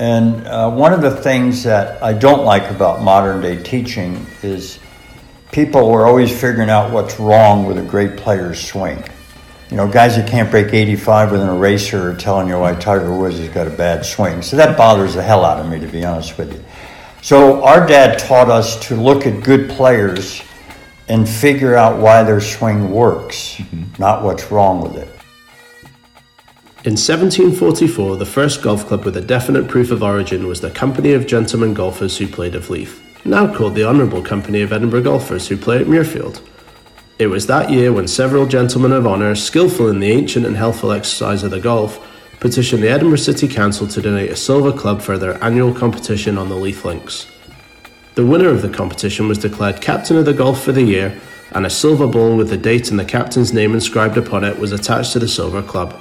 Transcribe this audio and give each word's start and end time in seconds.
And 0.00 0.46
uh, 0.46 0.70
one 0.70 0.94
of 0.94 1.02
the 1.02 1.10
things 1.10 1.62
that 1.64 2.02
I 2.02 2.14
don't 2.14 2.42
like 2.42 2.70
about 2.70 3.02
modern 3.02 3.42
day 3.42 3.62
teaching 3.62 4.26
is 4.42 4.78
people 5.52 5.90
are 5.90 6.06
always 6.06 6.32
figuring 6.32 6.70
out 6.70 6.90
what's 6.90 7.20
wrong 7.20 7.66
with 7.66 7.76
a 7.76 7.82
great 7.82 8.16
player's 8.16 8.58
swing. 8.58 9.04
You 9.70 9.76
know, 9.76 9.86
guys 9.86 10.16
that 10.16 10.26
can't 10.26 10.50
break 10.50 10.72
85 10.72 11.32
with 11.32 11.42
an 11.42 11.50
eraser 11.50 12.12
are 12.12 12.16
telling 12.16 12.48
you 12.48 12.58
why 12.58 12.74
Tiger 12.76 13.14
Woods 13.14 13.40
has 13.40 13.50
got 13.50 13.66
a 13.66 13.70
bad 13.70 14.06
swing. 14.06 14.40
So 14.40 14.56
that 14.56 14.78
bothers 14.78 15.16
the 15.16 15.22
hell 15.22 15.44
out 15.44 15.60
of 15.60 15.70
me, 15.70 15.78
to 15.80 15.86
be 15.86 16.02
honest 16.02 16.38
with 16.38 16.54
you. 16.54 16.64
So 17.20 17.62
our 17.62 17.86
dad 17.86 18.18
taught 18.18 18.48
us 18.48 18.80
to 18.88 18.96
look 18.96 19.26
at 19.26 19.44
good 19.44 19.68
players 19.68 20.40
and 21.08 21.28
figure 21.28 21.74
out 21.74 22.00
why 22.00 22.22
their 22.22 22.40
swing 22.40 22.90
works, 22.90 23.56
mm-hmm. 23.56 24.00
not 24.00 24.24
what's 24.24 24.50
wrong 24.50 24.80
with 24.80 24.96
it. 24.96 25.19
In 26.82 26.92
1744, 26.92 28.16
the 28.16 28.24
first 28.24 28.62
golf 28.62 28.86
club 28.86 29.04
with 29.04 29.14
a 29.14 29.20
definite 29.20 29.68
proof 29.68 29.90
of 29.90 30.02
origin 30.02 30.46
was 30.46 30.62
the 30.62 30.70
Company 30.70 31.12
of 31.12 31.26
Gentlemen 31.26 31.74
Golfers 31.74 32.16
who 32.16 32.26
played 32.26 32.54
of 32.54 32.70
Leith, 32.70 33.02
now 33.22 33.54
called 33.54 33.74
the 33.74 33.84
Honourable 33.84 34.22
Company 34.22 34.62
of 34.62 34.72
Edinburgh 34.72 35.02
Golfers 35.02 35.46
who 35.46 35.58
play 35.58 35.76
at 35.76 35.88
Muirfield. 35.88 36.40
It 37.18 37.26
was 37.26 37.46
that 37.48 37.68
year 37.68 37.92
when 37.92 38.08
several 38.08 38.46
gentlemen 38.46 38.92
of 38.92 39.06
honour, 39.06 39.34
skillful 39.34 39.90
in 39.90 40.00
the 40.00 40.10
ancient 40.10 40.46
and 40.46 40.56
healthful 40.56 40.90
exercise 40.90 41.42
of 41.42 41.50
the 41.50 41.60
golf, 41.60 42.00
petitioned 42.40 42.82
the 42.82 42.88
Edinburgh 42.88 43.18
City 43.18 43.46
Council 43.46 43.86
to 43.86 44.00
donate 44.00 44.30
a 44.30 44.36
silver 44.36 44.72
club 44.72 45.02
for 45.02 45.18
their 45.18 45.42
annual 45.44 45.74
competition 45.74 46.38
on 46.38 46.48
the 46.48 46.56
Leith 46.56 46.86
Links. 46.86 47.30
The 48.14 48.24
winner 48.24 48.48
of 48.48 48.62
the 48.62 48.70
competition 48.70 49.28
was 49.28 49.36
declared 49.36 49.82
captain 49.82 50.16
of 50.16 50.24
the 50.24 50.32
golf 50.32 50.64
for 50.64 50.72
the 50.72 50.82
year, 50.82 51.20
and 51.50 51.66
a 51.66 51.70
silver 51.70 52.06
ball 52.06 52.38
with 52.38 52.48
the 52.48 52.56
date 52.56 52.90
and 52.90 52.98
the 52.98 53.04
captain's 53.04 53.52
name 53.52 53.74
inscribed 53.74 54.16
upon 54.16 54.44
it 54.44 54.58
was 54.58 54.72
attached 54.72 55.12
to 55.12 55.18
the 55.18 55.28
silver 55.28 55.62
club. 55.62 55.94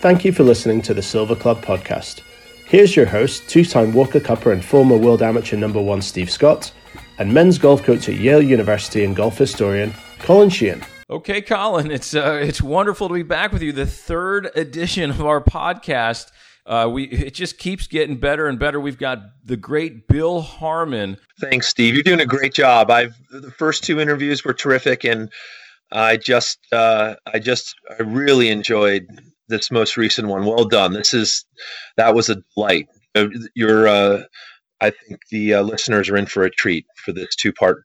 Thank 0.00 0.24
you 0.24 0.32
for 0.32 0.44
listening 0.44 0.80
to 0.82 0.94
the 0.94 1.02
Silver 1.02 1.36
Club 1.36 1.62
podcast. 1.62 2.22
Here's 2.64 2.96
your 2.96 3.04
host, 3.04 3.46
two 3.50 3.66
time 3.66 3.92
Walker 3.92 4.18
Cupper 4.18 4.50
and 4.50 4.64
former 4.64 4.96
world 4.96 5.20
amateur 5.20 5.58
number 5.58 5.78
one 5.78 6.00
Steve 6.00 6.30
Scott, 6.30 6.72
and 7.18 7.34
men's 7.34 7.58
golf 7.58 7.82
coach 7.82 8.08
at 8.08 8.14
Yale 8.14 8.40
University 8.40 9.04
and 9.04 9.14
golf 9.14 9.36
historian 9.36 9.92
Colin 10.20 10.48
Sheehan. 10.48 10.82
Okay, 11.10 11.42
Colin, 11.42 11.90
it's 11.90 12.14
uh, 12.14 12.40
it's 12.42 12.62
wonderful 12.62 13.08
to 13.08 13.14
be 13.14 13.22
back 13.22 13.52
with 13.52 13.60
you. 13.60 13.72
The 13.72 13.84
third 13.84 14.50
edition 14.54 15.10
of 15.10 15.20
our 15.20 15.44
podcast. 15.44 16.30
Uh, 16.64 16.88
we 16.90 17.04
it 17.04 17.34
just 17.34 17.58
keeps 17.58 17.86
getting 17.86 18.16
better 18.16 18.46
and 18.46 18.58
better. 18.58 18.80
We've 18.80 18.96
got 18.96 19.18
the 19.44 19.58
great 19.58 20.08
Bill 20.08 20.40
Harmon. 20.40 21.18
Thanks, 21.38 21.68
Steve. 21.68 21.92
You're 21.92 22.02
doing 22.02 22.20
a 22.20 22.26
great 22.26 22.54
job. 22.54 22.90
I've 22.90 23.18
the 23.30 23.50
first 23.50 23.84
two 23.84 24.00
interviews 24.00 24.46
were 24.46 24.54
terrific, 24.54 25.04
and 25.04 25.30
I 25.92 26.16
just 26.16 26.58
uh, 26.72 27.16
I 27.26 27.38
just 27.38 27.74
I 27.90 28.02
really 28.02 28.48
enjoyed 28.48 29.06
this 29.50 29.70
most 29.70 29.96
recent 29.96 30.28
one. 30.28 30.46
Well 30.46 30.64
done. 30.64 30.92
This 30.94 31.12
is 31.12 31.44
that 31.96 32.14
was 32.14 32.28
a 32.28 32.42
delight. 32.54 32.88
Uh, 33.14 33.28
you're, 33.54 33.88
uh, 33.88 34.22
I 34.80 34.90
think 34.90 35.20
the 35.30 35.54
uh, 35.54 35.62
listeners 35.62 36.08
are 36.08 36.16
in 36.16 36.26
for 36.26 36.44
a 36.44 36.50
treat 36.50 36.86
for 36.96 37.12
this 37.12 37.34
two 37.36 37.52
part 37.52 37.84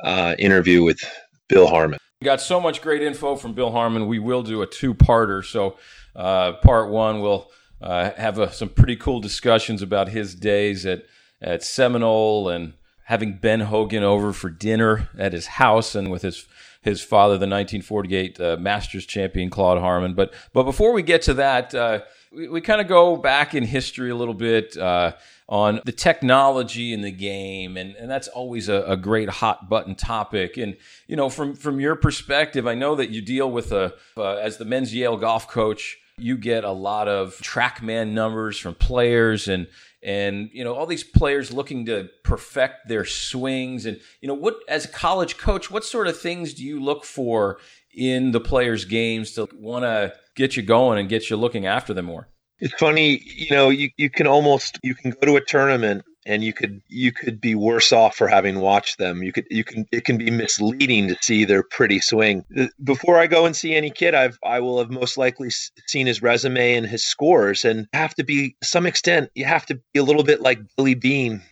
uh, 0.00 0.36
interview 0.38 0.84
with 0.84 1.00
Bill 1.48 1.66
Harmon. 1.66 1.98
We 2.20 2.26
got 2.26 2.40
so 2.40 2.60
much 2.60 2.80
great 2.80 3.02
info 3.02 3.36
from 3.36 3.54
Bill 3.54 3.70
Harmon. 3.70 4.06
We 4.06 4.18
will 4.18 4.42
do 4.42 4.62
a 4.62 4.66
two 4.66 4.94
parter. 4.94 5.44
So, 5.44 5.76
uh, 6.14 6.52
part 6.54 6.90
one, 6.90 7.20
we'll 7.20 7.50
uh, 7.80 8.10
have 8.16 8.54
some 8.54 8.68
pretty 8.68 8.96
cool 8.96 9.20
discussions 9.20 9.82
about 9.82 10.08
his 10.08 10.34
days 10.34 10.86
at, 10.86 11.04
at 11.42 11.62
Seminole 11.62 12.48
and 12.48 12.74
having 13.06 13.36
Ben 13.36 13.60
Hogan 13.60 14.02
over 14.02 14.32
for 14.32 14.48
dinner 14.48 15.08
at 15.18 15.32
his 15.32 15.46
house 15.46 15.94
and 15.94 16.10
with 16.10 16.22
his 16.22 16.46
his 16.84 17.02
father, 17.02 17.34
the 17.34 17.46
1948 17.46 18.40
uh, 18.40 18.56
Masters 18.60 19.06
champion 19.06 19.48
Claude 19.50 19.78
Harmon. 19.78 20.14
But 20.14 20.34
but 20.52 20.64
before 20.64 20.92
we 20.92 21.02
get 21.02 21.22
to 21.22 21.34
that, 21.34 21.74
uh, 21.74 22.00
we, 22.30 22.48
we 22.48 22.60
kind 22.60 22.80
of 22.80 22.88
go 22.88 23.16
back 23.16 23.54
in 23.54 23.64
history 23.64 24.10
a 24.10 24.14
little 24.14 24.34
bit 24.34 24.76
uh, 24.76 25.12
on 25.48 25.80
the 25.84 25.92
technology 25.92 26.92
in 26.92 27.00
the 27.00 27.10
game, 27.10 27.76
and, 27.76 27.96
and 27.96 28.10
that's 28.10 28.28
always 28.28 28.68
a, 28.68 28.82
a, 28.82 28.96
great 28.96 29.28
hot 29.28 29.68
button 29.68 29.94
topic. 29.94 30.56
And 30.56 30.76
you 31.06 31.16
know, 31.16 31.30
from 31.30 31.54
from 31.54 31.80
your 31.80 31.96
perspective, 31.96 32.66
I 32.66 32.74
know 32.74 32.94
that 32.96 33.10
you 33.10 33.22
deal 33.22 33.50
with 33.50 33.72
a 33.72 33.94
uh, 34.16 34.34
as 34.34 34.58
the 34.58 34.64
men's 34.64 34.94
Yale 34.94 35.16
golf 35.16 35.48
coach. 35.48 35.98
You 36.16 36.36
get 36.36 36.62
a 36.62 36.70
lot 36.70 37.08
of 37.08 37.36
TrackMan 37.38 38.12
numbers 38.12 38.56
from 38.56 38.76
players 38.76 39.48
and 39.48 39.66
and 40.04 40.50
you 40.52 40.62
know 40.62 40.74
all 40.74 40.86
these 40.86 41.02
players 41.02 41.50
looking 41.50 41.86
to 41.86 42.08
perfect 42.22 42.88
their 42.88 43.04
swings. 43.04 43.86
And 43.86 44.00
you 44.20 44.28
know 44.28 44.34
what 44.34 44.56
as 44.68 44.84
a 44.84 44.88
college 44.88 45.38
coach 45.38 45.70
what 45.70 45.84
sort 45.84 46.06
of 46.06 46.18
things 46.18 46.54
do 46.54 46.62
you 46.64 46.82
look 46.82 47.04
for 47.04 47.58
in 47.96 48.32
the 48.32 48.40
players 48.40 48.84
games 48.84 49.32
to 49.32 49.48
want 49.54 49.84
to 49.84 50.12
get 50.36 50.56
you 50.56 50.62
going 50.62 50.98
and 50.98 51.08
get 51.08 51.30
you 51.30 51.36
looking 51.36 51.66
after 51.66 51.94
them 51.94 52.04
more? 52.04 52.28
It's 52.58 52.74
funny 52.74 53.22
you 53.24 53.50
know 53.50 53.70
you, 53.70 53.90
you 53.96 54.10
can 54.10 54.26
almost 54.26 54.78
you 54.82 54.94
can 54.94 55.10
go 55.10 55.26
to 55.26 55.36
a 55.36 55.40
tournament 55.40 56.04
and 56.26 56.42
you 56.42 56.52
could 56.52 56.80
you 56.88 57.12
could 57.12 57.40
be 57.40 57.54
worse 57.54 57.92
off 57.92 58.16
for 58.16 58.28
having 58.28 58.60
watched 58.60 58.98
them. 58.98 59.22
You 59.22 59.32
could 59.32 59.46
you 59.50 59.64
can 59.64 59.86
it 59.92 60.04
can 60.04 60.16
be 60.16 60.30
misleading 60.30 61.08
to 61.08 61.16
see 61.20 61.44
their 61.44 61.62
pretty 61.62 62.00
swing. 62.00 62.44
Before 62.82 63.18
I 63.18 63.26
go 63.26 63.46
and 63.46 63.54
see 63.54 63.74
any 63.74 63.90
kid, 63.90 64.14
I've 64.14 64.38
I 64.44 64.60
will 64.60 64.78
have 64.78 64.90
most 64.90 65.18
likely 65.18 65.50
seen 65.86 66.06
his 66.06 66.22
resume 66.22 66.76
and 66.76 66.86
his 66.86 67.04
scores, 67.04 67.64
and 67.64 67.86
have 67.92 68.14
to 68.14 68.24
be 68.24 68.56
some 68.62 68.86
extent 68.86 69.30
you 69.34 69.44
have 69.44 69.66
to 69.66 69.80
be 69.92 70.00
a 70.00 70.04
little 70.04 70.24
bit 70.24 70.40
like 70.40 70.60
Billy 70.76 70.94
Beane, 70.94 71.42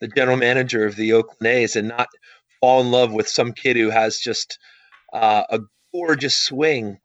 the 0.00 0.08
general 0.08 0.36
manager 0.36 0.84
of 0.84 0.96
the 0.96 1.12
Oakland 1.12 1.46
A's, 1.46 1.76
and 1.76 1.88
not 1.88 2.08
fall 2.60 2.80
in 2.80 2.90
love 2.90 3.12
with 3.12 3.28
some 3.28 3.52
kid 3.52 3.76
who 3.76 3.90
has 3.90 4.18
just 4.18 4.58
uh, 5.12 5.44
a 5.48 5.60
gorgeous 5.92 6.36
swing 6.36 6.98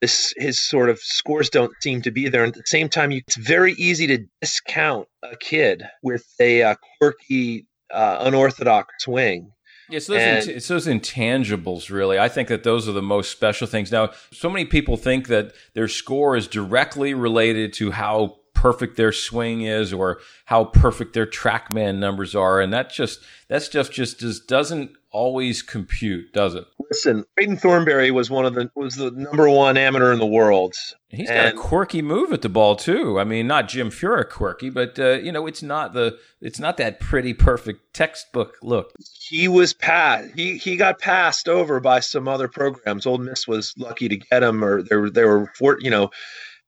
this 0.00 0.32
his 0.36 0.60
sort 0.60 0.90
of 0.90 0.98
scores 0.98 1.50
don't 1.50 1.72
seem 1.80 2.02
to 2.02 2.10
be 2.10 2.28
there. 2.28 2.44
And 2.44 2.52
at 2.52 2.58
the 2.58 2.66
same 2.66 2.88
time, 2.88 3.10
you, 3.10 3.22
it's 3.26 3.36
very 3.36 3.72
easy 3.72 4.06
to 4.08 4.24
discount 4.40 5.08
a 5.22 5.36
kid 5.36 5.84
with 6.02 6.26
a 6.40 6.62
uh, 6.62 6.74
quirky, 6.98 7.66
uh, 7.92 8.18
unorthodox 8.20 8.94
swing. 9.00 9.52
Yeah, 9.90 10.00
so 10.00 10.12
those 10.12 10.22
and, 10.22 10.56
it's 10.56 10.68
those 10.68 10.86
intangibles, 10.86 11.90
really. 11.90 12.18
I 12.18 12.28
think 12.28 12.48
that 12.48 12.62
those 12.62 12.88
are 12.88 12.92
the 12.92 13.02
most 13.02 13.30
special 13.30 13.66
things. 13.66 13.90
Now, 13.90 14.10
so 14.32 14.50
many 14.50 14.66
people 14.66 14.98
think 14.98 15.28
that 15.28 15.52
their 15.74 15.88
score 15.88 16.36
is 16.36 16.46
directly 16.46 17.14
related 17.14 17.72
to 17.74 17.92
how 17.92 18.36
perfect 18.58 18.96
their 18.96 19.12
swing 19.12 19.62
is 19.62 19.92
or 19.92 20.18
how 20.46 20.64
perfect 20.64 21.14
their 21.14 21.26
trackman 21.26 22.00
numbers 22.00 22.34
are 22.34 22.60
and 22.60 22.72
that 22.72 22.90
just 22.90 23.20
that 23.48 23.62
stuff 23.62 23.88
just 23.88 24.18
just 24.18 24.48
doesn't 24.48 24.90
always 25.10 25.62
compute 25.62 26.32
does 26.32 26.54
it? 26.54 26.64
Listen 26.90 27.24
Braden 27.36 27.56
Thornberry 27.56 28.10
was 28.10 28.30
one 28.30 28.46
of 28.46 28.54
the 28.54 28.70
was 28.74 28.96
the 28.96 29.10
number 29.10 29.48
one 29.48 29.76
amateur 29.76 30.12
in 30.12 30.18
the 30.18 30.26
world. 30.26 30.74
He's 31.08 31.28
and, 31.28 31.36
got 31.36 31.54
a 31.54 31.56
quirky 31.56 32.02
move 32.02 32.32
at 32.32 32.42
the 32.42 32.48
ball 32.48 32.76
too. 32.76 33.18
I 33.18 33.24
mean 33.24 33.46
not 33.46 33.68
jim 33.68 33.90
furyk 33.90 34.30
quirky 34.30 34.70
but 34.70 34.98
uh, 34.98 35.18
you 35.18 35.32
know 35.32 35.46
it's 35.46 35.62
not 35.62 35.92
the 35.92 36.18
it's 36.40 36.58
not 36.58 36.76
that 36.78 37.00
pretty 37.00 37.34
perfect 37.34 37.94
textbook 37.94 38.56
look. 38.62 38.92
He 39.28 39.48
was 39.48 39.72
passed 39.72 40.30
he 40.34 40.58
he 40.58 40.76
got 40.76 41.00
passed 41.00 41.48
over 41.48 41.80
by 41.80 42.00
some 42.00 42.28
other 42.28 42.48
programs. 42.48 43.06
Ole 43.06 43.18
Miss 43.18 43.46
was 43.48 43.74
lucky 43.76 44.08
to 44.08 44.16
get 44.16 44.42
him 44.42 44.64
or 44.64 44.82
they 44.82 44.96
were 44.96 45.10
they 45.10 45.24
were 45.24 45.50
for, 45.56 45.78
you 45.80 45.90
know 45.90 46.10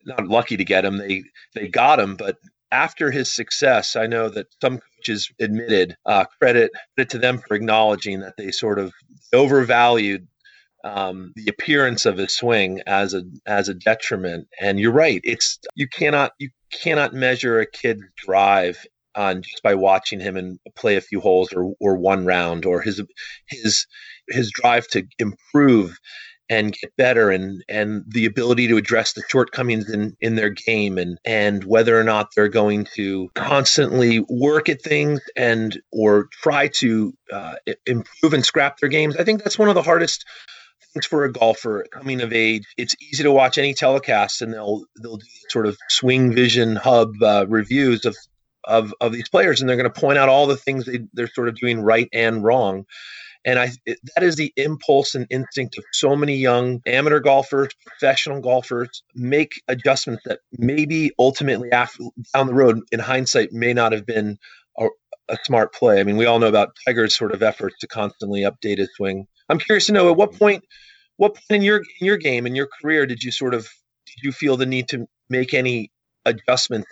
not 0.04 0.26
lucky 0.26 0.56
to 0.56 0.64
get 0.64 0.84
him. 0.84 0.98
They 0.98 1.24
they 1.54 1.68
got 1.68 2.00
him, 2.00 2.16
but 2.16 2.38
after 2.72 3.10
his 3.10 3.32
success, 3.32 3.96
I 3.96 4.06
know 4.06 4.28
that 4.28 4.46
some 4.60 4.78
coaches 4.78 5.30
admitted 5.40 5.96
uh, 6.06 6.24
credit 6.40 6.70
credit 6.94 7.10
to 7.10 7.18
them 7.18 7.38
for 7.38 7.54
acknowledging 7.54 8.20
that 8.20 8.36
they 8.36 8.50
sort 8.50 8.78
of 8.78 8.92
overvalued 9.32 10.26
um, 10.84 11.32
the 11.36 11.48
appearance 11.48 12.06
of 12.06 12.16
his 12.16 12.36
swing 12.36 12.80
as 12.86 13.14
a 13.14 13.22
as 13.46 13.68
a 13.68 13.74
detriment. 13.74 14.48
And 14.60 14.78
you're 14.78 14.92
right; 14.92 15.20
it's 15.24 15.58
you 15.74 15.88
cannot 15.88 16.32
you 16.38 16.50
cannot 16.72 17.12
measure 17.12 17.58
a 17.60 17.66
kid's 17.66 18.02
drive 18.16 18.84
on 19.16 19.42
just 19.42 19.62
by 19.62 19.74
watching 19.74 20.20
him 20.20 20.36
and 20.36 20.58
play 20.76 20.96
a 20.96 21.00
few 21.00 21.20
holes 21.20 21.52
or 21.52 21.74
or 21.80 21.96
one 21.96 22.24
round 22.24 22.64
or 22.64 22.80
his 22.80 23.02
his 23.46 23.86
his 24.28 24.50
drive 24.50 24.86
to 24.88 25.04
improve 25.18 25.98
and 26.50 26.76
get 26.76 26.94
better 26.96 27.30
and 27.30 27.64
and 27.68 28.02
the 28.08 28.26
ability 28.26 28.66
to 28.66 28.76
address 28.76 29.12
the 29.12 29.22
shortcomings 29.28 29.88
in 29.88 30.16
in 30.20 30.34
their 30.34 30.50
game 30.50 30.98
and 30.98 31.18
and 31.24 31.64
whether 31.64 31.98
or 31.98 32.04
not 32.04 32.28
they're 32.34 32.48
going 32.48 32.86
to 32.96 33.30
constantly 33.34 34.20
work 34.28 34.68
at 34.68 34.82
things 34.82 35.20
and 35.36 35.80
or 35.92 36.28
try 36.42 36.68
to 36.68 37.14
uh, 37.32 37.54
improve 37.86 38.34
and 38.34 38.44
scrap 38.44 38.78
their 38.78 38.88
games. 38.88 39.16
I 39.16 39.24
think 39.24 39.42
that's 39.42 39.58
one 39.58 39.68
of 39.68 39.76
the 39.76 39.82
hardest 39.82 40.26
things 40.92 41.06
for 41.06 41.24
a 41.24 41.32
golfer 41.32 41.86
coming 41.92 42.20
of 42.20 42.32
age. 42.32 42.64
It's 42.76 42.96
easy 43.00 43.22
to 43.22 43.32
watch 43.32 43.56
any 43.56 43.72
telecast 43.72 44.42
and 44.42 44.52
they'll 44.52 44.84
they'll 45.00 45.18
do 45.18 45.26
sort 45.48 45.66
of 45.66 45.78
swing 45.88 46.32
vision 46.34 46.74
hub 46.74 47.12
uh, 47.22 47.46
reviews 47.48 48.04
of 48.04 48.16
of 48.64 48.92
of 49.00 49.12
these 49.12 49.28
players 49.28 49.60
and 49.60 49.68
they're 49.68 49.76
going 49.76 49.90
to 49.90 50.00
point 50.00 50.18
out 50.18 50.28
all 50.28 50.48
the 50.48 50.56
things 50.56 50.84
they, 50.84 50.98
they're 51.12 51.28
sort 51.28 51.48
of 51.48 51.54
doing 51.54 51.80
right 51.80 52.08
and 52.12 52.42
wrong 52.42 52.84
and 53.44 53.58
I 53.58 53.70
it, 53.86 53.98
that 54.14 54.22
is 54.22 54.36
the 54.36 54.52
impulse 54.56 55.14
and 55.14 55.26
instinct 55.30 55.78
of 55.78 55.84
so 55.92 56.14
many 56.14 56.36
young 56.36 56.80
amateur 56.86 57.20
golfers, 57.20 57.68
professional 57.86 58.40
golfers 58.40 59.02
make 59.14 59.52
adjustments 59.68 60.22
that 60.26 60.40
maybe 60.58 61.12
ultimately 61.18 61.70
after, 61.72 62.04
down 62.34 62.46
the 62.46 62.54
road, 62.54 62.80
in 62.92 63.00
hindsight, 63.00 63.52
may 63.52 63.72
not 63.72 63.92
have 63.92 64.06
been 64.06 64.38
a, 64.78 64.86
a 65.28 65.38
smart 65.44 65.72
play. 65.74 66.00
I 66.00 66.04
mean, 66.04 66.16
we 66.16 66.26
all 66.26 66.38
know 66.38 66.48
about 66.48 66.76
Tiger's 66.86 67.16
sort 67.16 67.32
of 67.32 67.42
efforts 67.42 67.76
to 67.80 67.86
constantly 67.86 68.42
update 68.42 68.78
his 68.78 68.90
swing. 68.96 69.26
I'm 69.48 69.58
curious 69.58 69.86
to 69.86 69.92
know 69.92 70.10
at 70.10 70.16
what 70.16 70.32
point, 70.32 70.64
what 71.16 71.34
point 71.34 71.44
in 71.50 71.62
your 71.62 71.78
in 71.78 72.06
your 72.06 72.16
game 72.16 72.46
in 72.46 72.54
your 72.54 72.68
career 72.80 73.06
did 73.06 73.22
you 73.22 73.32
sort 73.32 73.54
of 73.54 73.68
did 74.06 74.22
you 74.22 74.32
feel 74.32 74.56
the 74.56 74.66
need 74.66 74.88
to 74.88 75.06
make 75.28 75.54
any 75.54 75.90
adjustments 76.24 76.88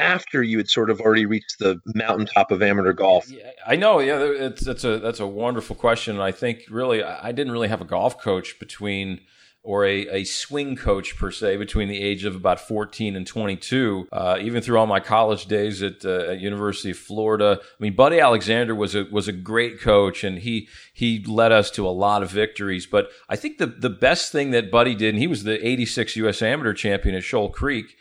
after 0.00 0.42
you 0.42 0.58
had 0.58 0.68
sort 0.68 0.90
of 0.90 1.00
already 1.00 1.26
reached 1.26 1.58
the 1.58 1.80
mountaintop 1.94 2.50
of 2.50 2.62
amateur 2.62 2.92
golf? 2.92 3.30
Yeah, 3.30 3.50
I 3.66 3.76
know. 3.76 4.00
Yeah, 4.00 4.18
it's 4.20 4.64
that's 4.64 4.84
a 4.84 4.98
that's 4.98 5.20
a 5.20 5.26
wonderful 5.26 5.76
question. 5.76 6.20
I 6.20 6.32
think 6.32 6.62
really 6.70 7.02
I 7.02 7.32
didn't 7.32 7.52
really 7.52 7.68
have 7.68 7.80
a 7.80 7.84
golf 7.86 8.18
coach 8.20 8.58
between 8.58 9.20
or 9.62 9.84
a, 9.84 10.08
a 10.08 10.24
swing 10.24 10.74
coach 10.74 11.16
per 11.16 11.30
se 11.30 11.56
between 11.56 11.88
the 11.88 12.00
age 12.00 12.24
of 12.24 12.34
about 12.34 12.60
14 12.60 13.14
and 13.14 13.26
22 13.26 14.08
uh, 14.10 14.38
even 14.40 14.62
through 14.62 14.78
all 14.78 14.86
my 14.86 15.00
college 15.00 15.46
days 15.46 15.82
at, 15.82 16.04
uh, 16.04 16.30
at 16.30 16.40
university 16.40 16.90
of 16.90 16.96
florida 16.96 17.60
i 17.60 17.82
mean 17.82 17.94
buddy 17.94 18.18
alexander 18.18 18.74
was 18.74 18.94
a 18.94 19.04
was 19.10 19.28
a 19.28 19.32
great 19.32 19.80
coach 19.80 20.24
and 20.24 20.38
he 20.38 20.66
he 20.94 21.22
led 21.24 21.52
us 21.52 21.70
to 21.70 21.86
a 21.86 21.90
lot 21.90 22.22
of 22.22 22.30
victories 22.30 22.86
but 22.86 23.10
i 23.28 23.36
think 23.36 23.58
the 23.58 23.66
the 23.66 23.90
best 23.90 24.32
thing 24.32 24.50
that 24.50 24.70
buddy 24.70 24.94
did 24.94 25.10
and 25.10 25.18
he 25.18 25.26
was 25.26 25.44
the 25.44 25.66
86 25.66 26.16
us 26.16 26.42
amateur 26.42 26.72
champion 26.72 27.14
at 27.14 27.22
shoal 27.22 27.50
creek 27.50 27.96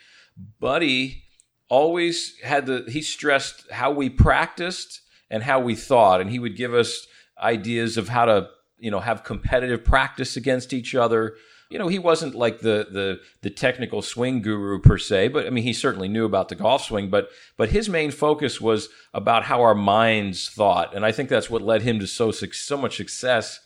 buddy 0.62 1.24
always 1.70 2.38
had 2.40 2.66
the 2.66 2.86
he 2.90 3.02
stressed 3.02 3.70
how 3.72 3.92
we 3.92 4.10
practiced 4.10 5.02
and 5.30 5.44
how 5.44 5.60
we 5.60 5.76
thought 5.76 6.20
and 6.20 6.30
he 6.32 6.40
would 6.40 6.56
give 6.56 6.74
us 6.74 7.08
ideas 7.42 7.98
of 7.98 8.10
how 8.10 8.26
to 8.26 8.50
you 8.80 8.92
know 8.92 9.00
have 9.00 9.24
competitive 9.24 9.84
practice 9.84 10.36
against 10.36 10.74
each 10.74 10.96
other. 10.96 11.36
You 11.70 11.78
know 11.78 11.88
he 11.88 12.00
wasn't 12.00 12.34
like 12.34 12.60
the 12.60 12.88
the 12.92 13.20
the 13.42 13.52
technical 13.52 14.02
swing 14.02 14.42
guru 14.42 14.80
per 14.80 14.98
se 14.98 15.28
but 15.28 15.46
i 15.46 15.52
mean 15.52 15.64
he 15.64 15.72
certainly 15.72 16.08
knew 16.08 16.26
about 16.26 16.50
the 16.50 16.56
golf 16.56 16.86
swing 16.86 17.12
but 17.12 17.30
but 17.58 17.70
his 17.70 17.88
main 17.88 18.10
focus 18.10 18.60
was 18.60 18.90
about 19.14 19.44
how 19.44 19.62
our 19.62 19.76
minds 19.76 20.50
thought 20.50 20.96
and 20.96 21.06
i 21.06 21.12
think 21.12 21.30
that's 21.30 21.48
what 21.48 21.62
led 21.62 21.84
him 21.84 22.00
to 22.00 22.08
so 22.08 22.32
so 22.32 22.76
much 22.76 22.98
success 22.98 23.60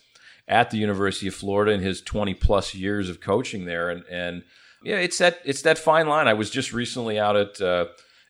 at 0.50 0.70
the 0.70 0.78
university 0.78 1.30
of 1.30 1.34
florida 1.34 1.72
in 1.72 1.80
his 1.80 2.02
20 2.02 2.34
plus 2.34 2.76
years 2.76 3.08
of 3.08 3.22
coaching 3.22 3.64
there 3.64 3.90
and 3.90 4.04
and 4.12 4.44
yeah, 4.84 4.98
it's 4.98 5.18
that 5.18 5.40
it's 5.46 5.62
that 5.64 5.78
fine 5.78 6.08
line. 6.08 6.28
I 6.28 6.34
was 6.34 6.50
just 6.50 6.74
recently 6.74 7.20
out 7.20 7.36
at 7.36 7.62
uh, 7.62 7.86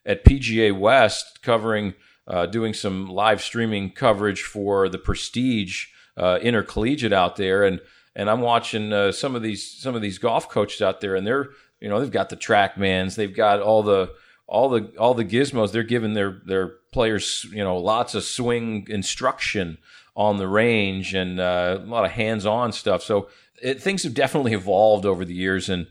at 0.06 0.24
PGA 0.24 0.78
West 0.78 1.42
covering, 1.42 1.94
uh, 2.26 2.46
doing 2.46 2.74
some 2.74 3.06
live 3.06 3.42
streaming 3.42 3.90
coverage 3.90 4.42
for 4.42 4.88
the 4.88 4.98
Prestige 4.98 5.86
uh, 6.16 6.38
Intercollegiate 6.40 7.12
out 7.12 7.36
there, 7.36 7.64
and 7.64 7.80
and 8.16 8.30
I'm 8.30 8.40
watching 8.40 8.92
uh, 8.92 9.12
some 9.12 9.34
of 9.34 9.42
these 9.42 9.68
some 9.68 9.94
of 9.94 10.02
these 10.02 10.18
golf 10.18 10.48
coaches 10.48 10.80
out 10.80 11.00
there, 11.00 11.16
and 11.16 11.26
they're 11.26 11.50
you 11.80 11.88
know 11.88 12.00
they've 12.00 12.10
got 12.10 12.30
the 12.30 12.36
TrackMans, 12.36 13.16
they've 13.16 13.34
got 13.34 13.60
all 13.60 13.82
the 13.82 14.14
all 14.46 14.68
the 14.68 14.92
all 14.98 15.14
the 15.14 15.24
gizmos. 15.24 15.72
They're 15.72 15.82
giving 15.82 16.14
their 16.14 16.40
their 16.46 16.68
players 16.92 17.46
you 17.50 17.64
know 17.64 17.76
lots 17.76 18.14
of 18.14 18.24
swing 18.24 18.86
instruction 18.88 19.78
on 20.16 20.36
the 20.36 20.46
range 20.46 21.12
and 21.12 21.40
uh, 21.40 21.80
a 21.80 21.86
lot 21.86 22.04
of 22.04 22.12
hands 22.12 22.46
on 22.46 22.70
stuff. 22.70 23.02
So 23.02 23.28
it, 23.60 23.82
things 23.82 24.04
have 24.04 24.14
definitely 24.14 24.52
evolved 24.52 25.04
over 25.04 25.24
the 25.24 25.34
years, 25.34 25.68
and 25.68 25.88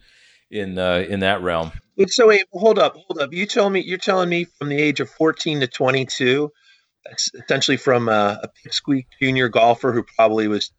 in 0.54 0.78
uh, 0.78 1.06
in 1.10 1.20
that 1.22 1.42
realm. 1.42 1.72
So 2.08 2.28
wait, 2.28 2.46
hold 2.54 2.80
up, 2.80 2.96
hold 2.96 3.20
up. 3.20 3.34
You 3.34 3.46
tell 3.46 3.70
me, 3.70 3.82
you're 3.82 3.98
telling 3.98 4.30
me 4.30 4.46
from 4.46 4.70
the 4.70 4.78
age 4.78 5.00
of 5.00 5.10
14 5.10 5.60
to 5.60 5.68
22, 5.68 6.52
that's 7.06 7.30
essentially 7.36 7.78
from 7.78 8.10
a, 8.10 8.40
a 8.42 8.50
pipsqueak 8.50 9.06
junior 9.22 9.50
golfer 9.50 9.92
who 9.92 10.04
probably 10.16 10.48
was 10.48 10.72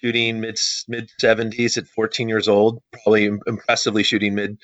shooting 0.00 0.40
mid 0.40 0.58
mid 0.88 1.10
70s 1.20 1.78
at 1.78 1.88
14 1.88 2.28
years 2.28 2.48
old, 2.48 2.80
probably 2.92 3.30
impressively 3.46 4.02
shooting 4.02 4.34
mid 4.34 4.58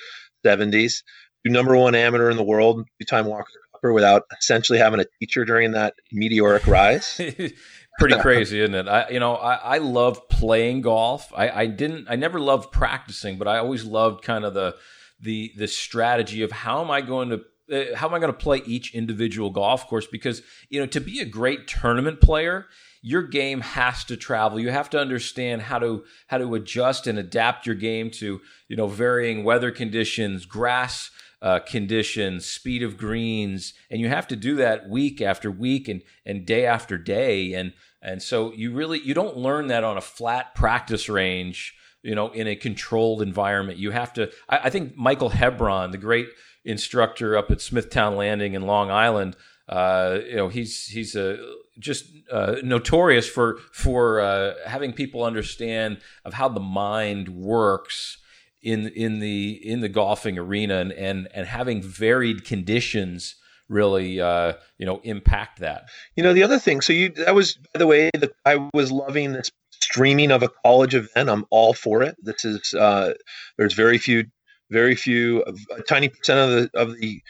70s, 0.45 1.03
number 1.45 1.77
one 1.77 1.95
amateur 1.95 2.31
in 2.31 2.37
the 2.37 2.45
world, 2.45 2.87
two 3.01 3.07
time 3.07 3.27
Walker 3.27 3.49
without 3.91 4.23
essentially 4.39 4.79
having 4.79 5.01
a 5.01 5.07
teacher 5.19 5.45
during 5.45 5.73
that 5.73 5.95
meteoric 6.13 6.67
rise. 6.69 7.21
pretty 7.99 8.19
crazy, 8.19 8.61
isn't 8.61 8.75
it? 8.75 8.89
I, 8.89 9.09
you 9.11 9.21
know, 9.21 9.35
I, 9.35 9.55
I 9.55 9.79
love 9.79 10.29
playing 10.29 10.83
golf. 10.83 11.33
I, 11.35 11.51
I 11.51 11.67
didn't, 11.67 12.07
I 12.09 12.17
never 12.17 12.41
loved 12.41 12.73
practicing, 12.73 13.39
but 13.39 13.49
I 13.49 13.59
always 13.59 13.85
loved 13.85 14.25
kind 14.25 14.45
of 14.45 14.55
the, 14.55 14.77
the, 15.21 15.53
the 15.57 15.69
strategy 15.69 16.43
of 16.43 16.53
how 16.53 16.83
am 16.83 16.91
I 16.91 17.01
going 17.01 17.31
to 17.31 17.43
uh, 17.73 17.97
how 17.97 18.09
am 18.09 18.15
I 18.15 18.19
going 18.19 18.33
to 18.33 18.39
play 18.39 18.61
each 18.67 18.95
individual 18.95 19.51
golf 19.51 19.87
course? 19.87 20.07
Because 20.07 20.43
you 20.69 20.81
know, 20.81 20.87
to 20.87 21.01
be 21.01 21.21
a 21.21 21.25
great 21.25 21.67
tournament 21.69 22.21
player, 22.21 22.67
your 23.03 23.23
game 23.23 23.61
has 23.61 24.05
to 24.05 24.17
travel. 24.17 24.61
You 24.61 24.71
have 24.71 24.91
to 24.91 24.99
understand 24.99 25.63
how 25.63 25.79
to 25.79 26.05
how 26.27 26.39
to 26.39 26.55
adjust 26.55 27.07
and 27.07 27.19
adapt 27.19 27.67
your 27.67 27.75
game 27.75 28.11
to 28.13 28.41
you 28.69 28.77
know 28.77 28.89
varying 28.89 29.45
weather 29.45 29.71
conditions, 29.71 30.45
grass 30.45 31.11
uh, 31.43 31.59
conditions, 31.59 32.47
speed 32.47 32.85
of 32.85 32.97
greens, 32.97 33.75
and 33.91 34.01
you 34.01 34.09
have 34.09 34.29
to 34.29 34.37
do 34.37 34.55
that 34.57 34.89
week 34.89 35.21
after 35.21 35.51
week 35.51 35.89
and 35.89 36.03
and 36.25 36.47
day 36.47 36.65
after 36.65 36.97
day, 36.97 37.53
and 37.53 37.73
and 38.01 38.23
so 38.23 38.53
you 38.53 38.73
really 38.73 39.01
you 39.01 39.13
don't 39.13 39.37
learn 39.37 39.67
that 39.67 39.83
on 39.83 39.97
a 39.97 40.01
flat 40.01 40.55
practice 40.55 41.09
range, 41.09 41.75
you 42.03 42.15
know, 42.15 42.29
in 42.31 42.47
a 42.47 42.55
controlled 42.55 43.21
environment. 43.21 43.77
You 43.77 43.91
have 43.91 44.13
to. 44.15 44.31
I, 44.49 44.59
I 44.65 44.71
think 44.71 44.97
Michael 44.97 45.31
Hebron, 45.31 45.91
the 45.91 45.99
great 45.99 46.29
instructor 46.65 47.37
up 47.37 47.51
at 47.51 47.61
Smithtown 47.61 48.17
Landing 48.17 48.55
in 48.55 48.63
Long 48.63 48.93
Island, 48.93 49.37
uh, 49.69 50.19
you 50.25 50.37
know, 50.37 50.47
he's 50.47 50.87
he's 50.87 51.17
a 51.17 51.39
just 51.81 52.05
uh, 52.31 52.57
notorious 52.63 53.29
for 53.29 53.59
for 53.73 54.21
uh, 54.21 54.55
having 54.65 54.93
people 54.93 55.25
understand 55.25 55.99
of 56.25 56.35
how 56.35 56.49
the 56.49 56.61
mind 56.61 57.29
works 57.31 58.19
in 58.63 58.89
in 58.89 59.19
the 59.19 59.61
in 59.65 59.81
the 59.81 59.89
golfing 59.89 60.39
arena 60.39 60.77
and 60.77 60.93
and, 60.93 61.29
and 61.35 61.47
having 61.47 61.83
varied 61.83 62.45
conditions 62.45 63.37
really 63.69 64.21
uh, 64.21 64.55
you 64.79 64.87
know 64.87 65.01
impact 65.05 65.61
that. 65.61 65.85
You 66.17 66.23
know 66.23 66.33
the 66.33 66.43
other 66.43 66.59
thing. 66.59 66.81
So 66.81 66.93
you 66.93 67.11
that 67.11 67.35
was 67.35 67.55
by 67.75 67.79
the 67.79 67.87
way 67.87 68.11
that 68.15 68.33
I 68.45 68.69
was 68.75 68.93
loving 68.93 69.33
this 69.33 69.51
streaming 69.73 70.31
of 70.31 70.43
a 70.43 70.49
college 70.65 70.95
event. 70.95 71.29
I'm 71.29 71.45
all 71.51 71.75
for 71.75 72.03
it. 72.03 72.17
This 72.23 72.45
is 72.45 72.75
uh, 72.75 73.15
there's 73.59 73.75
very 73.75 73.99
few 73.99 74.25
very 74.71 74.95
few 74.95 75.45
a 75.77 75.83
tiny 75.83 76.09
percent 76.09 76.39
of 76.39 76.51
the 76.51 76.79
of 76.79 76.97
the 76.99 77.21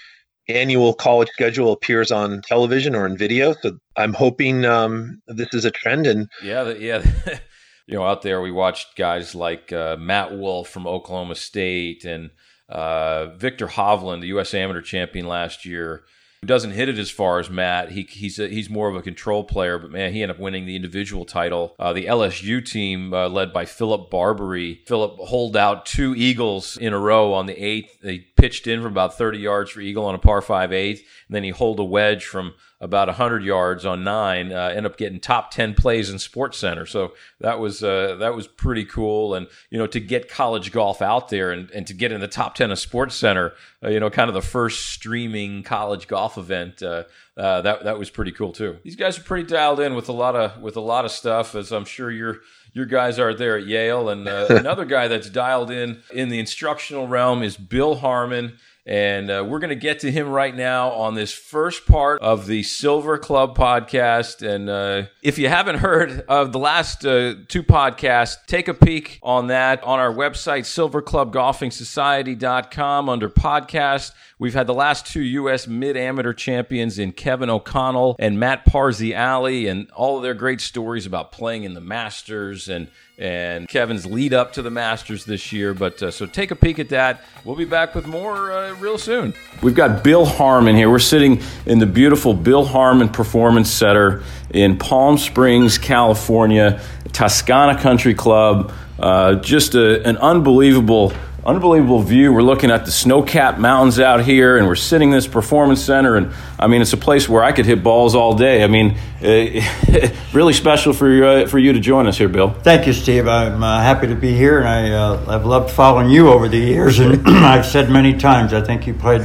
annual 0.49 0.93
college 0.93 1.29
schedule 1.29 1.73
appears 1.73 2.11
on 2.11 2.43
television 2.43 2.95
or 2.95 3.07
in 3.07 3.17
video. 3.17 3.55
So 3.55 3.79
I'm 3.97 4.13
hoping 4.13 4.65
um, 4.65 5.23
this 5.27 5.49
is 5.53 5.65
a 5.65 5.71
trend. 5.71 6.07
And 6.07 6.29
yeah, 6.43 6.69
yeah. 6.71 7.03
you 7.87 7.95
know, 7.95 8.05
out 8.05 8.23
there 8.23 8.41
we 8.41 8.51
watched 8.51 8.97
guys 8.97 9.35
like 9.35 9.73
uh, 9.73 9.97
Matt 9.99 10.37
Wolff 10.37 10.69
from 10.69 10.87
Oklahoma 10.87 11.35
State 11.35 12.05
and 12.05 12.31
uh, 12.69 13.35
Viktor 13.37 13.67
Hovland, 13.67 14.21
the 14.21 14.29
U.S. 14.29 14.55
Amateur 14.55 14.81
champion 14.81 15.27
last 15.27 15.67
year, 15.67 16.05
who 16.41 16.47
doesn't 16.47 16.73
hit 16.73 16.89
it 16.89 16.99
as 16.99 17.11
far 17.11 17.39
as 17.39 17.51
Matt. 17.51 17.91
He, 17.91 18.03
he's 18.03 18.39
a, 18.39 18.49
he's 18.49 18.71
more 18.71 18.89
of 18.89 18.97
a 18.97 19.03
control 19.03 19.45
player, 19.45 19.79
but 19.79 19.91
man, 19.91 20.13
he 20.13 20.23
ended 20.23 20.37
up 20.37 20.41
winning 20.41 20.65
the 20.65 20.75
individual 20.75 21.25
title. 21.25 21.75
Uh, 21.79 21.93
the 21.93 22.07
LSU 22.07 22.65
team, 22.65 23.13
uh, 23.13 23.29
led 23.29 23.53
by 23.53 23.67
Philip 23.67 24.11
Barbaree, 24.11 24.81
Philip 24.87 25.19
holed 25.19 25.57
out 25.57 25.85
two 25.85 26.15
eagles 26.17 26.77
in 26.77 26.93
a 26.93 26.99
row 26.99 27.35
on 27.35 27.47
the 27.47 27.63
eighth. 27.63 28.01
They 28.01 28.19
pitched 28.19 28.67
in 28.67 28.83
from 28.83 28.93
about 28.93 29.19
30 29.19 29.39
yards 29.39 29.71
for 29.71 29.81
eagle 29.81 30.07
on 30.07 30.15
a 30.15 30.19
par 30.19 30.41
five 30.41 30.73
eighth, 30.73 31.01
and 31.29 31.35
then 31.35 31.45
he 31.45 31.51
holed 31.51 31.79
a 31.79 31.85
wedge 31.85 32.25
from 32.25 32.55
about 32.83 33.07
100 33.07 33.45
yards 33.45 33.87
on 33.87 34.03
nine, 34.03 34.53
uh, 34.53 34.73
end 34.75 34.85
up 34.85 34.97
getting 34.97 35.21
top 35.21 35.53
10 35.53 35.75
plays 35.75 36.11
in 36.11 36.19
Sports 36.19 36.59
Center. 36.59 36.85
So 36.85 37.13
that 37.39 37.61
was 37.61 37.83
uh, 37.83 38.17
that 38.17 38.35
was 38.35 38.49
pretty 38.49 38.85
cool. 38.85 39.35
And 39.37 39.47
you 39.71 39.79
know, 39.79 39.87
to 39.87 40.01
get 40.01 40.29
college 40.29 40.73
golf 40.73 41.01
out 41.01 41.29
there 41.29 41.53
and, 41.53 41.71
and 41.71 41.87
to 41.87 41.95
get 41.95 42.11
in 42.11 42.21
the 42.21 42.27
top 42.27 42.57
10 42.57 42.73
of 42.73 42.79
Sports 42.81 43.15
Center, 43.15 43.53
uh, 43.85 43.89
you 43.89 44.01
know, 44.01 44.11
kind 44.11 44.29
of 44.29 44.35
the 44.35 44.43
first 44.43 44.89
streaming 44.89 45.63
college 45.63 46.09
golf 46.09 46.37
event. 46.37 46.83
Uh, 46.83 47.05
uh, 47.37 47.63
that 47.63 47.85
that 47.85 47.99
was 47.99 48.11
pretty 48.11 48.33
cool 48.33 48.53
too. 48.53 48.79
These 48.83 48.97
guys 48.97 49.19
are 49.19 49.23
pretty 49.23 49.49
dialed 49.49 49.81
in 49.81 49.95
with 49.95 50.09
a 50.09 50.13
lot 50.13 50.35
of 50.35 50.61
with 50.61 50.77
a 50.77 50.81
lot 50.81 51.05
of 51.05 51.13
stuff, 51.13 51.55
as 51.55 51.73
I'm 51.73 51.85
sure 51.85 52.11
you're 52.11 52.41
your 52.73 52.85
guys 52.85 53.19
are 53.19 53.33
there 53.33 53.57
at 53.57 53.67
Yale. 53.67 54.09
And 54.09 54.27
uh, 54.27 54.47
another 54.51 54.85
guy 54.85 55.09
that's 55.09 55.31
dialed 55.31 55.71
in 55.71 56.03
in 56.13 56.29
the 56.31 56.39
instructional 56.39 57.07
realm 57.07 57.43
is 57.43 57.57
Bill 57.57 57.95
Harmon. 57.95 58.59
And 58.85 59.31
uh, 59.31 59.47
we're 59.49 59.61
going 59.61 59.71
to 59.71 59.77
get 59.77 60.01
to 60.01 60.11
him 60.11 60.29
right 60.29 60.53
now 60.55 60.91
on 60.91 61.15
this 61.15 61.33
first 61.33 61.87
part 61.87 62.21
of 62.21 62.47
the 62.47 62.65
Silver 62.65 63.17
Club 63.17 63.57
podcast. 63.57 64.45
And 64.45 64.69
uh, 64.69 65.05
if 65.23 65.39
you 65.39 65.49
haven't 65.49 65.77
heard 65.77 66.23
of 66.23 66.51
the 66.51 66.59
last 66.59 67.07
uh, 67.07 67.35
two 67.47 67.63
podcasts, 67.63 68.39
take 68.49 68.67
a 68.67 68.75
peek 68.75 69.21
on 69.23 69.47
that 69.49 69.85
on 69.85 70.01
our 70.01 70.13
website, 70.13 70.65
silverclubgolfingsociety.com, 70.65 73.09
under 73.09 73.29
podcast. 73.29 74.11
We've 74.41 74.55
had 74.55 74.67
the 74.67 74.75
last 74.75 75.07
two 75.07 75.23
U.S. 75.23 75.69
mid 75.69 75.97
amateur 75.97 76.33
champions 76.33 76.99
in 76.99 77.13
Kevin 77.13 77.51
O'Connell 77.51 78.17
and 78.19 78.41
Matt 78.41 78.67
Parziale, 78.67 79.71
and 79.71 79.89
all 79.93 80.17
of 80.17 80.25
their 80.25 80.35
great 80.35 80.61
stories 80.61 81.07
about 81.07 81.31
playing 81.31 81.63
in 81.63 81.75
the 81.75 81.81
Masters 81.81 82.69
and 82.69 82.89
and 83.23 83.69
Kevin's 83.69 84.05
lead 84.05 84.35
up 84.35 84.53
to 84.55 84.63
the 84.63 84.71
Masters 84.71 85.25
this 85.25 85.53
year. 85.53 85.75
But 85.75 86.03
uh, 86.03 86.11
so 86.11 86.27
take 86.27 86.51
a 86.51 86.57
peek 86.57 86.81
at 86.81 86.89
that. 86.89 87.23
We'll 87.45 87.55
be 87.55 87.65
back 87.65 87.95
with 87.95 88.05
more 88.05 88.51
uh, 88.51 88.75
real 88.75 88.99
soon. 88.99 89.33
We've 89.63 89.77
got 89.77 90.03
Bill 90.03 90.27
Harmon 90.27 90.75
here. 90.75 90.91
We're 90.91 90.99
sitting 90.99 91.41
in 91.65 91.79
the 91.79 91.87
beautiful 91.87 92.35
Bill 92.35 92.65
Harmon 92.65 93.09
Performance 93.09 93.71
Center 93.71 94.25
in 94.51 94.77
Palm 94.77 95.19
Springs, 95.19 95.79
California, 95.79 96.83
Toscana 97.13 97.81
Country 97.81 98.13
Club. 98.13 98.73
Uh, 98.99 99.37
just 99.37 99.77
a, 99.77 100.05
an 100.07 100.17
unbelievable 100.17 101.13
unbelievable 101.45 102.01
view. 102.01 102.33
We're 102.33 102.43
looking 102.43 102.71
at 102.71 102.85
the 102.85 102.93
snow-capped 102.93 103.59
mountains 103.59 103.99
out 103.99 104.25
here, 104.25 104.57
and 104.57 104.67
we're 104.67 104.75
sitting 104.75 105.11
in 105.11 105.15
this 105.15 105.27
performance 105.27 105.83
center. 105.83 106.17
And 106.17 106.33
I 106.59 106.67
mean, 106.67 106.83
it's 106.83 106.93
a 106.93 106.99
place 106.99 107.29
where 107.29 107.43
I 107.43 107.53
could 107.53 107.67
hit 107.67 107.83
balls 107.83 108.15
all 108.15 108.35
day. 108.35 108.63
I 108.63 108.67
mean, 108.67 108.97
uh, 109.23 110.09
really 110.33 110.53
special 110.53 110.93
for 110.93 111.11
you, 111.11 111.25
uh, 111.25 111.47
for 111.47 111.59
you 111.59 111.73
to 111.73 111.81
join 111.81 112.07
us 112.07 112.19
here, 112.19 112.29
Bill. 112.29 112.51
Thank 112.51 112.87
you, 112.87 112.93
Steve. 112.93 113.27
I'm 113.27 113.63
uh, 113.63 113.81
happy 113.81 114.07
to 114.07 114.15
be 114.15 114.33
here, 114.33 114.59
and 114.59 114.69
I, 114.69 114.91
uh, 114.91 115.25
I've 115.29 115.47
loved 115.47 115.71
following 115.71 116.11
you 116.11 116.29
over 116.29 116.49
the 116.49 116.59
years. 116.59 116.99
And 116.99 117.27
I've 117.27 117.67
said 117.67 117.91
many 117.91 118.15
times, 118.17 118.53
I 118.53 118.61
think 118.61 118.87
you 118.87 118.95
played 118.95 119.23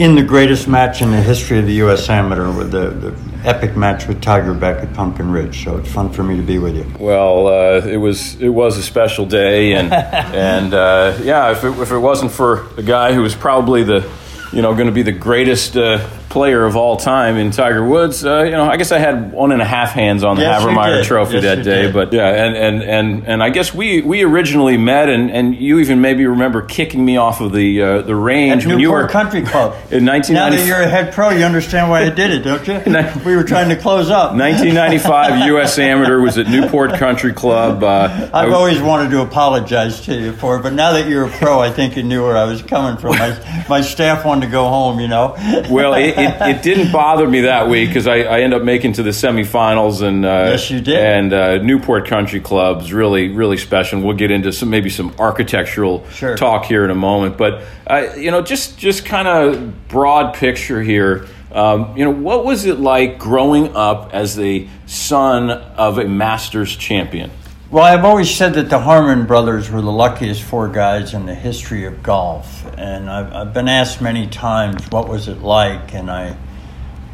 in 0.00 0.14
the 0.14 0.22
greatest 0.22 0.66
match 0.66 1.02
in 1.02 1.10
the 1.10 1.20
history 1.20 1.58
of 1.58 1.66
the 1.66 1.74
U.S. 1.74 2.08
Amateur 2.08 2.50
with 2.50 2.70
the, 2.70 2.88
the 2.88 3.14
epic 3.46 3.76
match 3.76 4.08
with 4.08 4.22
Tiger 4.22 4.54
back 4.54 4.82
at 4.82 4.94
Pumpkin 4.94 5.30
Ridge. 5.30 5.62
So 5.62 5.76
it's 5.76 5.92
fun 5.92 6.10
for 6.10 6.22
me 6.22 6.38
to 6.38 6.42
be 6.42 6.58
with 6.58 6.74
you. 6.74 6.90
Well, 6.98 7.48
uh, 7.48 7.86
it 7.86 7.98
was 7.98 8.40
it 8.40 8.48
was 8.48 8.78
a 8.78 8.82
special 8.82 9.26
day, 9.26 9.74
and 9.74 9.92
and 9.92 10.72
uh, 10.72 11.18
yeah, 11.22 11.52
if 11.52 11.64
it, 11.64 11.78
if 11.78 11.92
it 11.92 11.98
wasn't 11.98 12.32
for 12.32 12.66
the 12.76 12.82
guy 12.82 13.12
who 13.12 13.20
was 13.20 13.34
probably 13.34 13.82
the 13.82 14.10
you 14.54 14.62
know 14.62 14.72
going 14.72 14.86
to 14.86 14.92
be 14.92 15.02
the 15.02 15.12
greatest 15.12 15.76
uh, 15.76 16.08
player 16.30 16.64
of 16.64 16.76
all 16.76 16.96
time 16.96 17.36
in 17.36 17.50
Tiger 17.50 17.84
Woods, 17.84 18.24
uh, 18.24 18.42
you 18.44 18.52
know, 18.52 18.62
I 18.64 18.76
guess 18.76 18.92
I 18.92 18.98
had 18.98 19.32
one 19.32 19.50
and 19.52 19.60
a 19.60 19.64
half 19.64 19.90
hands 19.90 20.22
on 20.22 20.36
the 20.36 20.42
Yes, 20.42 20.62
Havemeyer. 20.62 21.04
Trophy 21.04 21.34
Yes, 21.34 21.42
that 21.42 21.64
day. 21.64 21.82
did. 21.82 21.92
But 21.92 22.12
yeah, 22.12 22.28
and, 22.28 22.56
and, 22.56 22.82
and, 22.82 23.26
and 23.26 23.42
I 23.42 23.50
guess 23.50 23.74
we, 23.74 24.00
we 24.00 24.22
originally 24.22 24.76
met, 24.76 25.08
and, 25.08 25.28
and 25.30 25.56
you 25.56 25.80
even 25.80 26.00
maybe 26.00 26.24
remember 26.24 26.62
kicking 26.62 27.04
me 27.04 27.16
off 27.16 27.40
of 27.40 27.52
the 27.52 27.82
uh, 27.82 28.02
the 28.02 28.14
range 28.14 28.62
At 28.62 28.68
when 28.68 28.78
Newport 28.78 28.80
you 28.80 28.92
were 28.92 29.08
Country 29.08 29.42
Club. 29.42 29.76
in 29.90 30.04
Now 30.04 30.18
that 30.20 30.64
you're 30.66 30.80
a 30.80 30.88
head 30.88 31.12
pro, 31.12 31.30
you 31.30 31.44
understand 31.44 31.90
why 31.90 32.02
I 32.04 32.10
did 32.10 32.30
it, 32.30 32.44
don't 32.44 32.66
you? 32.66 32.80
we 33.26 33.34
were 33.36 33.44
trying 33.44 33.68
to 33.70 33.76
close 33.76 34.08
up. 34.08 34.30
1995 34.36 35.46
U.S. 35.48 35.78
Amateur 35.78 36.20
was 36.20 36.38
at 36.38 36.46
Newport 36.48 36.94
Country 36.94 37.32
Club. 37.32 37.82
Uh, 37.82 38.30
I've 38.32 38.50
I- 38.50 38.52
always 38.52 38.80
wanted 38.80 39.10
to 39.10 39.22
apologize 39.22 40.02
to 40.02 40.14
you 40.14 40.32
for 40.32 40.56
it, 40.58 40.62
but 40.62 40.74
now 40.74 40.92
that 40.92 41.08
you're 41.08 41.24
a 41.26 41.30
pro, 41.30 41.58
I 41.58 41.70
think 41.70 41.96
you 41.96 42.04
knew 42.04 42.22
where 42.22 42.36
I 42.36 42.44
was 42.44 42.62
coming 42.62 42.96
from. 42.98 43.18
My, 43.18 43.64
my 43.68 43.80
staff 43.80 44.24
wanted 44.24 44.46
to 44.46 44.52
go 44.52 44.68
home, 44.68 45.00
you 45.00 45.08
know. 45.08 45.34
well, 45.70 45.94
it, 45.94 46.19
it, 46.24 46.56
it 46.56 46.62
didn't 46.62 46.92
bother 46.92 47.26
me 47.28 47.42
that 47.42 47.68
week 47.68 47.88
because 47.90 48.06
I, 48.06 48.18
I 48.20 48.40
ended 48.40 48.60
up 48.60 48.64
making 48.64 48.94
to 48.94 49.02
the 49.02 49.10
semifinals 49.10 50.02
and 50.02 50.24
uh, 50.24 50.28
Yes, 50.50 50.70
you 50.70 50.80
did. 50.80 50.96
And 50.98 51.32
uh, 51.32 51.58
Newport 51.58 52.06
Country 52.06 52.40
Club's 52.40 52.92
really 52.92 53.28
really 53.28 53.56
special. 53.56 53.98
And 53.98 54.06
we'll 54.06 54.16
get 54.16 54.30
into 54.30 54.52
some 54.52 54.70
maybe 54.70 54.90
some 54.90 55.14
architectural 55.18 56.06
Sure. 56.10 56.36
talk 56.36 56.64
here 56.66 56.84
in 56.84 56.90
a 56.90 56.94
moment, 56.94 57.36
but 57.36 57.62
uh, 57.86 58.08
you 58.16 58.30
know, 58.30 58.42
just 58.42 58.78
just 58.78 59.04
kind 59.04 59.28
of 59.28 59.88
broad 59.88 60.34
picture 60.34 60.82
here. 60.82 61.26
Um, 61.52 61.96
you 61.96 62.04
know, 62.04 62.12
what 62.12 62.44
was 62.44 62.64
it 62.64 62.78
like 62.78 63.18
growing 63.18 63.74
up 63.74 64.10
as 64.14 64.36
the 64.36 64.68
son 64.86 65.50
of 65.50 65.98
a 65.98 66.04
Masters 66.04 66.76
champion? 66.76 67.30
Well, 67.72 67.84
I've 67.84 68.04
always 68.04 68.28
said 68.28 68.54
that 68.54 68.68
the 68.68 68.80
Harmon 68.80 69.26
brothers 69.26 69.70
were 69.70 69.80
the 69.80 69.92
luckiest 69.92 70.42
four 70.42 70.66
guys 70.66 71.14
in 71.14 71.24
the 71.24 71.36
history 71.36 71.84
of 71.84 72.02
golf, 72.02 72.66
and 72.76 73.08
I've, 73.08 73.32
I've 73.32 73.54
been 73.54 73.68
asked 73.68 74.00
many 74.00 74.26
times 74.26 74.90
what 74.90 75.08
was 75.08 75.28
it 75.28 75.40
like, 75.40 75.94
and 75.94 76.10
I, 76.10 76.36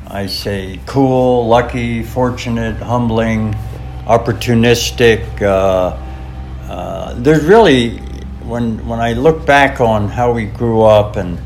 I 0.06 0.28
say 0.28 0.80
cool, 0.86 1.46
lucky, 1.46 2.02
fortunate, 2.02 2.76
humbling, 2.76 3.52
opportunistic. 4.06 5.42
Uh, 5.42 6.02
uh, 6.72 7.12
there's 7.18 7.44
really 7.44 7.98
when 8.40 8.88
when 8.88 8.98
I 8.98 9.12
look 9.12 9.44
back 9.44 9.82
on 9.82 10.08
how 10.08 10.32
we 10.32 10.46
grew 10.46 10.80
up 10.80 11.16
and 11.16 11.38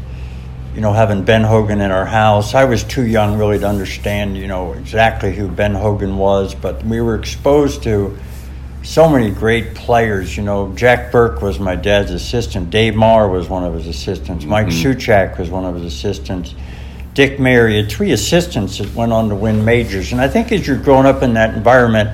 you 0.73 0.81
know 0.81 0.93
having 0.93 1.25
Ben 1.25 1.43
Hogan 1.43 1.81
in 1.81 1.91
our 1.91 2.07
house, 2.07 2.55
I 2.55 2.65
was 2.65 2.85
too 2.85 3.05
young 3.05 3.37
really 3.37 3.59
to 3.59 3.67
understand 3.67 4.37
you 4.37 4.47
know 4.47 4.75
exactly 4.75 5.35
who 5.35 5.49
Ben 5.49 5.75
Hogan 5.75 6.17
was, 6.17 6.55
but 6.55 6.85
we 6.85 7.01
were 7.01 7.17
exposed 7.17 7.83
to 7.83 8.17
so 8.83 9.09
many 9.09 9.31
great 9.31 9.75
players. 9.75 10.37
You 10.37 10.43
know, 10.43 10.73
Jack 10.75 11.13
Burke 11.13 11.43
was 11.43 11.59
my 11.59 11.77
dad's 11.77 12.11
assistant. 12.11 12.71
Dave 12.71 12.95
Marr 12.95 13.29
was 13.29 13.49
one 13.49 13.65
of 13.65 13.75
his 13.75 13.87
assistants. 13.87 14.45
Mike 14.45 14.69
mm-hmm. 14.69 14.91
Souchak 14.91 15.39
was 15.39 15.51
one 15.51 15.65
of 15.65 15.75
his 15.75 15.85
assistants. 15.85 16.55
Dick 17.13 17.41
Mayer 17.41 17.69
had 17.69 17.91
three 17.91 18.13
assistants 18.13 18.79
that 18.79 18.95
went 18.95 19.13
on 19.13 19.29
to 19.29 19.35
win 19.35 19.65
majors. 19.65 20.13
And 20.13 20.21
I 20.21 20.29
think 20.29 20.53
as 20.53 20.67
you're 20.67 20.79
growing 20.79 21.07
up 21.07 21.23
in 21.23 21.35
that 21.35 21.55
environment, 21.55 22.11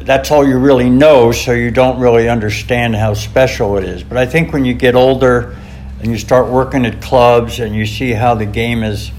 that's 0.00 0.30
all 0.30 0.46
you 0.46 0.58
really 0.58 0.90
know, 0.90 1.32
so 1.32 1.52
you 1.52 1.70
don't 1.70 1.98
really 1.98 2.28
understand 2.28 2.94
how 2.94 3.14
special 3.14 3.78
it 3.78 3.84
is. 3.84 4.02
But 4.04 4.18
I 4.18 4.26
think 4.26 4.52
when 4.52 4.64
you 4.64 4.74
get 4.74 4.94
older 4.94 5.56
and 6.00 6.12
you 6.12 6.18
start 6.18 6.48
working 6.48 6.84
at 6.86 7.00
clubs 7.00 7.60
and 7.60 7.74
you 7.74 7.86
see 7.86 8.12
how 8.12 8.34
the 8.34 8.46
game 8.46 8.82
has 8.82 9.10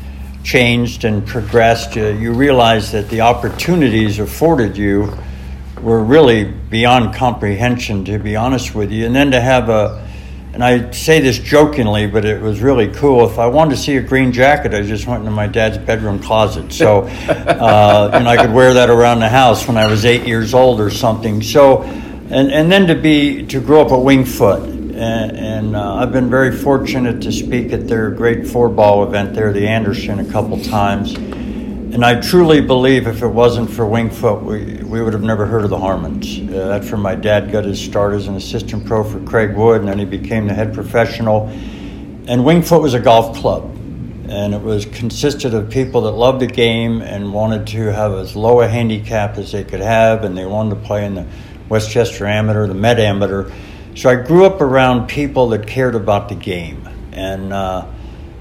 changed 0.43 1.03
and 1.03 1.25
progressed, 1.25 1.96
you, 1.96 2.08
you 2.10 2.31
realize 2.31 2.91
that 2.91 3.10
the 3.10 3.22
opportunities 3.22 4.19
afforded 4.19 4.77
you 4.77 5.17
were 5.81 6.03
really 6.03 6.45
beyond 6.45 7.15
comprehension, 7.15 8.05
to 8.05 8.19
be 8.19 8.36
honest 8.36 8.75
with 8.75 8.91
you. 8.91 9.05
And 9.05 9.15
then 9.15 9.31
to 9.31 9.41
have 9.41 9.69
a, 9.69 10.07
and 10.53 10.63
I 10.63 10.91
say 10.91 11.19
this 11.19 11.38
jokingly, 11.38 12.07
but 12.07 12.25
it 12.25 12.41
was 12.41 12.62
really 12.62 12.88
cool. 12.88 13.29
If 13.29 13.38
I 13.38 13.48
wanted 13.48 13.75
to 13.75 13.81
see 13.81 13.98
a 13.98 14.01
green 14.01 14.31
jacket, 14.31 14.74
I 14.74 14.81
just 14.81 15.07
went 15.07 15.19
into 15.19 15.31
my 15.31 15.48
dad's 15.48 15.77
bedroom 15.77 16.19
closet. 16.19 16.74
So, 16.74 17.01
uh, 17.29 18.12
and 18.13 18.27
I 18.27 18.36
could 18.38 18.53
wear 18.53 18.74
that 18.74 18.89
around 18.89 19.19
the 19.19 19.29
house 19.29 19.67
when 19.67 19.77
I 19.77 19.88
was 19.88 20.05
eight 20.05 20.27
years 20.27 20.53
old 20.53 20.81
or 20.81 20.89
something. 20.89 21.41
So, 21.41 21.83
and, 21.83 22.51
and 22.51 22.71
then 22.71 22.88
to 22.88 22.95
be, 22.95 23.45
to 23.48 23.62
grow 23.62 23.81
up 23.81 23.88
at 23.88 24.00
Wingfoot. 24.00 24.77
And, 25.00 25.38
and 25.38 25.75
uh, 25.77 25.95
I've 25.95 26.12
been 26.12 26.29
very 26.29 26.51
fortunate 26.51 27.21
to 27.21 27.31
speak 27.31 27.71
at 27.71 27.88
their 27.88 28.12
great 28.12 28.45
four 28.45 28.67
ball 28.67 29.03
event 29.03 29.33
there, 29.33 29.53
the 29.53 29.67
Anderson, 29.67 30.19
a 30.19 30.29
couple 30.29 30.62
times. 30.62 31.15
And 31.91 32.05
I 32.05 32.22
truly 32.22 32.62
believe 32.62 33.08
if 33.08 33.24
it 33.24 33.27
wasn't 33.27 33.67
for 33.67 33.84
Wingfoot, 33.84 34.43
we, 34.43 34.84
we 34.84 35.01
would 35.01 35.12
have 35.13 35.24
never 35.24 35.48
heard 35.48 35.63
of 35.63 35.72
the 35.72 35.79
Harmons. 35.79 36.39
Uh, 36.39 36.67
that's 36.67 36.91
where 36.91 37.00
my 37.00 37.15
dad 37.15 37.51
got 37.51 37.65
his 37.65 37.84
start 37.84 38.13
as 38.13 38.27
an 38.27 38.36
assistant 38.36 38.86
pro 38.86 39.03
for 39.03 39.19
Craig 39.22 39.55
Wood, 39.55 39.79
and 39.79 39.89
then 39.89 39.98
he 39.98 40.05
became 40.05 40.46
the 40.46 40.53
head 40.53 40.72
professional. 40.72 41.48
And 41.48 42.41
Wingfoot 42.43 42.84
was 42.84 42.93
a 42.93 43.00
golf 43.00 43.36
club, 43.36 43.75
and 44.29 44.53
it 44.53 44.62
was 44.62 44.86
consisted 44.86 45.55
of 45.55 45.72
people 45.72 46.01
that 46.01 46.12
loved 46.12 46.41
the 46.41 46.48
game 46.48 47.01
and 47.01 47.34
wanted 47.34 47.65
to 47.67 47.91
have 47.91 48.13
as 48.13 48.36
low 48.36 48.62
a 48.62 48.67
handicap 48.67 49.39
as 49.39 49.51
they 49.51 49.63
could 49.63 49.81
have, 49.81 50.24
and 50.24 50.38
they 50.38 50.46
wanted 50.46 50.75
to 50.75 50.81
play 50.81 51.05
in 51.05 51.15
the 51.15 51.25
Westchester 51.69 52.27
Amateur, 52.27 52.67
the 52.67 52.75
Met 52.75 53.00
Amateur. 53.00 53.51
So 53.96 54.12
I 54.12 54.15
grew 54.15 54.46
up 54.46 54.62
around 54.62 55.08
people 55.08 55.50
that 55.50 55.65
cared 55.65 55.96
about 55.96 56.29
the 56.29 56.36
game, 56.36 56.88
and. 57.13 57.51
Uh, 57.51 57.88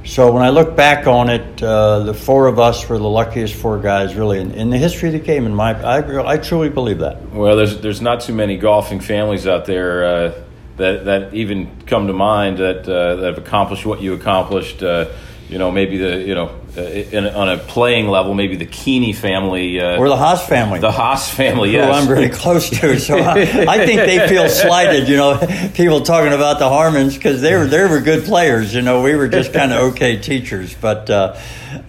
so 0.04 0.32
when 0.32 0.42
I 0.42 0.50
look 0.50 0.76
back 0.76 1.06
on 1.06 1.28
it, 1.28 1.62
uh, 1.62 2.00
the 2.00 2.14
four 2.14 2.46
of 2.46 2.58
us 2.58 2.88
were 2.88 2.98
the 2.98 3.08
luckiest 3.08 3.54
four 3.54 3.78
guys, 3.78 4.14
really, 4.14 4.40
in, 4.40 4.52
in 4.52 4.70
the 4.70 4.78
history 4.78 5.08
of 5.08 5.12
the 5.12 5.18
game. 5.18 5.44
In 5.46 5.54
my, 5.54 5.80
I, 5.82 6.32
I 6.32 6.38
truly 6.38 6.68
believe 6.68 6.98
that. 6.98 7.30
Well, 7.30 7.56
there's 7.56 7.80
there's 7.80 8.00
not 8.00 8.22
too 8.22 8.34
many 8.34 8.56
golfing 8.56 9.00
families 9.00 9.46
out 9.46 9.66
there 9.66 10.04
uh, 10.04 10.42
that 10.76 11.04
that 11.04 11.34
even 11.34 11.70
come 11.86 12.06
to 12.06 12.12
mind 12.12 12.58
that 12.58 12.88
uh, 12.88 13.16
that 13.16 13.34
have 13.34 13.38
accomplished 13.38 13.84
what 13.84 14.00
you 14.00 14.14
accomplished. 14.14 14.82
Uh, 14.82 15.10
you 15.48 15.58
know, 15.58 15.70
maybe 15.70 15.98
the 15.98 16.18
you 16.18 16.34
know 16.34 16.54
uh, 16.78 17.16
in, 17.16 17.26
on 17.26 17.48
a 17.48 17.58
playing 17.58 18.06
level, 18.08 18.34
maybe 18.34 18.56
the 18.56 18.66
Keeney 18.66 19.12
family 19.12 19.80
uh, 19.80 19.98
We're 19.98 20.08
the 20.08 20.16
Haas 20.16 20.46
family. 20.46 20.78
the 20.80 20.92
Haas 20.92 21.28
family. 21.28 21.72
who 21.72 21.80
I'm 21.80 22.06
very 22.06 22.28
close 22.28 22.70
to. 22.70 22.98
So 23.00 23.18
I, 23.18 23.40
I 23.68 23.86
think 23.86 24.00
they 24.00 24.28
feel 24.28 24.48
slighted, 24.64 25.08
you 25.08 25.16
know, 25.16 25.38
people 25.74 26.02
talking 26.02 26.32
about 26.32 26.58
the 26.58 26.68
Harmons 26.68 27.14
because 27.16 27.40
they 27.42 27.56
were 27.56 27.66
they 27.66 27.84
were 27.84 28.00
good 28.00 28.24
players. 28.24 28.74
You 28.74 28.82
know, 28.82 29.02
we 29.02 29.14
were 29.16 29.28
just 29.28 29.52
kind 29.52 29.72
of 29.72 29.78
okay 29.92 30.16
teachers. 30.18 30.74
But 30.74 31.10
uh, 31.10 31.36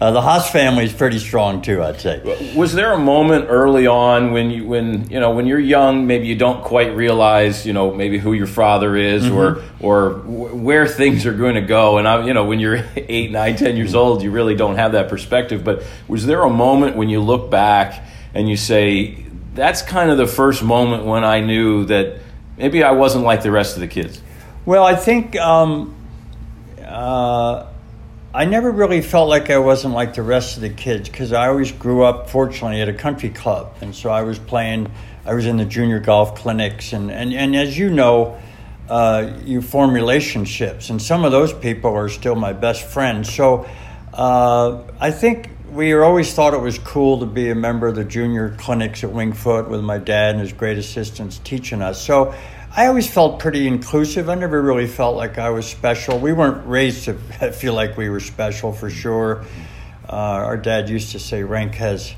uh, 0.01 0.11
the 0.11 0.21
Haas 0.21 0.49
family 0.49 0.85
is 0.85 0.93
pretty 0.93 1.19
strong 1.19 1.61
too, 1.61 1.83
I'd 1.83 1.99
say. 2.01 2.53
Was 2.55 2.73
there 2.73 2.93
a 2.93 2.97
moment 2.99 3.45
early 3.49 3.87
on 3.87 4.31
when 4.31 4.49
you 4.51 4.65
when 4.67 5.09
you 5.09 5.19
know 5.19 5.31
when 5.31 5.45
you're 5.45 5.59
young, 5.59 6.07
maybe 6.07 6.27
you 6.27 6.35
don't 6.35 6.63
quite 6.63 6.95
realize 6.95 7.65
you 7.65 7.73
know 7.73 7.93
maybe 7.93 8.17
who 8.17 8.33
your 8.33 8.47
father 8.47 8.95
is 8.95 9.19
Mm-hmm. 9.19 9.35
or 9.35 9.61
or 9.81 10.13
where 10.19 10.87
things 10.87 11.25
are 11.25 11.33
going 11.33 11.55
to 11.55 11.61
go? 11.61 11.97
And 11.97 12.07
I, 12.07 12.25
you 12.25 12.33
know 12.33 12.45
when 12.45 12.59
you're 12.59 12.83
eight, 12.95 13.31
nine, 13.31 13.55
ten 13.55 13.77
years 13.77 13.93
old, 13.95 14.23
you 14.23 14.31
really 14.31 14.55
don't 14.55 14.75
have 14.79 14.93
that 14.93 15.09
perspective. 15.09 15.63
But 15.63 15.83
was 16.07 16.25
there 16.25 16.41
a 16.41 16.49
moment 16.49 16.95
when 16.95 17.09
you 17.09 17.21
look 17.21 17.51
back 17.51 18.03
and 18.33 18.49
you 18.49 18.57
say 18.57 19.25
that's 19.53 19.81
kind 19.81 20.09
of 20.09 20.17
the 20.17 20.27
first 20.27 20.63
moment 20.63 21.05
when 21.05 21.23
I 21.23 21.41
knew 21.41 21.85
that 21.85 22.19
maybe 22.57 22.83
I 22.83 22.91
wasn't 22.91 23.23
like 23.25 23.43
the 23.43 23.51
rest 23.51 23.75
of 23.75 23.81
the 23.81 23.87
kids? 23.87 24.21
Well, 24.65 24.83
I 24.83 24.95
think 24.95 25.35
um, 25.35 25.95
uh, 26.85 27.65
I 28.33 28.45
never 28.45 28.71
really 28.71 29.01
felt 29.01 29.29
like 29.29 29.49
I 29.49 29.57
wasn't 29.57 29.93
like 29.93 30.13
the 30.13 30.21
rest 30.21 30.57
of 30.57 30.61
the 30.61 30.69
kids 30.69 31.09
because 31.09 31.33
I 31.33 31.47
always 31.47 31.71
grew 31.71 32.03
up, 32.03 32.29
fortunately, 32.29 32.81
at 32.81 32.89
a 32.89 32.93
country 32.93 33.29
club, 33.29 33.73
and 33.81 33.95
so 33.95 34.09
I 34.09 34.23
was 34.23 34.37
playing. 34.37 34.91
I 35.25 35.33
was 35.33 35.45
in 35.45 35.57
the 35.57 35.65
junior 35.65 35.99
golf 35.99 36.35
clinics, 36.35 36.93
and 36.93 37.11
and, 37.11 37.33
and 37.33 37.55
as 37.55 37.77
you 37.77 37.89
know. 37.89 38.39
Uh, 38.89 39.39
you 39.45 39.61
form 39.61 39.93
relationships, 39.93 40.89
and 40.89 40.99
some 40.99 41.23
of 41.23 41.31
those 41.31 41.53
people 41.53 41.93
are 41.93 42.09
still 42.09 42.33
my 42.33 42.53
best 42.53 42.81
friends. 42.81 43.31
So, 43.31 43.69
uh, 44.13 44.83
I 44.99 45.11
think 45.11 45.49
we 45.71 45.93
always 45.93 46.33
thought 46.33 46.53
it 46.53 46.61
was 46.61 46.79
cool 46.79 47.19
to 47.19 47.25
be 47.25 47.49
a 47.49 47.55
member 47.55 47.87
of 47.87 47.95
the 47.95 48.03
junior 48.03 48.55
clinics 48.57 49.03
at 49.03 49.11
Wingfoot 49.11 49.69
with 49.69 49.81
my 49.81 49.97
dad 49.97 50.31
and 50.31 50.41
his 50.41 50.53
great 50.53 50.77
assistants 50.77 51.39
teaching 51.43 51.81
us. 51.81 52.03
So 52.03 52.33
I 52.75 52.87
always 52.87 53.09
felt 53.09 53.39
pretty 53.39 53.67
inclusive. 53.67 54.29
I 54.29 54.35
never 54.35 54.61
really 54.61 54.87
felt 54.87 55.15
like 55.15 55.37
I 55.37 55.49
was 55.49 55.67
special. 55.67 56.19
We 56.19 56.33
weren't 56.33 56.65
raised 56.67 57.05
to 57.05 57.13
feel 57.51 57.73
like 57.73 57.97
we 57.97 58.09
were 58.09 58.19
special 58.19 58.73
for 58.73 58.89
sure. 58.89 59.45
Uh, 60.07 60.15
our 60.15 60.57
dad 60.57 60.89
used 60.89 61.11
to 61.11 61.19
say 61.19 61.43
rank 61.43 61.75
has 61.75 62.13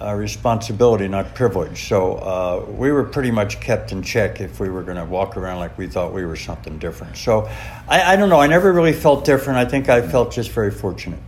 uh, 0.00 0.14
responsibility, 0.14 1.06
not 1.08 1.34
privilege. 1.34 1.86
So 1.86 2.14
uh, 2.14 2.64
we 2.70 2.90
were 2.90 3.04
pretty 3.04 3.30
much 3.30 3.60
kept 3.60 3.92
in 3.92 4.02
check 4.02 4.40
if 4.40 4.58
we 4.58 4.70
were 4.70 4.82
going 4.82 4.96
to 4.96 5.04
walk 5.04 5.36
around 5.36 5.58
like 5.58 5.76
we 5.76 5.86
thought 5.88 6.14
we 6.14 6.24
were 6.24 6.36
something 6.36 6.78
different. 6.78 7.16
So 7.16 7.48
I, 7.86 8.14
I 8.14 8.16
don't 8.16 8.30
know. 8.30 8.40
I 8.40 8.46
never 8.46 8.72
really 8.72 8.94
felt 8.94 9.24
different. 9.24 9.58
I 9.58 9.66
think 9.66 9.88
I 9.88 10.00
felt 10.00 10.32
just 10.32 10.50
very 10.50 10.70
fortunate. 10.70 11.20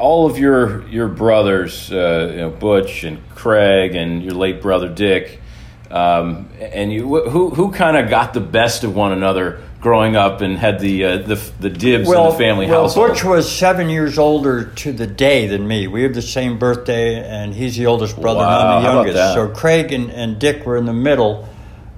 all 0.00 0.26
of 0.26 0.38
your 0.38 0.88
your 0.88 1.08
brothers, 1.08 1.92
uh, 1.92 2.28
you 2.30 2.36
know, 2.38 2.50
Butch 2.50 3.04
and 3.04 3.18
Craig, 3.34 3.94
and 3.94 4.22
your 4.22 4.34
late 4.34 4.62
brother 4.62 4.88
Dick, 4.88 5.40
um, 5.90 6.48
and 6.58 6.92
you, 6.92 7.28
who 7.28 7.50
who 7.50 7.70
kind 7.70 7.96
of 7.96 8.08
got 8.08 8.32
the 8.32 8.40
best 8.40 8.82
of 8.82 8.96
one 8.96 9.12
another 9.12 9.62
growing 9.80 10.14
up 10.14 10.40
and 10.42 10.58
had 10.58 10.78
the 10.78 11.04
uh, 11.04 11.18
the, 11.18 11.52
the 11.58 11.70
dibs 11.70 12.08
well, 12.08 12.26
in 12.26 12.32
the 12.32 12.38
family 12.38 12.66
well, 12.66 12.82
household. 12.82 13.08
Butch 13.08 13.24
was 13.24 13.50
seven 13.50 13.88
years 13.88 14.18
older 14.18 14.64
to 14.64 14.92
the 14.92 15.06
day 15.06 15.46
than 15.46 15.66
me. 15.66 15.86
We 15.86 16.02
have 16.02 16.14
the 16.14 16.22
same 16.22 16.58
birthday, 16.58 17.16
and 17.16 17.54
he's 17.54 17.76
the 17.76 17.86
oldest 17.86 18.20
brother, 18.20 18.40
Wow, 18.40 18.60
and 18.60 18.68
I'm 18.68 18.82
the 18.82 19.12
youngest. 19.12 19.34
So 19.34 19.48
Craig 19.48 19.92
and, 19.92 20.10
and 20.10 20.38
Dick 20.38 20.66
were 20.66 20.76
in 20.76 20.84
the 20.84 20.92
middle. 20.92 21.48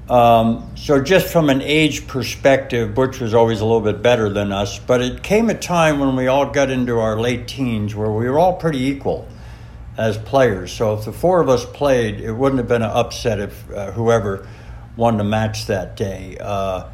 Um, 0.09 0.73
so 0.77 1.03
just 1.03 1.29
from 1.29 1.49
an 1.49 1.63
age 1.63 2.07
perspective, 2.07 2.95
Butch 2.95 3.21
was 3.21 3.35
always 3.35 3.61
a 3.61 3.65
little 3.65 3.81
bit 3.81 4.03
better 4.03 4.29
than 4.29 4.53
us. 4.53 4.79
But 4.79 5.01
it 5.01 5.23
came 5.23 5.49
a 5.49 5.55
time 5.55 6.01
when 6.01 6.17
we 6.17 6.27
all 6.27 6.51
got 6.51 6.71
into 6.71 6.99
our 6.99 7.19
late 7.19 7.49
teens 7.49 7.95
where 7.95 8.11
we 8.11 8.29
were 8.29 8.39
all 8.39 8.57
pretty 8.57 8.81
equal 8.85 9.27
as 9.97 10.19
players. 10.19 10.73
So 10.73 10.95
if 10.95 11.05
the 11.05 11.13
four 11.13 11.41
of 11.41 11.49
us 11.49 11.65
played, 11.65 12.21
it 12.21 12.33
wouldn't 12.33 12.59
have 12.59 12.69
been 12.69 12.83
an 12.83 12.91
upset 12.91 13.41
if 13.41 13.71
uh, 13.71 13.93
whoever 13.93 14.47
won 14.97 15.17
the 15.17 15.25
match 15.25 15.67
that 15.67 15.97
day. 15.97 16.37
Uh, 16.39 16.89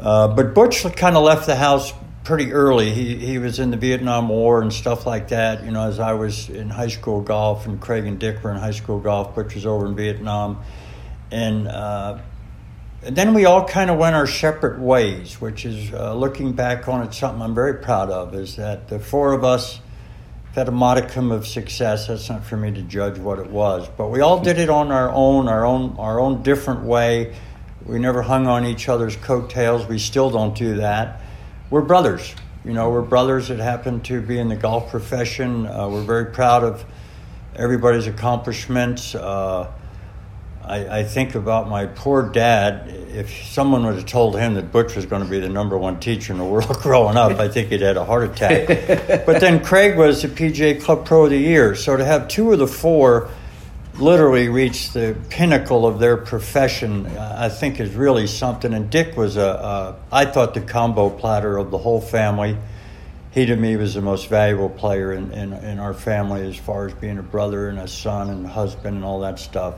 uh, 0.00 0.28
but 0.28 0.54
Butch 0.54 0.82
kind 0.96 1.16
of 1.16 1.24
left 1.24 1.46
the 1.46 1.56
house 1.56 1.92
pretty 2.24 2.52
early. 2.52 2.90
He 2.90 3.16
he 3.16 3.38
was 3.38 3.58
in 3.58 3.70
the 3.70 3.76
Vietnam 3.76 4.28
War 4.28 4.62
and 4.62 4.72
stuff 4.72 5.06
like 5.06 5.28
that. 5.28 5.64
You 5.64 5.70
know, 5.70 5.86
as 5.86 6.00
I 6.00 6.14
was 6.14 6.48
in 6.48 6.70
high 6.70 6.88
school 6.88 7.20
golf, 7.20 7.66
and 7.66 7.80
Craig 7.80 8.06
and 8.06 8.18
Dick 8.18 8.42
were 8.42 8.50
in 8.50 8.56
high 8.56 8.72
school 8.72 9.00
golf. 9.00 9.34
Butch 9.34 9.54
was 9.54 9.66
over 9.66 9.86
in 9.86 9.96
Vietnam, 9.96 10.62
and. 11.30 11.68
Uh, 11.68 12.18
and 13.06 13.14
then 13.14 13.34
we 13.34 13.44
all 13.44 13.68
kind 13.68 13.90
of 13.90 13.98
went 13.98 14.16
our 14.16 14.26
separate 14.26 14.80
ways, 14.80 15.38
which 15.38 15.66
is 15.66 15.92
uh, 15.92 16.14
looking 16.14 16.52
back 16.52 16.88
on 16.88 17.02
it, 17.02 17.12
something 17.12 17.42
I'm 17.42 17.54
very 17.54 17.74
proud 17.74 18.08
of. 18.10 18.34
Is 18.34 18.56
that 18.56 18.88
the 18.88 18.98
four 18.98 19.34
of 19.34 19.44
us 19.44 19.78
had 20.54 20.68
a 20.68 20.72
modicum 20.72 21.30
of 21.30 21.46
success. 21.46 22.06
That's 22.06 22.30
not 22.30 22.46
for 22.46 22.56
me 22.56 22.70
to 22.72 22.82
judge 22.82 23.18
what 23.18 23.38
it 23.40 23.50
was, 23.50 23.88
but 23.98 24.08
we 24.08 24.20
all 24.20 24.40
did 24.40 24.58
it 24.58 24.70
on 24.70 24.90
our 24.90 25.10
own, 25.10 25.48
our 25.48 25.66
own, 25.66 25.96
our 25.98 26.18
own 26.18 26.42
different 26.42 26.84
way. 26.84 27.34
We 27.86 27.98
never 27.98 28.22
hung 28.22 28.46
on 28.46 28.64
each 28.64 28.88
other's 28.88 29.16
coattails. 29.16 29.86
We 29.86 29.98
still 29.98 30.30
don't 30.30 30.56
do 30.56 30.76
that. 30.76 31.20
We're 31.68 31.82
brothers. 31.82 32.34
You 32.64 32.72
know, 32.72 32.90
we're 32.90 33.02
brothers 33.02 33.48
that 33.48 33.58
happen 33.58 34.00
to 34.02 34.22
be 34.22 34.38
in 34.38 34.48
the 34.48 34.56
golf 34.56 34.90
profession. 34.90 35.66
Uh, 35.66 35.88
we're 35.88 36.02
very 36.02 36.26
proud 36.26 36.64
of 36.64 36.82
everybody's 37.54 38.06
accomplishments. 38.06 39.14
Uh, 39.14 39.70
I, 40.62 41.00
I 41.00 41.04
think 41.04 41.34
about 41.34 41.68
my 41.68 41.84
poor 41.84 42.22
dad. 42.22 42.88
If 42.88 43.30
someone 43.48 43.84
would 43.84 43.96
have 43.96 44.06
told 44.06 44.38
him 44.38 44.54
that 44.54 44.72
Butch 44.72 44.96
was 44.96 45.04
going 45.04 45.22
to 45.22 45.28
be 45.28 45.38
the 45.38 45.50
number 45.50 45.76
one 45.76 46.00
teacher 46.00 46.32
in 46.32 46.38
the 46.38 46.44
world 46.44 46.78
growing 46.80 47.18
up, 47.18 47.38
I 47.38 47.48
think 47.48 47.68
he'd 47.68 47.82
had 47.82 47.98
a 47.98 48.04
heart 48.04 48.30
attack. 48.30 48.66
but 49.26 49.40
then 49.40 49.62
Craig 49.62 49.98
was 49.98 50.22
the 50.22 50.28
PGA 50.28 50.80
Club 50.80 51.04
Pro 51.04 51.24
of 51.24 51.30
the 51.30 51.38
Year. 51.38 51.74
So 51.74 51.98
to 51.98 52.04
have 52.04 52.28
two 52.28 52.50
of 52.50 52.58
the 52.58 52.66
four 52.66 53.28
literally 53.98 54.48
reach 54.48 54.92
the 54.92 55.16
pinnacle 55.30 55.86
of 55.86 55.98
their 55.98 56.16
profession, 56.16 57.06
I 57.16 57.48
think 57.48 57.80
is 57.80 57.94
really 57.94 58.26
something. 58.26 58.74
And 58.74 58.90
Dick 58.90 59.16
was 59.16 59.36
a, 59.36 59.42
a 59.42 59.96
I 60.10 60.24
thought 60.24 60.54
the 60.54 60.60
combo 60.60 61.10
platter 61.10 61.56
of 61.56 61.70
the 61.70 61.78
whole 61.78 62.00
family. 62.00 62.56
He 63.30 63.46
to 63.46 63.56
me 63.56 63.76
was 63.76 63.94
the 63.94 64.00
most 64.02 64.28
valuable 64.28 64.70
player 64.70 65.12
in, 65.12 65.32
in, 65.32 65.52
in 65.52 65.78
our 65.78 65.94
family 65.94 66.46
as 66.46 66.56
far 66.56 66.86
as 66.86 66.94
being 66.94 67.18
a 67.18 67.22
brother 67.22 67.68
and 67.68 67.78
a 67.80 67.88
son 67.88 68.30
and 68.30 68.46
husband 68.46 68.96
and 68.96 69.04
all 69.04 69.20
that 69.20 69.38
stuff 69.38 69.74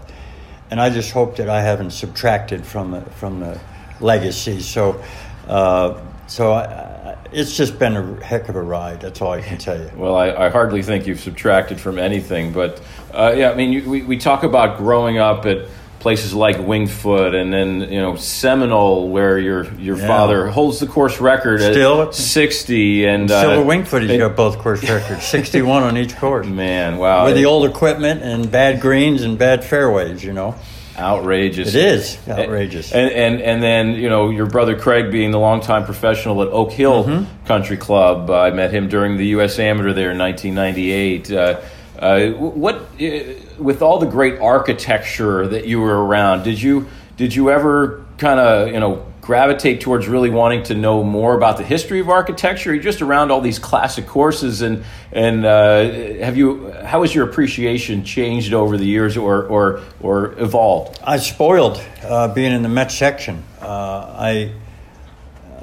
and 0.70 0.80
I 0.80 0.90
just 0.90 1.12
hope 1.12 1.37
that 1.37 1.49
I 1.49 1.62
haven't 1.62 1.92
subtracted 1.92 2.64
from 2.64 2.92
the, 2.92 3.00
from 3.02 3.40
the 3.40 3.61
legacy. 4.00 4.61
So, 4.61 5.02
uh, 5.46 6.00
so 6.26 6.52
I, 6.52 7.16
it's 7.32 7.56
just 7.56 7.78
been 7.78 7.96
a 7.96 8.25
heck 8.25 8.49
of 8.49 8.56
a 8.56 8.62
ride. 8.62 9.00
That's 9.00 9.20
all 9.20 9.32
I 9.32 9.42
can 9.42 9.58
tell 9.58 9.78
you. 9.78 9.90
Well, 9.96 10.16
I, 10.16 10.32
I 10.32 10.49
hardly 10.49 10.82
think 10.82 11.06
you've 11.06 11.20
subtracted 11.20 11.80
from 11.80 11.99
anything, 11.99 12.52
but 12.52 12.80
uh, 13.16 13.35
yeah, 13.37 13.50
I 13.50 13.54
mean, 13.54 13.73
you, 13.73 13.88
we, 13.90 14.02
we 14.02 14.16
talk 14.18 14.42
about 14.44 14.78
growing 14.78 15.18
up 15.18 15.46
at 15.46 15.66
places 15.99 16.32
like 16.35 16.56
Winged 16.64 16.90
Foot 16.90 17.35
and 17.35 17.52
then 17.52 17.80
you 17.80 18.00
know 18.00 18.14
Seminole, 18.14 19.08
where 19.08 19.38
your 19.38 19.64
your 19.75 19.96
Yeah. 19.96 20.06
father 20.06 20.46
holds 20.49 20.78
the 20.78 20.87
course 20.87 21.20
record 21.20 21.61
Still? 21.61 22.02
at 22.02 22.14
sixty, 22.14 23.06
and 23.06 23.28
Silver 23.28 23.62
uh, 23.62 23.64
Winged 23.64 23.88
Foot, 23.88 24.02
he's 24.02 24.11
and- 24.12 24.20
got 24.20 24.37
both 24.37 24.58
course 24.58 24.82
records, 24.88 25.25
61 25.25 25.82
on 25.82 25.96
each 25.96 26.16
course. 26.16 26.46
Man, 26.46 26.99
wow, 26.99 27.25
With 27.25 27.35
the 27.35 27.46
old 27.46 27.64
equipment 27.68 28.23
and 28.23 28.49
bad 28.50 28.80
greens 28.80 29.22
and 29.22 29.37
bad 29.38 29.64
fairways, 29.64 30.22
you 30.22 30.33
know. 30.33 30.55
outrageous! 30.98 31.68
It 31.68 31.85
is 31.85 32.18
outrageous. 32.29 32.92
And, 32.92 33.11
and 33.11 33.40
and 33.42 33.62
then 33.62 33.94
you 33.94 34.09
know 34.09 34.31
your 34.31 34.46
brother 34.46 34.79
Craig 34.79 35.11
being 35.11 35.31
the 35.31 35.38
longtime 35.40 35.85
professional 35.85 36.40
at 36.42 36.48
Oak 36.48 36.70
Hill 36.72 37.05
Mm-hmm. 37.05 37.46
Country 37.46 37.76
Club. 37.76 38.31
Uh, 38.31 38.40
I 38.40 38.50
met 38.50 38.70
him 38.72 38.88
during 38.88 39.16
the 39.16 39.26
U.S. 39.38 39.59
Amateur 39.59 39.92
there 39.92 40.11
in 40.12 40.18
1998. 40.18 41.31
Uh, 41.33 41.61
uh, 41.98 42.30
what 42.30 42.76
uh, 42.76 43.35
with 43.59 43.82
all 43.82 43.98
the 43.98 44.06
great 44.06 44.38
architecture 44.40 45.46
that 45.46 45.66
you 45.66 45.80
were 45.80 46.04
around, 46.04 46.42
did 46.42 46.61
you 46.61 46.88
did 47.16 47.35
you 47.35 47.50
ever 47.50 48.04
kind 48.18 48.38
of 48.38 48.68
you 48.68 48.80
know 48.80 49.06
gravitate 49.26 49.80
towards 49.80 50.06
really 50.06 50.30
wanting 50.30 50.62
to 50.62 50.74
know 50.74 51.02
more 51.02 51.35
about 51.35 51.56
the 51.56 51.64
history 51.64 51.98
of 51.98 52.09
architecture? 52.09 52.72
You're 52.72 52.82
just 52.82 53.02
around 53.02 53.32
all 53.32 53.40
these 53.40 53.59
classic 53.59 54.06
courses, 54.06 54.62
and 54.62 54.85
and 55.11 55.44
uh, 55.44 55.90
have 56.24 56.37
you? 56.37 56.70
How 56.70 57.02
has 57.02 57.14
your 57.14 57.28
appreciation 57.28 58.04
changed 58.04 58.54
over 58.54 58.76
the 58.76 58.87
years, 58.87 59.16
or 59.16 59.44
or 59.44 59.80
or 60.00 60.38
evolved? 60.38 61.00
I 61.02 61.16
spoiled 61.16 61.82
uh, 62.02 62.32
being 62.35 62.52
in 62.52 62.62
the 62.62 62.68
Met 62.68 62.92
section. 62.92 63.42
Uh, 63.61 63.66
I, 63.66 64.52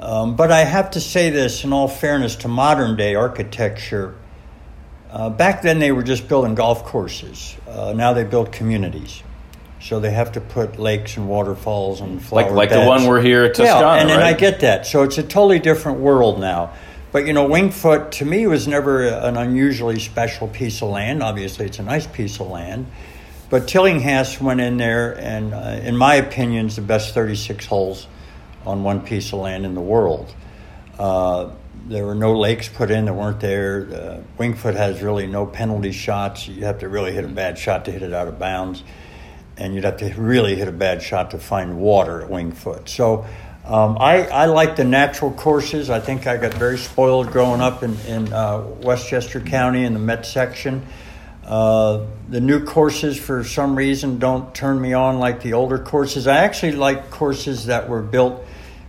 um, 0.00 0.36
but 0.36 0.52
I 0.52 0.64
have 0.64 0.90
to 0.92 1.00
say 1.00 1.30
this 1.30 1.64
in 1.64 1.72
all 1.72 1.88
fairness 1.88 2.36
to 2.36 2.48
modern 2.48 2.96
day 2.96 3.14
architecture. 3.14 4.14
Uh, 5.14 5.30
back 5.30 5.62
then, 5.62 5.78
they 5.78 5.92
were 5.92 6.02
just 6.02 6.26
building 6.26 6.56
golf 6.56 6.84
courses. 6.84 7.56
Uh, 7.68 7.92
now 7.94 8.12
they 8.12 8.24
build 8.24 8.50
communities, 8.50 9.22
so 9.80 10.00
they 10.00 10.10
have 10.10 10.32
to 10.32 10.40
put 10.40 10.76
lakes 10.76 11.16
and 11.16 11.28
waterfalls 11.28 12.00
and 12.00 12.20
flower 12.20 12.50
Like 12.50 12.50
like 12.50 12.70
the 12.70 12.84
one 12.84 13.06
we're 13.06 13.22
here 13.22 13.44
at 13.44 13.54
Toscana, 13.54 13.80
yeah, 13.80 14.02
and, 14.02 14.10
and 14.10 14.20
I 14.20 14.32
get 14.32 14.60
that. 14.60 14.86
So 14.86 15.04
it's 15.04 15.16
a 15.16 15.22
totally 15.22 15.60
different 15.60 16.00
world 16.00 16.40
now. 16.40 16.72
But 17.12 17.28
you 17.28 17.32
know, 17.32 17.48
Wingfoot 17.48 18.10
to 18.12 18.24
me 18.24 18.48
was 18.48 18.66
never 18.66 19.06
an 19.06 19.36
unusually 19.36 20.00
special 20.00 20.48
piece 20.48 20.82
of 20.82 20.88
land. 20.88 21.22
Obviously, 21.22 21.66
it's 21.66 21.78
a 21.78 21.84
nice 21.84 22.08
piece 22.08 22.40
of 22.40 22.48
land. 22.48 22.88
But 23.50 23.68
Tillinghast 23.68 24.40
went 24.40 24.60
in 24.60 24.78
there, 24.78 25.12
and 25.12 25.54
uh, 25.54 25.80
in 25.84 25.96
my 25.96 26.16
opinion, 26.16 26.66
is 26.66 26.74
the 26.74 26.82
best 26.82 27.14
36 27.14 27.64
holes 27.66 28.08
on 28.66 28.82
one 28.82 29.00
piece 29.00 29.32
of 29.32 29.38
land 29.38 29.64
in 29.64 29.74
the 29.74 29.80
world. 29.80 30.34
There 31.86 32.06
were 32.06 32.14
no 32.14 32.38
lakes 32.38 32.66
put 32.66 32.90
in 32.90 33.04
that 33.04 33.12
weren't 33.12 33.40
there. 33.40 33.86
Uh, 33.92 34.40
Wingfoot 34.42 34.74
has 34.74 35.02
really 35.02 35.26
no 35.26 35.44
penalty 35.44 35.92
shots. 35.92 36.48
You 36.48 36.64
have 36.64 36.78
to 36.78 36.88
really 36.88 37.12
hit 37.12 37.26
a 37.26 37.28
bad 37.28 37.58
shot 37.58 37.84
to 37.84 37.92
hit 37.92 38.02
it 38.02 38.14
out 38.14 38.26
of 38.26 38.38
bounds, 38.38 38.82
and 39.58 39.74
you'd 39.74 39.84
have 39.84 39.98
to 39.98 40.08
really 40.14 40.54
hit 40.56 40.66
a 40.66 40.72
bad 40.72 41.02
shot 41.02 41.32
to 41.32 41.38
find 41.38 41.78
water 41.78 42.22
at 42.22 42.30
Wingfoot. 42.30 42.88
So 42.88 43.26
um, 43.66 43.98
I, 44.00 44.26
I 44.28 44.46
like 44.46 44.76
the 44.76 44.84
natural 44.84 45.30
courses. 45.30 45.90
I 45.90 46.00
think 46.00 46.26
I 46.26 46.38
got 46.38 46.54
very 46.54 46.78
spoiled 46.78 47.30
growing 47.30 47.60
up 47.60 47.82
in, 47.82 47.98
in 48.06 48.32
uh, 48.32 48.62
Westchester 48.80 49.40
County 49.40 49.84
in 49.84 49.92
the 49.92 50.00
Met 50.00 50.24
section. 50.24 50.86
Uh, 51.44 52.06
the 52.30 52.40
new 52.40 52.64
courses, 52.64 53.18
for 53.18 53.44
some 53.44 53.76
reason, 53.76 54.18
don't 54.18 54.54
turn 54.54 54.80
me 54.80 54.94
on 54.94 55.18
like 55.18 55.42
the 55.42 55.52
older 55.52 55.78
courses. 55.78 56.26
I 56.26 56.38
actually 56.38 56.72
like 56.72 57.10
courses 57.10 57.66
that 57.66 57.90
were 57.90 58.00
built 58.00 58.42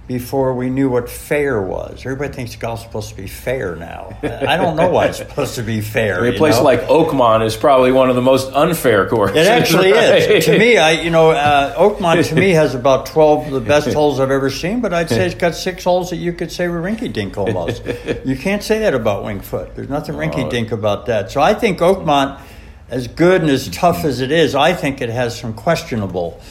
before 0.07 0.53
we 0.53 0.69
knew 0.69 0.89
what 0.89 1.09
fair 1.09 1.59
was. 1.61 2.05
Everybody 2.05 2.31
thinks 2.31 2.55
golf's 2.55 2.83
supposed 2.83 3.09
to 3.09 3.15
be 3.15 3.27
fair 3.27 3.75
now. 3.75 4.15
I 4.21 4.55
don't 4.55 4.75
know 4.75 4.89
why 4.89 5.07
it's 5.07 5.17
supposed 5.17 5.55
to 5.55 5.63
be 5.63 5.81
fair. 5.81 6.23
A 6.23 6.33
place 6.33 6.57
know? 6.57 6.63
like 6.63 6.81
Oakmont 6.81 7.43
is 7.43 7.55
probably 7.55 7.91
one 7.91 8.09
of 8.09 8.15
the 8.15 8.21
most 8.21 8.51
unfair 8.53 9.07
courses. 9.09 9.37
It 9.37 9.47
actually 9.47 9.93
right? 9.93 10.21
is. 10.31 10.45
To 10.45 10.57
me, 10.57 10.77
I 10.77 10.91
you 10.91 11.09
know, 11.09 11.31
uh, 11.31 11.75
Oakmont 11.75 12.27
to 12.29 12.35
me 12.35 12.51
has 12.51 12.75
about 12.75 13.07
twelve 13.07 13.47
of 13.47 13.53
the 13.53 13.61
best 13.61 13.91
holes 13.93 14.19
I've 14.19 14.31
ever 14.31 14.51
seen, 14.51 14.81
but 14.81 14.93
I'd 14.93 15.09
say 15.09 15.25
it's 15.25 15.35
got 15.35 15.55
six 15.55 15.83
holes 15.83 16.11
that 16.11 16.17
you 16.17 16.33
could 16.33 16.51
say 16.51 16.67
were 16.67 16.81
rinky 16.81 17.11
dink 17.11 17.37
almost. 17.37 17.83
You 18.25 18.35
can't 18.35 18.63
say 18.63 18.79
that 18.79 18.93
about 18.93 19.23
Wingfoot. 19.23 19.75
There's 19.75 19.89
nothing 19.89 20.15
rinky 20.15 20.49
dink 20.49 20.71
about 20.71 21.07
that. 21.07 21.31
So 21.31 21.41
I 21.41 21.53
think 21.53 21.79
Oakmont, 21.79 22.39
as 22.89 23.07
good 23.07 23.41
and 23.41 23.49
as 23.49 23.67
tough 23.69 24.03
as 24.03 24.19
it 24.19 24.31
is, 24.31 24.55
I 24.55 24.73
think 24.73 25.01
it 25.01 25.09
has 25.09 25.37
some 25.39 25.53
questionable. 25.53 26.41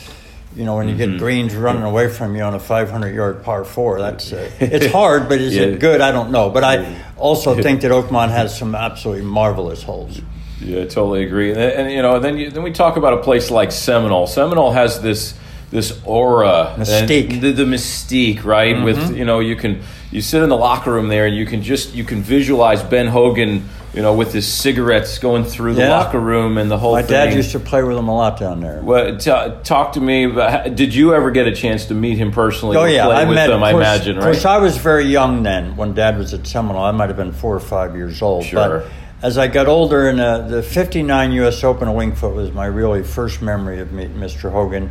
You 0.57 0.65
know, 0.65 0.77
when 0.77 0.89
you 0.89 0.97
get 0.97 1.19
greens 1.19 1.55
running 1.55 1.83
away 1.83 2.09
from 2.09 2.37
you 2.37 2.43
on 2.43 2.55
a 2.55 2.61
500 2.61 3.13
yard 3.15 3.43
par 3.43 3.65
four, 3.65 3.99
that's 4.01 4.33
uh, 4.33 4.49
it's 4.61 4.87
hard, 4.93 5.29
but 5.29 5.41
is 5.41 5.55
Yeah. 5.57 5.63
it 5.63 5.81
good? 5.81 6.01
I 6.01 6.13
don't 6.13 6.31
know. 6.31 6.49
But 6.51 6.63
I 6.63 7.03
also 7.17 7.55
think 7.63 7.81
that 7.81 7.91
Oakmont 7.91 8.31
has 8.31 8.57
some 8.57 8.75
absolutely 8.77 9.25
marvelous 9.25 9.83
holes. 9.83 10.21
Yeah, 10.61 10.83
I 10.83 10.85
totally 10.85 11.25
agree. 11.25 11.51
And, 11.51 11.61
and, 11.61 11.91
you 11.91 12.01
know, 12.03 12.21
then 12.21 12.39
you, 12.39 12.51
then 12.51 12.63
we 12.63 12.71
talk 12.73 12.97
about 12.97 13.15
a 13.15 13.23
place 13.23 13.51
like 13.51 13.73
Seminole. 13.73 14.27
Seminole 14.29 14.71
has 14.73 15.01
this 15.03 15.35
this 15.71 16.01
aura, 16.05 16.75
Mystique. 16.79 17.31
Mm-hmm. 17.31 17.41
the, 17.41 17.51
the 17.53 17.65
mystique, 17.65 18.45
right? 18.45 18.81
With 18.85 19.17
you 19.17 19.25
know, 19.25 19.41
you 19.41 19.57
can 19.57 19.83
you 20.13 20.21
sit 20.21 20.41
in 20.43 20.49
the 20.49 20.57
locker 20.57 20.93
room 20.93 21.09
there, 21.09 21.27
and 21.27 21.35
you 21.35 21.47
can 21.47 21.63
just 21.63 21.95
you 21.95 22.05
can 22.05 22.23
visualize 22.23 22.81
Ben 22.81 23.09
Hogan, 23.09 23.69
you 23.95 24.03
know, 24.03 24.13
with 24.15 24.33
his 24.33 24.47
cigarettes 24.47 25.19
going 25.19 25.45
through 25.45 25.75
the 25.75 25.83
Yeah. 25.83 25.91
locker 25.99 26.19
room 26.19 26.59
and 26.59 26.71
the 26.71 26.77
whole 26.79 26.95
thing. 26.97 27.05
My 27.05 27.09
thing. 27.09 27.29
dad 27.31 27.37
used 27.37 27.53
to 27.53 27.61
play 27.61 27.83
with 27.83 27.97
him 27.97 28.09
a 28.09 28.15
lot 28.15 28.39
down 28.41 28.61
there. 28.61 28.81
Well, 28.83 29.17
t- 29.17 29.31
talk 29.63 29.93
to 29.93 30.01
me 30.01 30.25
about. 30.25 30.75
Did 30.75 30.95
you 30.95 31.15
ever 31.15 31.31
get 31.31 31.47
a 31.47 31.53
chance 31.53 31.87
to 31.87 31.95
meet 31.95 32.19
him 32.19 32.33
personally? 32.33 32.77
Oh 32.77 32.85
yeah, 32.85 33.05
play 33.05 33.17
I 33.17 33.25
with 33.25 33.35
met 33.37 33.51
him. 33.51 33.63
I 33.63 33.71
imagine, 33.73 34.19
Of 34.19 34.25
course. 34.25 34.45
I 34.45 34.59
was 34.59 34.77
very 34.79 35.05
young 35.07 35.43
then 35.45 35.77
when 35.77 35.95
Dad 35.95 36.19
was 36.19 36.35
at 36.35 36.47
Seminole. 36.47 36.83
I 36.83 36.91
might 36.91 37.09
have 37.09 37.17
been 37.17 37.33
four 37.33 37.55
or 37.55 37.61
five 37.61 37.95
years 37.95 38.21
old. 38.21 38.45
Sure. 38.45 38.81
But 38.81 38.87
as 39.23 39.39
I 39.39 39.47
got 39.47 39.69
older, 39.69 40.09
and 40.09 40.21
uh, 40.21 40.39
the 40.39 40.63
'59 40.63 41.33
U.S. 41.33 41.63
Open 41.63 41.87
of 41.89 41.95
Wingfoot 41.95 42.35
was 42.35 42.51
my 42.53 42.67
really 42.67 43.03
first 43.05 43.41
memory 43.43 43.81
of 43.81 43.93
meeting 43.93 44.17
Mr. 44.17 44.51
Hogan. 44.51 44.91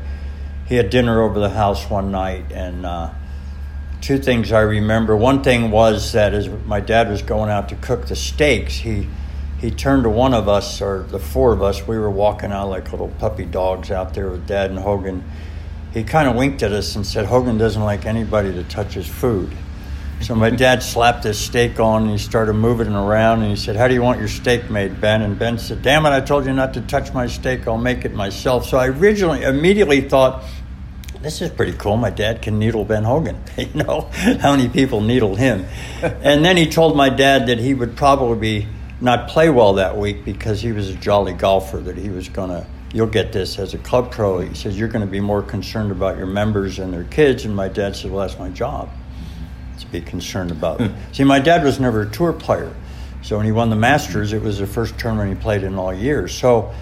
He 0.66 0.76
had 0.76 0.90
dinner 0.90 1.22
over 1.22 1.40
the 1.40 1.50
house 1.50 1.90
one 1.90 2.10
night 2.10 2.46
and 2.54 2.86
uh, 2.86 3.10
two 4.04 4.18
things 4.18 4.52
I 4.52 4.60
remember. 4.60 5.16
One 5.16 5.44
thing 5.44 5.72
was 5.72 6.12
that 6.12 6.34
as 6.34 6.50
my 6.66 6.82
dad 6.82 7.10
was 7.10 7.22
going 7.22 7.50
out 7.50 7.70
to 7.70 7.76
cook 7.76 8.08
the 8.08 8.16
steaks, 8.16 8.76
he 8.76 9.08
he 9.60 9.72
turned 9.72 10.04
to 10.04 10.10
one 10.10 10.34
of 10.34 10.50
us, 10.50 10.82
or 10.82 11.04
the 11.04 11.20
four 11.20 11.54
of 11.54 11.64
us. 11.64 11.88
We 11.88 11.98
were 11.98 12.12
walking 12.12 12.52
out 12.52 12.70
like 12.70 12.92
little 12.92 13.08
puppy 13.08 13.46
dogs 13.46 13.92
out 13.92 14.14
there 14.14 14.30
with 14.30 14.46
Dad 14.46 14.72
and 14.72 14.80
Hogan. 14.80 15.24
He 15.94 16.04
kind 16.04 16.28
of 16.28 16.36
winked 16.36 16.62
at 16.64 16.74
us 16.74 16.98
and 16.98 17.08
said, 17.08 17.26
"Hogan 17.26 17.58
doesn't 17.58 17.82
like 17.82 18.06
anybody 18.06 18.52
to 18.52 18.64
touch 18.66 18.94
his 18.94 19.08
food." 19.08 19.56
So 20.20 20.36
my 20.36 20.50
dad 20.66 20.84
slapped 20.84 21.24
his 21.24 21.38
steak 21.40 21.80
on 21.80 22.04
and 22.04 22.12
he 22.12 22.18
started 22.18 22.54
moving 22.54 22.88
it 22.88 22.96
around 22.96 23.42
and 23.42 23.50
he 23.50 23.56
said, 23.56 23.76
How 23.76 23.88
do 23.88 23.94
you 23.94 24.02
want 24.02 24.20
your 24.20 24.28
steak 24.28 24.70
made, 24.70 25.02
Ben? 25.02 25.22
And 25.22 25.38
Ben 25.38 25.58
said, 25.58 25.82
Damn 25.82 26.06
it, 26.06 26.10
I 26.10 26.22
told 26.22 26.46
you 26.46 26.54
not 26.54 26.74
to 26.76 26.82
touch 26.82 27.14
my 27.14 27.28
steak. 27.28 27.68
I'll 27.68 27.78
make 27.78 28.06
it 28.06 28.14
myself. 28.14 28.66
So 28.66 28.78
I 28.78 28.88
originally 28.88 29.44
immediately 29.44 30.02
thought, 30.02 30.44
this 31.24 31.42
is 31.42 31.50
pretty 31.50 31.72
cool. 31.74 31.96
My 31.96 32.10
dad 32.10 32.42
can 32.42 32.60
needle 32.60 32.84
Ben 32.84 33.04
Hogan. 33.04 33.42
you 33.58 33.70
know 33.74 34.10
how 34.12 34.56
many 34.56 34.68
people 34.68 35.00
needle 35.00 35.36
him. 35.36 35.66
and 36.02 36.44
then 36.44 36.58
he 36.58 36.68
told 36.68 36.98
my 36.98 37.10
dad 37.10 37.48
that 37.48 37.60
he 37.60 37.74
would 37.74 37.96
probably 37.96 38.68
not 39.00 39.30
play 39.30 39.50
well 39.50 39.76
that 39.76 39.98
week 39.98 40.26
because 40.26 40.62
he 40.62 40.74
was 40.74 40.90
a 40.90 40.96
jolly 40.96 41.34
golfer. 41.34 41.78
That 41.78 41.98
he 41.98 42.10
was 42.10 42.28
going 42.30 42.50
to. 42.50 42.68
You'll 42.94 43.08
get 43.08 43.32
this 43.32 43.58
as 43.58 43.74
a 43.74 43.80
club 43.80 44.12
pro. 44.12 44.42
He 44.42 44.54
says 44.54 44.78
you're 44.78 44.90
going 44.90 45.06
to 45.06 45.12
be 45.12 45.22
more 45.22 45.42
concerned 45.42 45.92
about 45.92 46.18
your 46.18 46.28
members 46.28 46.78
and 46.78 46.94
their 46.94 47.06
kids. 47.06 47.46
And 47.46 47.56
my 47.56 47.70
dad 47.70 47.96
said, 47.96 48.12
"Well, 48.12 48.28
that's 48.28 48.38
my 48.38 48.50
job 48.50 48.90
to 49.80 49.88
be 49.88 50.02
concerned 50.02 50.52
about." 50.52 50.82
See, 51.14 51.24
my 51.24 51.40
dad 51.40 51.64
was 51.64 51.80
never 51.80 52.02
a 52.02 52.10
tour 52.10 52.34
player, 52.34 52.76
so 53.22 53.38
when 53.38 53.46
he 53.46 53.54
won 53.54 53.70
the 53.70 53.78
Masters, 53.78 54.34
it 54.34 54.42
was 54.42 54.60
the 54.60 54.68
first 54.68 55.00
tournament 55.00 55.38
he 55.38 55.42
played 55.42 55.64
in 55.64 55.76
all 55.76 55.94
years. 55.94 56.34
So. 56.38 56.74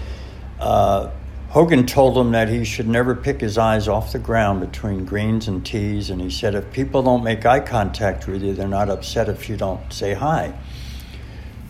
Uh, 0.58 1.10
Hogan 1.52 1.84
told 1.84 2.16
him 2.16 2.30
that 2.30 2.48
he 2.48 2.64
should 2.64 2.88
never 2.88 3.14
pick 3.14 3.38
his 3.38 3.58
eyes 3.58 3.86
off 3.86 4.12
the 4.12 4.18
ground 4.18 4.60
between 4.60 5.04
greens 5.04 5.48
and 5.48 5.64
tees, 5.66 6.08
and 6.08 6.18
he 6.18 6.30
said, 6.30 6.54
if 6.54 6.72
people 6.72 7.02
don't 7.02 7.22
make 7.22 7.44
eye 7.44 7.60
contact 7.60 8.26
with 8.26 8.42
you, 8.42 8.54
they're 8.54 8.66
not 8.66 8.88
upset 8.88 9.28
if 9.28 9.50
you 9.50 9.58
don't 9.58 9.92
say 9.92 10.14
hi. 10.14 10.54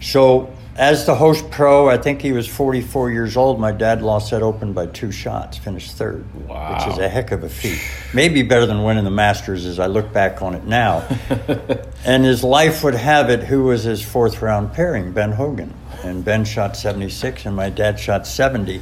So, 0.00 0.54
as 0.76 1.04
the 1.04 1.16
host 1.16 1.50
pro, 1.50 1.88
I 1.88 1.96
think 1.96 2.22
he 2.22 2.30
was 2.30 2.46
44 2.46 3.10
years 3.10 3.36
old. 3.36 3.58
My 3.58 3.72
dad 3.72 4.02
lost 4.02 4.30
that 4.30 4.40
open 4.40 4.72
by 4.72 4.86
two 4.86 5.10
shots, 5.10 5.58
finished 5.58 5.96
third, 5.96 6.32
wow. 6.46 6.74
which 6.74 6.86
is 6.86 6.98
a 6.98 7.08
heck 7.08 7.32
of 7.32 7.42
a 7.42 7.48
feat. 7.48 7.80
Maybe 8.14 8.42
better 8.42 8.66
than 8.66 8.84
winning 8.84 9.02
the 9.02 9.10
Masters 9.10 9.66
as 9.66 9.80
I 9.80 9.88
look 9.88 10.12
back 10.12 10.42
on 10.42 10.54
it 10.54 10.64
now. 10.64 11.04
and 12.04 12.24
his 12.24 12.44
life 12.44 12.84
would 12.84 12.94
have 12.94 13.30
it 13.30 13.42
who 13.42 13.64
was 13.64 13.82
his 13.82 14.00
fourth 14.00 14.42
round 14.42 14.74
pairing, 14.74 15.10
Ben 15.10 15.32
Hogan 15.32 15.74
and 16.04 16.24
Ben 16.24 16.44
shot 16.44 16.76
76 16.76 17.46
and 17.46 17.54
my 17.54 17.70
dad 17.70 17.98
shot 17.98 18.26
70. 18.26 18.80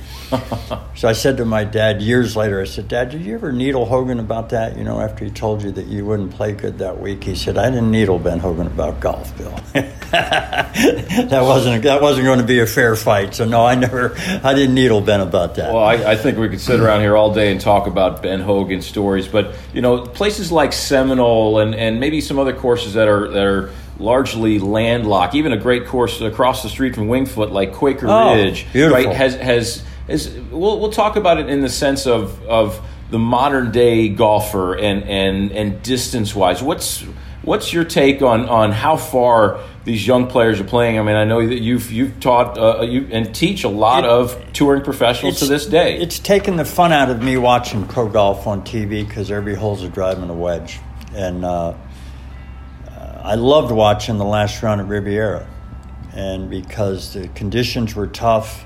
so 0.95 1.09
I 1.09 1.13
said 1.13 1.37
to 1.39 1.45
my 1.45 1.65
dad 1.65 2.01
years 2.01 2.37
later, 2.37 2.61
I 2.61 2.65
said, 2.65 2.89
Dad, 2.89 3.11
did 3.11 3.23
you 3.23 3.35
ever 3.35 3.53
needle 3.53 3.85
Hogan 3.87 4.19
about 4.19 4.51
that? 4.51 4.77
You 4.77 4.85
know, 4.85 5.01
after 5.01 5.25
he 5.25 5.31
told 5.31 5.63
you 5.63 5.71
that 5.73 5.87
you 5.87 6.05
wouldn't 6.05 6.33
play 6.33 6.53
good 6.53 6.79
that 6.79 7.01
week, 7.01 7.25
he 7.25 7.35
said, 7.35 7.59
I 7.59 7.71
didn't 7.71 7.91
needle 7.91 8.19
Ben 8.19 8.39
Hogan 8.39 8.67
about 8.67 9.01
golf, 9.01 9.37
Bill. 9.37 9.51
that 10.11 11.41
wasn't 11.43 11.83
that 11.85 12.03
wasn't 12.03 12.25
going 12.25 12.41
to 12.41 12.45
be 12.45 12.61
a 12.61 12.67
fair 12.67 12.97
fight. 12.97 13.35
So 13.35 13.45
no, 13.45 13.65
I 13.65 13.75
never, 13.75 14.17
I 14.43 14.55
didn't 14.55 14.75
needle 14.75 15.01
Ben 15.01 15.21
about 15.21 15.57
that. 15.57 15.73
Well, 15.73 15.85
I, 15.85 15.95
I 15.95 16.17
think 16.17 16.39
we 16.39 16.49
could 16.49 16.61
sit 16.61 16.81
around 16.81 17.01
here 17.01 17.17
all 17.17 17.33
day 17.33 17.53
and 17.53 17.61
talk 17.61 17.87
about 17.87 18.23
Ben 18.23 18.41
Hogan 18.41 18.83
stories, 18.83 19.29
but 19.29 19.55
you 19.73 19.83
know, 19.83 20.07
places 20.07 20.51
like 20.51 20.73
Seminole 20.73 21.61
and, 21.61 21.75
and 21.75 22.01
maybe 22.01 22.21
some 22.21 22.39
other 22.39 22.55
courses 22.55 22.95
that 22.95 23.09
are 23.09 23.29
that 23.29 23.45
are 23.45 23.71
largely 24.01 24.59
landlocked. 24.59 25.35
Even 25.35 25.53
a 25.53 25.57
great 25.57 25.87
course 25.87 26.21
across 26.21 26.63
the 26.63 26.69
street 26.69 26.95
from 26.95 27.09
Wingfoot, 27.09 27.51
like 27.53 27.73
Quaker 27.75 28.07
Oh, 28.09 28.35
Ridge, 28.35 28.67
beautiful. 28.73 29.05
right? 29.05 29.15
Has 29.17 29.35
has 29.37 29.85
is 30.09 30.31
we'll 30.51 30.81
we'll 30.81 30.91
talk 30.93 31.17
about 31.17 31.39
it 31.39 31.49
in 31.49 31.61
the 31.61 31.69
sense 31.69 32.07
of 32.07 32.43
of 32.47 32.81
the 33.11 33.19
modern 33.19 33.71
day 33.71 34.09
golfer 34.09 34.75
and 34.75 35.05
and 35.05 35.53
and 35.53 35.83
distance 35.83 36.35
wise. 36.35 36.63
What's 36.63 37.05
what's 37.43 37.73
your 37.73 37.85
take 37.85 38.23
on 38.23 38.49
on 38.49 38.73
how 38.73 38.97
far 38.97 39.61
these 39.85 40.07
young 40.07 40.27
players 40.27 40.61
are 40.61 40.65
playing? 40.65 40.99
I 40.99 41.03
mean, 41.03 41.17
I 41.17 41.25
know 41.25 41.47
that 41.47 41.61
you've 41.61 41.91
you've 41.91 42.21
taught 42.21 42.59
uh, 42.59 42.83
you 42.83 43.09
and 43.13 43.35
teach 43.35 43.65
a 43.65 43.69
lot 43.69 44.05
It- 44.05 44.11
of 44.11 44.53
touring 44.53 44.83
professionals 44.83 45.39
to 45.41 45.47
this 45.47 45.67
day. 45.67 45.97
It's 45.99 46.19
taken 46.19 46.57
the 46.57 46.65
fun 46.65 46.93
out 46.93 47.11
of 47.11 47.23
me 47.23 47.37
watching 47.37 47.87
pro 47.87 48.09
golf 48.09 48.47
on 48.47 48.63
TV 48.63 49.07
because 49.07 49.31
every 49.31 49.55
hole's 49.55 49.83
a 49.83 49.89
drive 49.89 50.21
and 50.23 50.31
a 50.31 50.35
wedge, 50.35 50.79
and 51.15 51.45
uh, 51.45 51.49
uh, 51.51 51.75
I 53.23 53.35
loved 53.35 53.71
watching 53.73 54.19
the 54.19 54.25
last 54.25 54.63
round 54.63 54.81
at 54.81 54.87
Riviera, 54.89 55.47
and 56.15 56.49
because 56.51 57.13
the 57.15 57.29
conditions 57.29 57.95
were 57.95 58.07
tough. 58.07 58.65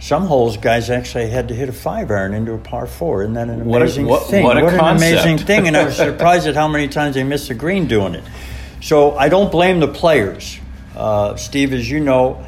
Some 0.00 0.26
holes, 0.26 0.56
guys 0.56 0.90
actually 0.90 1.28
had 1.28 1.48
to 1.48 1.54
hit 1.54 1.68
a 1.68 1.72
five 1.72 2.10
iron 2.10 2.34
into 2.34 2.52
a 2.54 2.58
par 2.58 2.86
four. 2.88 3.22
Isn't 3.22 3.34
that 3.34 3.48
an 3.48 3.64
What 3.64 3.82
a- 3.82 3.84
amazing 3.84 4.06
what- 4.08 4.24
thing? 4.26 4.42
what 4.44 4.56
a 4.56 4.66
an 4.66 4.78
amazing 4.96 5.38
thing! 5.38 5.68
And 5.68 5.76
I 5.76 5.84
was 5.84 5.96
surprised 6.08 6.46
at 6.48 6.54
how 6.56 6.66
many 6.66 6.88
times 6.88 7.14
they 7.14 7.22
missed 7.22 7.48
the 7.48 7.54
green 7.54 7.86
doing 7.86 8.14
it. 8.14 8.24
So 8.80 9.16
I 9.16 9.28
don't 9.28 9.52
blame 9.52 9.78
the 9.78 9.86
players, 9.88 10.58
uh, 10.96 11.36
Steve. 11.36 11.72
As 11.72 11.88
you 11.88 12.00
know, 12.00 12.44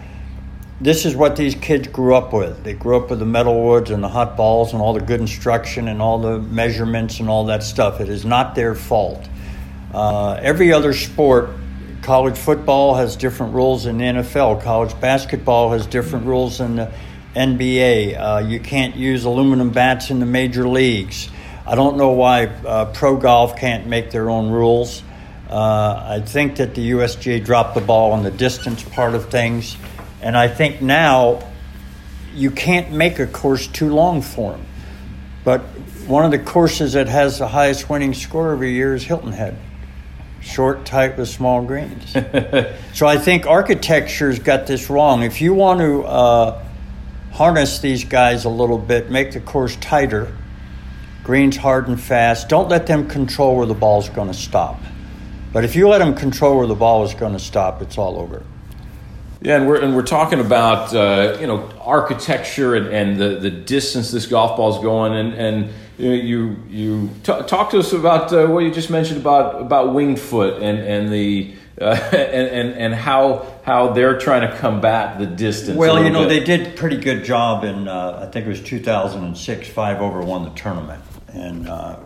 this 0.80 1.04
is 1.06 1.14
what 1.14 1.36
these 1.36 1.54
kids 1.54 1.86
grew 1.86 2.16
up 2.16 2.32
with. 2.32 2.64
They 2.64 2.72
grew 2.72 2.96
up 2.96 3.08
with 3.10 3.20
the 3.20 3.24
metal 3.26 3.62
woods 3.64 3.90
and 3.92 4.02
the 4.02 4.08
hot 4.08 4.36
balls 4.36 4.72
and 4.72 4.82
all 4.82 4.92
the 4.92 5.00
good 5.00 5.20
instruction 5.20 5.86
and 5.86 6.02
all 6.02 6.18
the 6.18 6.38
measurements 6.40 7.20
and 7.20 7.28
all 7.28 7.44
that 7.46 7.62
stuff. 7.62 8.00
It 8.00 8.08
is 8.08 8.24
not 8.24 8.56
their 8.56 8.74
fault. 8.74 9.28
Uh, 9.94 10.40
every 10.42 10.72
other 10.72 10.92
sport, 10.92 11.50
college 12.02 12.36
football 12.36 12.96
has 12.96 13.14
different 13.14 13.54
rules 13.54 13.84
than 13.84 13.98
the 13.98 14.04
NFL. 14.04 14.60
College 14.60 15.00
basketball 15.00 15.70
has 15.70 15.86
different 15.86 16.26
rules 16.26 16.58
than 16.58 16.74
the 16.74 16.92
NBA. 17.36 18.18
Uh, 18.18 18.38
you 18.44 18.58
can't 18.58 18.96
use 18.96 19.24
aluminum 19.24 19.70
bats 19.70 20.10
in 20.10 20.18
the 20.18 20.26
major 20.26 20.66
leagues. 20.66 21.30
I 21.64 21.76
don't 21.76 21.96
know 21.96 22.10
why 22.10 22.46
uh, 22.46 22.86
pro 22.86 23.16
golf 23.16 23.56
can't 23.56 23.86
make 23.86 24.10
their 24.10 24.30
own 24.30 24.50
rules. 24.50 25.04
Uh, 25.48 26.18
I 26.18 26.22
think 26.26 26.56
that 26.56 26.74
the 26.74 26.90
USGA 26.90 27.44
dropped 27.44 27.76
the 27.76 27.80
ball 27.80 28.10
on 28.10 28.24
the 28.24 28.32
distance 28.32 28.82
part 28.82 29.14
of 29.14 29.30
things. 29.30 29.76
And 30.20 30.36
I 30.36 30.48
think 30.48 30.82
now 30.82 31.48
you 32.34 32.50
can't 32.50 32.90
make 32.90 33.20
a 33.20 33.28
course 33.28 33.68
too 33.68 33.94
long 33.94 34.22
for 34.22 34.52
them. 34.52 34.66
But 35.44 35.60
one 36.08 36.24
of 36.24 36.32
the 36.32 36.40
courses 36.40 36.94
that 36.94 37.06
has 37.06 37.38
the 37.38 37.46
highest 37.46 37.88
winning 37.88 38.12
score 38.12 38.50
every 38.50 38.72
year 38.72 38.96
is 38.96 39.04
Hilton 39.04 39.30
Head. 39.30 39.56
Short, 40.44 40.84
tight 40.84 41.16
with 41.16 41.28
small 41.28 41.64
greens. 41.64 42.12
so 42.94 43.06
I 43.06 43.16
think 43.16 43.46
architecture's 43.46 44.38
got 44.38 44.66
this 44.66 44.90
wrong. 44.90 45.22
If 45.22 45.40
you 45.40 45.54
want 45.54 45.80
to 45.80 46.04
uh, 46.04 46.64
harness 47.32 47.78
these 47.78 48.04
guys 48.04 48.44
a 48.44 48.50
little 48.50 48.78
bit, 48.78 49.10
make 49.10 49.32
the 49.32 49.40
course 49.40 49.74
tighter, 49.76 50.36
greens 51.24 51.56
hard 51.56 51.88
and 51.88 51.98
fast, 51.98 52.50
don't 52.50 52.68
let 52.68 52.86
them 52.86 53.08
control 53.08 53.56
where 53.56 53.66
the 53.66 53.74
ball's 53.74 54.10
going 54.10 54.28
to 54.28 54.34
stop. 54.34 54.80
But 55.52 55.64
if 55.64 55.74
you 55.74 55.88
let 55.88 55.98
them 55.98 56.14
control 56.14 56.58
where 56.58 56.66
the 56.66 56.74
ball 56.74 57.04
is 57.04 57.14
going 57.14 57.32
to 57.32 57.38
stop, 57.38 57.80
it's 57.80 57.96
all 57.96 58.18
over. 58.18 58.42
Yeah, 59.40 59.56
and 59.56 59.66
we're 59.66 59.80
and 59.80 59.94
we're 59.94 60.02
talking 60.02 60.40
about 60.40 60.94
uh, 60.94 61.38
you 61.40 61.46
know 61.46 61.70
architecture 61.80 62.74
and, 62.74 62.86
and 62.86 63.20
the, 63.20 63.40
the 63.40 63.50
distance 63.50 64.10
this 64.10 64.26
golf 64.26 64.56
ball's 64.56 64.82
going, 64.82 65.14
and 65.14 65.34
and 65.34 65.70
you 65.98 66.08
know, 66.08 66.14
you, 66.14 66.56
you 66.68 67.10
t- 67.22 67.42
talk 67.46 67.70
to 67.70 67.78
us 67.78 67.92
about 67.92 68.32
uh, 68.32 68.46
what 68.46 68.64
you 68.64 68.72
just 68.72 68.90
mentioned 68.90 69.20
about 69.20 69.60
about 69.60 69.94
winged 69.94 70.18
foot 70.18 70.62
and 70.62 70.78
and 70.78 71.12
the 71.12 71.54
uh, 71.80 71.84
and, 72.12 72.48
and 72.48 72.74
and 72.74 72.94
how 72.94 73.54
how 73.64 73.92
they're 73.92 74.18
trying 74.18 74.48
to 74.48 74.56
combat 74.58 75.18
the 75.18 75.26
distance. 75.26 75.78
Well, 75.78 76.02
you 76.04 76.10
know, 76.10 76.28
bit. 76.28 76.46
they 76.46 76.56
did 76.56 76.66
a 76.68 76.70
pretty 76.76 76.98
good 76.98 77.24
job 77.24 77.64
in, 77.64 77.88
uh, 77.88 78.26
I 78.26 78.30
think 78.30 78.44
it 78.44 78.50
was 78.50 78.62
2006, 78.62 79.68
Five 79.68 80.02
Over 80.02 80.20
won 80.20 80.44
the 80.44 80.50
tournament. 80.50 81.02
And 81.28 81.66
uh, 81.66 81.98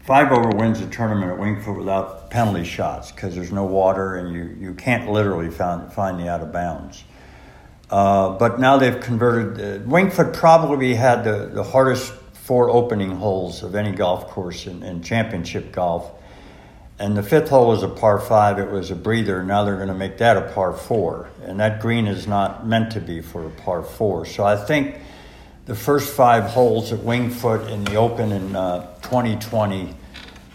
Five 0.00 0.32
Over 0.32 0.50
wins 0.50 0.80
the 0.80 0.88
tournament 0.88 1.30
at 1.32 1.38
Wingfoot 1.38 1.78
without 1.78 2.30
penalty 2.30 2.64
shots 2.64 3.12
because 3.12 3.36
there's 3.36 3.52
no 3.52 3.64
water 3.64 4.16
and 4.16 4.34
you, 4.34 4.56
you 4.58 4.74
can't 4.74 5.08
literally 5.08 5.50
find, 5.50 5.92
find 5.92 6.18
the 6.18 6.28
out 6.28 6.40
of 6.40 6.50
bounds. 6.50 7.04
Uh, 7.90 8.30
but 8.30 8.58
now 8.58 8.76
they've 8.76 9.00
converted, 9.00 9.82
uh, 9.82 9.84
Wingfoot 9.86 10.34
probably 10.34 10.94
had 10.94 11.22
the, 11.22 11.50
the 11.52 11.62
hardest 11.62 12.12
four 12.48 12.70
opening 12.70 13.10
holes 13.10 13.62
of 13.62 13.74
any 13.74 13.92
golf 13.92 14.28
course 14.28 14.66
in, 14.66 14.82
in 14.82 15.02
championship 15.02 15.70
golf. 15.70 16.10
And 16.98 17.14
the 17.14 17.22
fifth 17.22 17.50
hole 17.50 17.68
was 17.68 17.82
a 17.82 17.88
par 17.88 18.18
five. 18.18 18.58
It 18.58 18.70
was 18.70 18.90
a 18.90 18.96
breather. 18.96 19.42
Now 19.42 19.64
they're 19.64 19.76
going 19.76 19.88
to 19.88 19.94
make 19.94 20.16
that 20.16 20.38
a 20.38 20.50
par 20.52 20.72
four. 20.72 21.28
And 21.44 21.60
that 21.60 21.82
green 21.82 22.06
is 22.06 22.26
not 22.26 22.66
meant 22.66 22.92
to 22.92 23.02
be 23.02 23.20
for 23.20 23.46
a 23.46 23.50
par 23.50 23.82
four. 23.82 24.24
So 24.24 24.44
I 24.44 24.56
think 24.56 24.96
the 25.66 25.74
first 25.74 26.10
five 26.16 26.44
holes 26.44 26.90
at 26.90 27.00
Wingfoot 27.00 27.70
in 27.70 27.84
the 27.84 27.96
Open 27.96 28.32
in 28.32 28.56
uh, 28.56 28.94
2020 29.02 29.94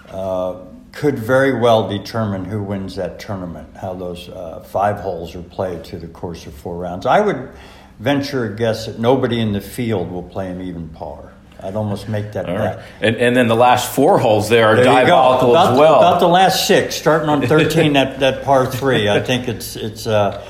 uh, 0.09 0.61
could 0.93 1.19
very 1.19 1.59
well 1.59 1.87
determine 1.87 2.45
who 2.45 2.63
wins 2.63 2.95
that 2.95 3.19
tournament, 3.19 3.77
how 3.77 3.93
those 3.93 4.29
uh, 4.29 4.61
five 4.61 4.99
holes 4.99 5.35
are 5.35 5.43
played 5.43 5.83
through 5.85 5.99
the 5.99 6.07
course 6.07 6.47
of 6.47 6.55
four 6.55 6.75
rounds. 6.75 7.05
I 7.05 7.21
would 7.21 7.51
venture 7.99 8.51
a 8.51 8.55
guess 8.55 8.87
that 8.87 8.97
nobody 8.97 9.39
in 9.39 9.53
the 9.53 9.61
field 9.61 10.09
will 10.09 10.23
play 10.23 10.49
an 10.49 10.59
even 10.59 10.89
par. 10.89 11.32
I'd 11.63 11.75
almost 11.75 12.09
make 12.09 12.33
that 12.33 12.49
All 12.49 12.55
bet. 12.55 12.77
right. 12.77 12.85
and 13.01 13.15
and 13.15 13.35
then 13.35 13.47
the 13.47 13.55
last 13.55 13.93
four 13.95 14.19
holes 14.19 14.49
there 14.49 14.67
are 14.67 14.75
There 14.75 14.85
diabolical 14.85 15.51
About, 15.51 15.73
as 15.73 15.79
well. 15.79 15.95
about 15.99 16.19
the 16.19 16.27
last 16.27 16.67
six, 16.67 16.95
starting 16.95 17.29
on 17.29 17.41
thirteen, 17.47 17.93
that, 17.99 18.19
that 18.19 18.43
par 18.43 18.65
three. 18.65 19.09
I 19.09 19.21
think 19.21 19.47
it's 19.47 19.75
it's. 19.75 20.05
Uh, 20.07 20.45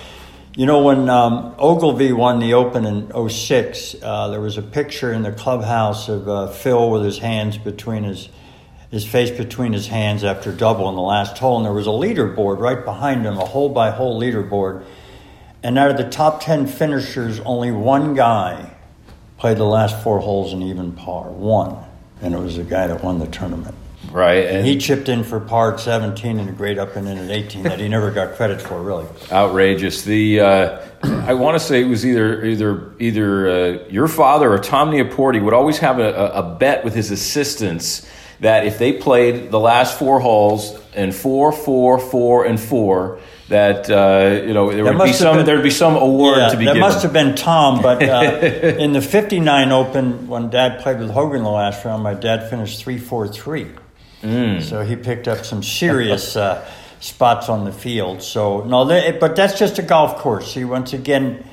you 0.56 0.67
know, 0.67 0.84
when 0.84 1.10
um, 1.10 1.56
Ogilvy 1.58 2.13
won 2.13 2.38
the 2.39 2.54
Open 2.54 2.86
in 2.86 3.30
06, 3.30 3.95
uh, 4.04 4.28
there 4.28 4.39
was 4.39 4.60
a 4.60 4.62
picture 4.62 5.12
in 5.12 5.23
the 5.23 5.32
clubhouse 5.32 6.10
of 6.10 6.30
uh, 6.30 6.45
Phil 6.45 6.91
with 6.91 7.04
his 7.04 7.17
hands 7.17 7.58
between 7.58 8.04
his 8.04 8.30
his 8.91 9.04
face 9.04 9.32
between 9.32 9.73
his 9.73 9.88
hands 9.88 10.23
after 10.23 10.52
double 10.52 10.88
in 10.89 10.95
the 10.95 11.02
last 11.02 11.39
hole, 11.39 11.58
and 11.58 11.65
there 11.65 11.73
was 11.73 11.88
a 11.88 11.89
leaderboard 11.89 12.60
right 12.60 12.86
behind 12.86 13.26
him, 13.26 13.36
a 13.39 13.45
hole 13.45 13.69
by 13.69 13.89
hole 13.89 14.21
leaderboard. 14.21 14.84
And 15.63 15.80
out 15.80 15.89
of 15.89 15.97
the 15.97 16.08
top 16.08 16.43
10 16.43 16.67
finishers, 16.67 17.39
only 17.39 17.71
one 17.71 18.13
guy 18.13 18.76
played 19.44 19.58
the 19.58 19.66
last 19.66 20.02
four 20.02 20.20
holes 20.20 20.54
in 20.54 20.62
even 20.62 20.94
par. 20.94 21.30
One. 21.30 21.76
And 22.22 22.34
it 22.34 22.38
was 22.38 22.56
the 22.56 22.64
guy 22.64 22.88
that 22.88 23.04
won 23.04 23.20
the 23.20 23.28
tournament. 23.28 23.76
Right. 24.10 24.46
And 24.46 24.66
he 24.66 24.78
chipped 24.78 25.10
in 25.10 25.26
for 25.26 25.42
par 25.42 25.78
17 25.78 26.40
and 26.40 26.48
a 26.48 26.54
great 26.54 26.78
up 26.78 26.96
and 26.96 27.10
in 27.10 27.18
at 27.18 27.30
18 27.30 27.64
that 27.64 27.78
he 27.78 27.90
never 27.90 28.10
got 28.10 28.36
credit 28.36 28.62
for, 28.62 28.82
really. 28.82 29.06
Outrageous. 29.34 30.04
The 30.04 30.40
uh, 30.40 30.88
I 31.04 31.34
want 31.34 31.60
to 31.60 31.60
say 31.60 31.82
it 31.82 31.88
was 31.88 32.06
either 32.06 32.46
either 32.46 32.94
either 33.00 33.50
uh, 33.50 33.88
your 33.90 34.08
father 34.08 34.50
or 34.50 34.60
Tom 34.60 34.92
Nieporte 34.92 35.44
would 35.44 35.54
always 35.54 35.80
have 35.80 36.00
a, 36.00 36.14
a 36.14 36.56
bet 36.56 36.86
with 36.86 36.96
his 36.96 37.12
assistants 37.12 38.10
that 38.40 38.66
if 38.66 38.80
they 38.80 38.94
played 38.94 39.52
the 39.52 39.60
last 39.60 40.00
four 40.00 40.22
holes 40.22 40.80
and 40.94 41.14
four, 41.14 41.52
four, 41.52 42.00
four, 42.00 42.46
and 42.46 42.58
four, 42.58 43.20
that 43.54 43.88
uh, 43.88 44.44
you 44.46 44.54
know 44.54 44.72
there 44.72 44.84
would 44.84 45.04
be 45.04 45.13
some 45.13 45.38
been, 45.38 45.46
there'd 45.46 45.63
be 45.63 45.70
some 45.70 45.96
award 45.96 46.38
yeah, 46.39 46.50
to 46.50 46.58
be 46.58 46.66
that 46.66 46.74
given. 46.74 46.82
must 46.82 47.04
have 47.04 47.13
been 47.13 47.36
Tom, 47.36 47.84
but 47.84 48.02
uh, 48.02 48.39
in 48.80 48.94
the 48.94 49.02
'59 49.02 49.72
Open 49.72 50.28
when 50.28 50.50
Dad 50.50 50.82
played 50.82 51.00
with 51.00 51.12
Hogan 51.12 51.44
the 51.44 51.50
last 51.50 51.86
round, 51.86 52.02
my 52.02 52.16
dad 52.16 52.50
finished 52.50 52.84
three, 52.84 52.98
four, 52.98 53.28
three. 53.28 53.68
Mm. 54.24 54.62
So 54.63 54.82
he 54.84 54.96
picked 54.96 55.28
up 55.28 55.46
some 55.46 55.62
serious 55.62 56.36
uh, 56.36 56.68
spots 57.00 57.48
on 57.48 57.63
the 57.63 57.72
field. 57.72 58.24
So 58.24 58.63
no, 58.63 58.86
they, 58.86 59.12
but 59.12 59.36
that's 59.36 59.60
just 59.60 59.78
a 59.78 59.84
golf 59.84 60.18
course. 60.18 60.54
See, 60.54 60.66
once 60.66 60.94
again. 60.94 61.46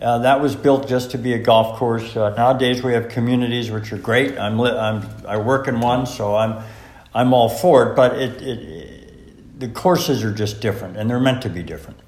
Uh, 0.00 0.18
that 0.18 0.40
was 0.40 0.56
built 0.56 0.88
just 0.88 1.12
to 1.12 1.18
be 1.18 1.32
a 1.32 1.38
golf 1.38 1.78
course. 1.78 2.16
Uh, 2.16 2.30
nowadays, 2.30 2.82
we 2.82 2.92
have 2.92 3.08
communities 3.08 3.70
which 3.70 3.92
are 3.92 3.98
great. 3.98 4.36
I'm, 4.36 4.58
li- 4.58 4.76
I'm 4.76 5.06
I 5.28 5.36
work 5.36 5.68
in 5.68 5.78
one, 5.78 6.06
so 6.06 6.34
I'm 6.34 6.64
I'm 7.14 7.32
all 7.32 7.48
for 7.48 7.90
it. 7.90 7.94
But 7.94 8.18
it, 8.18 8.42
it 8.42 8.91
the 9.62 9.68
courses 9.68 10.24
are 10.24 10.32
just 10.32 10.60
different, 10.60 10.96
and 10.96 11.08
they're 11.08 11.20
meant 11.20 11.42
to 11.42 11.48
be 11.48 11.62
different. 11.62 12.00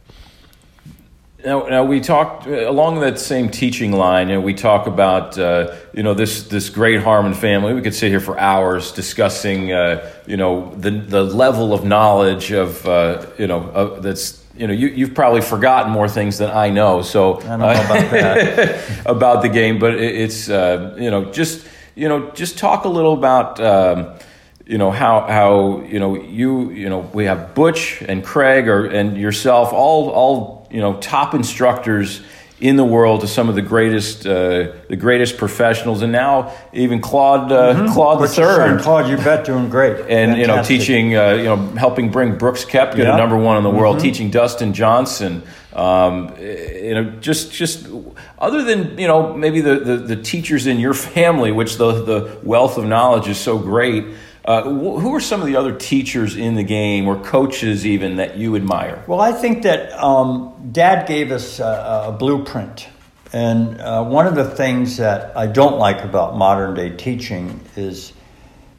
Now, 1.44 1.66
now 1.68 1.84
we 1.84 2.00
talked 2.00 2.48
uh, 2.48 2.68
along 2.68 3.00
that 3.00 3.20
same 3.20 3.48
teaching 3.48 3.92
line, 3.92 4.30
and 4.30 4.42
we 4.42 4.54
talk 4.54 4.88
about 4.88 5.38
uh, 5.38 5.76
you 5.92 6.02
know 6.02 6.14
this 6.14 6.48
this 6.48 6.68
great 6.68 7.00
Harmon 7.00 7.32
family. 7.32 7.72
We 7.72 7.80
could 7.80 7.94
sit 7.94 8.08
here 8.08 8.18
for 8.18 8.36
hours 8.40 8.90
discussing 8.90 9.72
uh, 9.72 10.10
you 10.26 10.36
know 10.36 10.74
the 10.74 10.90
the 10.90 11.22
level 11.22 11.72
of 11.72 11.84
knowledge 11.84 12.50
of 12.50 12.84
uh, 12.88 13.26
you 13.38 13.46
know 13.46 13.60
uh, 13.70 14.00
that's 14.00 14.44
you 14.56 14.66
know 14.66 14.72
you 14.72 14.88
you've 14.88 15.14
probably 15.14 15.42
forgotten 15.42 15.92
more 15.92 16.08
things 16.08 16.38
than 16.38 16.50
I 16.50 16.70
know. 16.70 17.02
So 17.02 17.36
I 17.40 17.56
don't 17.56 17.60
know 17.60 17.70
about 17.70 18.10
that 18.10 19.02
about 19.06 19.42
the 19.42 19.48
game, 19.48 19.78
but 19.78 19.94
it, 19.94 20.16
it's 20.16 20.48
uh, 20.48 20.96
you 20.98 21.10
know 21.10 21.30
just 21.30 21.68
you 21.94 22.08
know 22.08 22.32
just 22.32 22.58
talk 22.58 22.84
a 22.84 22.88
little 22.88 23.12
about. 23.12 23.60
Um, 23.60 24.18
you 24.66 24.78
know 24.78 24.90
how 24.90 25.20
how 25.26 25.82
you 25.82 25.98
know 25.98 26.14
you 26.16 26.70
you 26.70 26.88
know 26.88 27.00
we 27.12 27.24
have 27.24 27.54
Butch 27.54 28.02
and 28.02 28.24
Craig 28.24 28.68
or 28.68 28.86
and 28.86 29.16
yourself 29.16 29.72
all 29.72 30.10
all 30.10 30.68
you 30.70 30.80
know 30.80 30.96
top 31.00 31.34
instructors 31.34 32.22
in 32.60 32.76
the 32.76 32.84
world 32.84 33.20
to 33.20 33.26
some 33.26 33.48
of 33.48 33.56
the 33.56 33.62
greatest 33.62 34.26
uh, 34.26 34.72
the 34.88 34.96
greatest 34.96 35.36
professionals, 35.36 36.02
and 36.02 36.12
now 36.12 36.54
even 36.72 37.00
Claude 37.00 37.52
uh, 37.52 37.74
mm-hmm. 37.74 37.92
Claude 37.92 38.22
the 38.22 38.28
third. 38.28 38.80
Claude, 38.80 39.10
you 39.10 39.16
bet, 39.16 39.44
doing 39.44 39.68
great. 39.68 39.98
And 39.98 40.32
Fantastic. 40.32 40.40
you 40.40 40.46
know, 40.46 40.62
teaching 40.62 41.16
uh, 41.16 41.32
you 41.32 41.44
know, 41.44 41.56
helping 41.76 42.10
bring 42.10 42.38
Brooks 42.38 42.64
Koepka 42.64 42.96
yeah. 42.96 43.10
to 43.10 43.16
number 43.16 43.36
one 43.36 43.58
in 43.58 43.64
the 43.64 43.70
world, 43.70 43.96
mm-hmm. 43.96 44.04
teaching 44.04 44.30
Dustin 44.30 44.72
Johnson. 44.72 45.42
Um, 45.74 46.34
you 46.38 46.94
know, 46.94 47.10
just 47.20 47.52
just 47.52 47.88
other 48.38 48.62
than 48.62 48.96
you 48.98 49.08
know 49.08 49.34
maybe 49.34 49.60
the, 49.60 49.80
the, 49.80 49.96
the 49.96 50.16
teachers 50.16 50.66
in 50.66 50.78
your 50.78 50.94
family, 50.94 51.50
which 51.50 51.76
the 51.76 52.04
the 52.04 52.40
wealth 52.44 52.78
of 52.78 52.84
knowledge 52.84 53.28
is 53.28 53.38
so 53.38 53.58
great. 53.58 54.06
Uh, 54.44 54.62
who 54.62 55.14
are 55.14 55.20
some 55.20 55.40
of 55.40 55.46
the 55.46 55.56
other 55.56 55.74
teachers 55.74 56.36
in 56.36 56.54
the 56.54 56.62
game 56.62 57.08
or 57.08 57.18
coaches 57.18 57.86
even 57.86 58.16
that 58.16 58.36
you 58.36 58.56
admire? 58.56 59.02
Well, 59.06 59.20
I 59.20 59.32
think 59.32 59.62
that 59.62 59.92
um, 59.92 60.68
Dad 60.70 61.08
gave 61.08 61.32
us 61.32 61.60
a, 61.60 62.04
a 62.08 62.12
blueprint. 62.12 62.88
And 63.32 63.80
uh, 63.80 64.04
one 64.04 64.26
of 64.26 64.34
the 64.34 64.44
things 64.44 64.98
that 64.98 65.34
I 65.36 65.46
don't 65.46 65.78
like 65.78 66.04
about 66.04 66.36
modern 66.36 66.74
day 66.74 66.90
teaching 66.90 67.58
is 67.74 68.12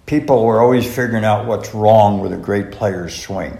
people 0.06 0.46
are 0.46 0.62
always 0.62 0.86
figuring 0.86 1.26
out 1.26 1.48
what's 1.48 1.74
wrong 1.74 2.22
with 2.22 2.32
a 2.32 2.38
great 2.38 2.72
player's 2.72 3.16
swing. 3.16 3.60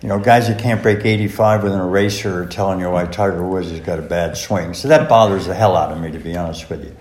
You 0.00 0.08
know, 0.08 0.20
guys 0.20 0.46
that 0.46 0.60
can't 0.60 0.80
break 0.80 1.04
85 1.04 1.64
with 1.64 1.72
an 1.72 1.80
eraser 1.80 2.44
are 2.44 2.46
telling 2.46 2.78
you 2.78 2.88
why 2.88 3.04
Tiger 3.06 3.46
Woods 3.46 3.70
has 3.70 3.80
got 3.80 3.98
a 3.98 4.02
bad 4.02 4.36
swing. 4.36 4.74
So 4.74 4.88
that 4.88 5.08
bothers 5.08 5.46
the 5.46 5.54
hell 5.54 5.76
out 5.76 5.90
of 5.90 6.00
me, 6.00 6.12
to 6.12 6.18
be 6.18 6.36
honest 6.36 6.70
with 6.70 6.84
you. 6.84 6.96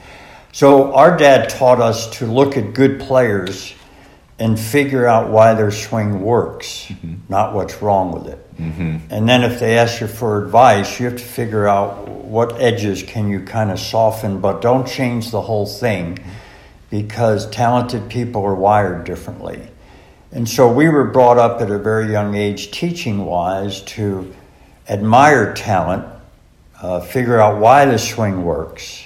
So 0.51 0.93
our 0.93 1.15
dad 1.15 1.49
taught 1.49 1.79
us 1.79 2.09
to 2.17 2.25
look 2.25 2.57
at 2.57 2.73
good 2.73 2.99
players 2.99 3.73
and 4.41 4.59
figure 4.59 5.05
out 5.05 5.29
why 5.29 5.53
their 5.53 5.69
swing 5.69 6.19
works, 6.19 6.87
mm-hmm. 6.87 7.13
not 7.29 7.53
what's 7.53 7.79
wrong 7.79 8.11
with 8.11 8.25
it. 8.25 8.57
Mm-hmm. 8.57 8.97
And 9.11 9.29
then 9.29 9.43
if 9.43 9.59
they 9.59 9.77
ask 9.77 10.01
you 10.01 10.07
for 10.07 10.43
advice, 10.43 10.99
you 10.99 11.05
have 11.05 11.19
to 11.19 11.23
figure 11.23 11.67
out 11.67 12.07
what 12.07 12.59
edges 12.59 13.03
can 13.03 13.29
you 13.29 13.41
kind 13.41 13.69
of 13.69 13.79
soften, 13.79 14.41
but 14.41 14.59
don't 14.59 14.87
change 14.87 15.29
the 15.29 15.41
whole 15.41 15.67
thing 15.67 16.17
because 16.89 17.51
talented 17.51 18.09
people 18.09 18.43
are 18.43 18.55
wired 18.55 19.03
differently. 19.03 19.61
And 20.31 20.49
so 20.49 20.73
we 20.73 20.89
were 20.89 21.03
brought 21.03 21.37
up 21.37 21.61
at 21.61 21.69
a 21.69 21.77
very 21.77 22.11
young 22.11 22.33
age, 22.33 22.71
teaching 22.71 23.23
wise, 23.23 23.83
to 23.83 24.33
admire 24.89 25.53
talent, 25.53 26.03
uh, 26.81 26.99
figure 26.99 27.39
out 27.39 27.61
why 27.61 27.85
the 27.85 27.99
swing 27.99 28.43
works, 28.43 29.05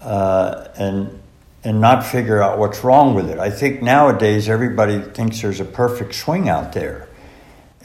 uh, 0.00 0.68
and 0.78 1.19
and 1.62 1.80
not 1.80 2.04
figure 2.04 2.42
out 2.42 2.58
what's 2.58 2.82
wrong 2.82 3.14
with 3.14 3.28
it. 3.28 3.38
I 3.38 3.50
think 3.50 3.82
nowadays 3.82 4.48
everybody 4.48 5.00
thinks 5.00 5.42
there's 5.42 5.60
a 5.60 5.64
perfect 5.64 6.14
swing 6.14 6.48
out 6.48 6.72
there. 6.72 7.08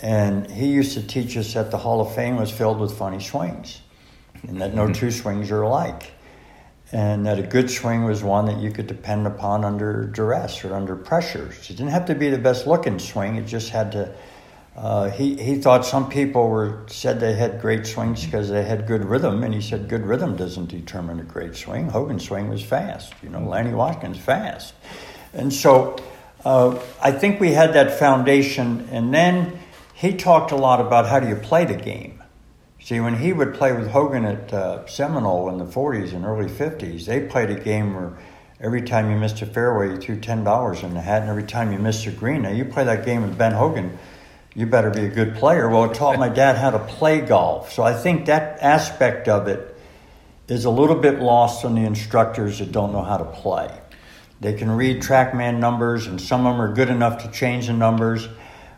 And 0.02 0.50
he 0.50 0.68
used 0.68 0.94
to 0.94 1.06
teach 1.06 1.36
us 1.38 1.54
that 1.54 1.72
the 1.72 1.78
Hall 1.78 2.02
of 2.02 2.14
Fame 2.16 2.38
was 2.38 2.52
filled 2.52 2.80
with 2.80 2.98
funny 2.98 3.20
swings 3.20 3.82
and 4.48 4.62
that 4.62 4.74
no 4.74 4.84
mm-hmm. 4.84 4.94
two 4.94 5.12
swings 5.12 5.52
are 5.52 5.62
alike. 5.62 6.12
And 6.92 7.26
that 7.26 7.40
a 7.40 7.44
good 7.44 7.70
swing 7.70 8.06
was 8.06 8.24
one 8.24 8.46
that 8.46 8.60
you 8.60 8.72
could 8.72 8.88
depend 8.88 9.28
upon 9.28 9.66
under 9.66 10.06
duress 10.06 10.64
or 10.64 10.74
under 10.74 10.96
pressure. 10.96 11.52
It 11.52 11.68
didn't 11.68 11.88
have 11.88 12.06
to 12.06 12.16
be 12.16 12.30
the 12.30 12.38
best 12.38 12.68
looking 12.68 13.00
swing, 13.00 13.36
it 13.36 13.46
just 13.46 13.70
had 13.70 13.92
to 13.94 14.14
uh, 14.76 15.10
he, 15.10 15.36
he 15.42 15.56
thought 15.56 15.86
some 15.86 16.10
people 16.10 16.50
were 16.50 16.84
said 16.88 17.20
they 17.20 17.34
had 17.34 17.62
great 17.62 17.88
swings 17.88 18.26
because 18.26 18.50
they 18.50 18.64
had 18.64 18.88
good 18.88 19.06
rhythm, 19.06 19.44
and 19.44 19.54
he 19.54 19.62
said 19.62 19.88
good 19.88 20.06
rhythm 20.06 20.36
doesn't 20.36 20.68
determine 20.68 21.20
a 21.20 21.24
great 21.24 21.56
swing. 21.56 21.90
Hogan's 21.90 22.26
swing 22.26 22.50
was 22.50 22.62
fast, 22.62 23.14
you 23.24 23.30
know, 23.30 23.40
Lanny 23.40 23.72
Wadkins 23.72 24.18
fast, 24.18 24.74
and 25.34 25.54
so 25.54 25.96
uh, 26.46 26.80
I 27.02 27.12
think 27.12 27.40
we 27.40 27.54
had 27.54 27.74
that 27.74 27.98
foundation. 27.98 28.88
And 28.92 29.14
then 29.14 29.60
he 29.94 30.14
talked 30.14 30.52
a 30.52 30.56
lot 30.56 30.80
about 30.80 31.08
how 31.08 31.20
do 31.20 31.28
you 31.28 31.36
play 31.36 31.66
the 31.66 31.76
game. 31.76 32.22
See, 32.80 33.00
when 33.00 33.18
he 33.18 33.34
would 33.34 33.56
play 33.56 33.74
with 33.74 33.90
Hogan 33.90 34.26
at 34.26 34.54
uh, 34.54 34.86
Seminole 34.86 35.50
in 35.50 35.58
the 35.58 35.66
40s 35.66 36.14
and 36.14 36.24
early 36.24 36.48
50s, 36.48 37.06
they 37.06 37.22
played 37.22 37.50
a 37.50 37.60
game 37.60 37.96
where 37.96 38.16
every 38.60 38.84
time 38.84 39.10
you 39.10 39.18
missed 39.18 39.42
a 39.42 39.48
fairway, 39.48 39.90
you 39.90 39.98
threw 39.98 40.20
$10 40.20 40.84
in 40.84 40.94
the 40.94 41.02
hat, 41.02 41.22
and 41.22 41.32
every 41.32 41.44
time 41.44 41.72
you 41.72 41.80
missed 41.80 42.06
a 42.06 42.12
green. 42.12 42.44
Now, 42.44 42.52
you 42.52 42.64
play 42.64 42.84
that 42.84 43.04
game 43.04 43.24
with 43.24 43.38
Ben 43.38 43.54
Hogan 43.54 43.98
you 44.56 44.65
better 44.65 44.89
be 44.89 45.02
a 45.06 45.10
good 45.10 45.36
player. 45.36 45.70
Well, 45.70 45.84
it 45.91 45.94
taught 45.94 46.18
my 46.18 46.30
dad 46.44 46.58
how 46.58 46.72
to 46.72 46.80
play 46.80 47.22
golf. 47.22 47.74
So 47.74 47.84
I 47.84 47.94
think 47.94 48.26
that 48.26 48.62
aspect 48.62 49.28
of 49.28 49.48
it 49.48 49.78
is 50.48 50.65
a 50.65 50.70
little 50.70 50.96
bit 50.96 51.20
lost 51.20 51.65
on 51.65 51.76
the 51.76 51.82
instructors 51.82 52.60
that 52.60 52.72
don't 52.72 52.94
know 52.94 53.04
how 53.04 53.18
to 53.18 53.26
play. 53.26 53.70
They 54.41 54.54
can 54.54 54.72
read 54.72 55.02
TrackMan 55.02 55.60
numbers, 55.60 56.08
and 56.08 56.20
some 56.20 56.46
of 56.46 56.54
them 56.54 56.62
are 56.62 56.74
good 56.74 56.89
enough 56.89 57.24
to 57.24 57.32
change 57.32 57.68
the 57.68 57.74
numbers. 57.74 58.28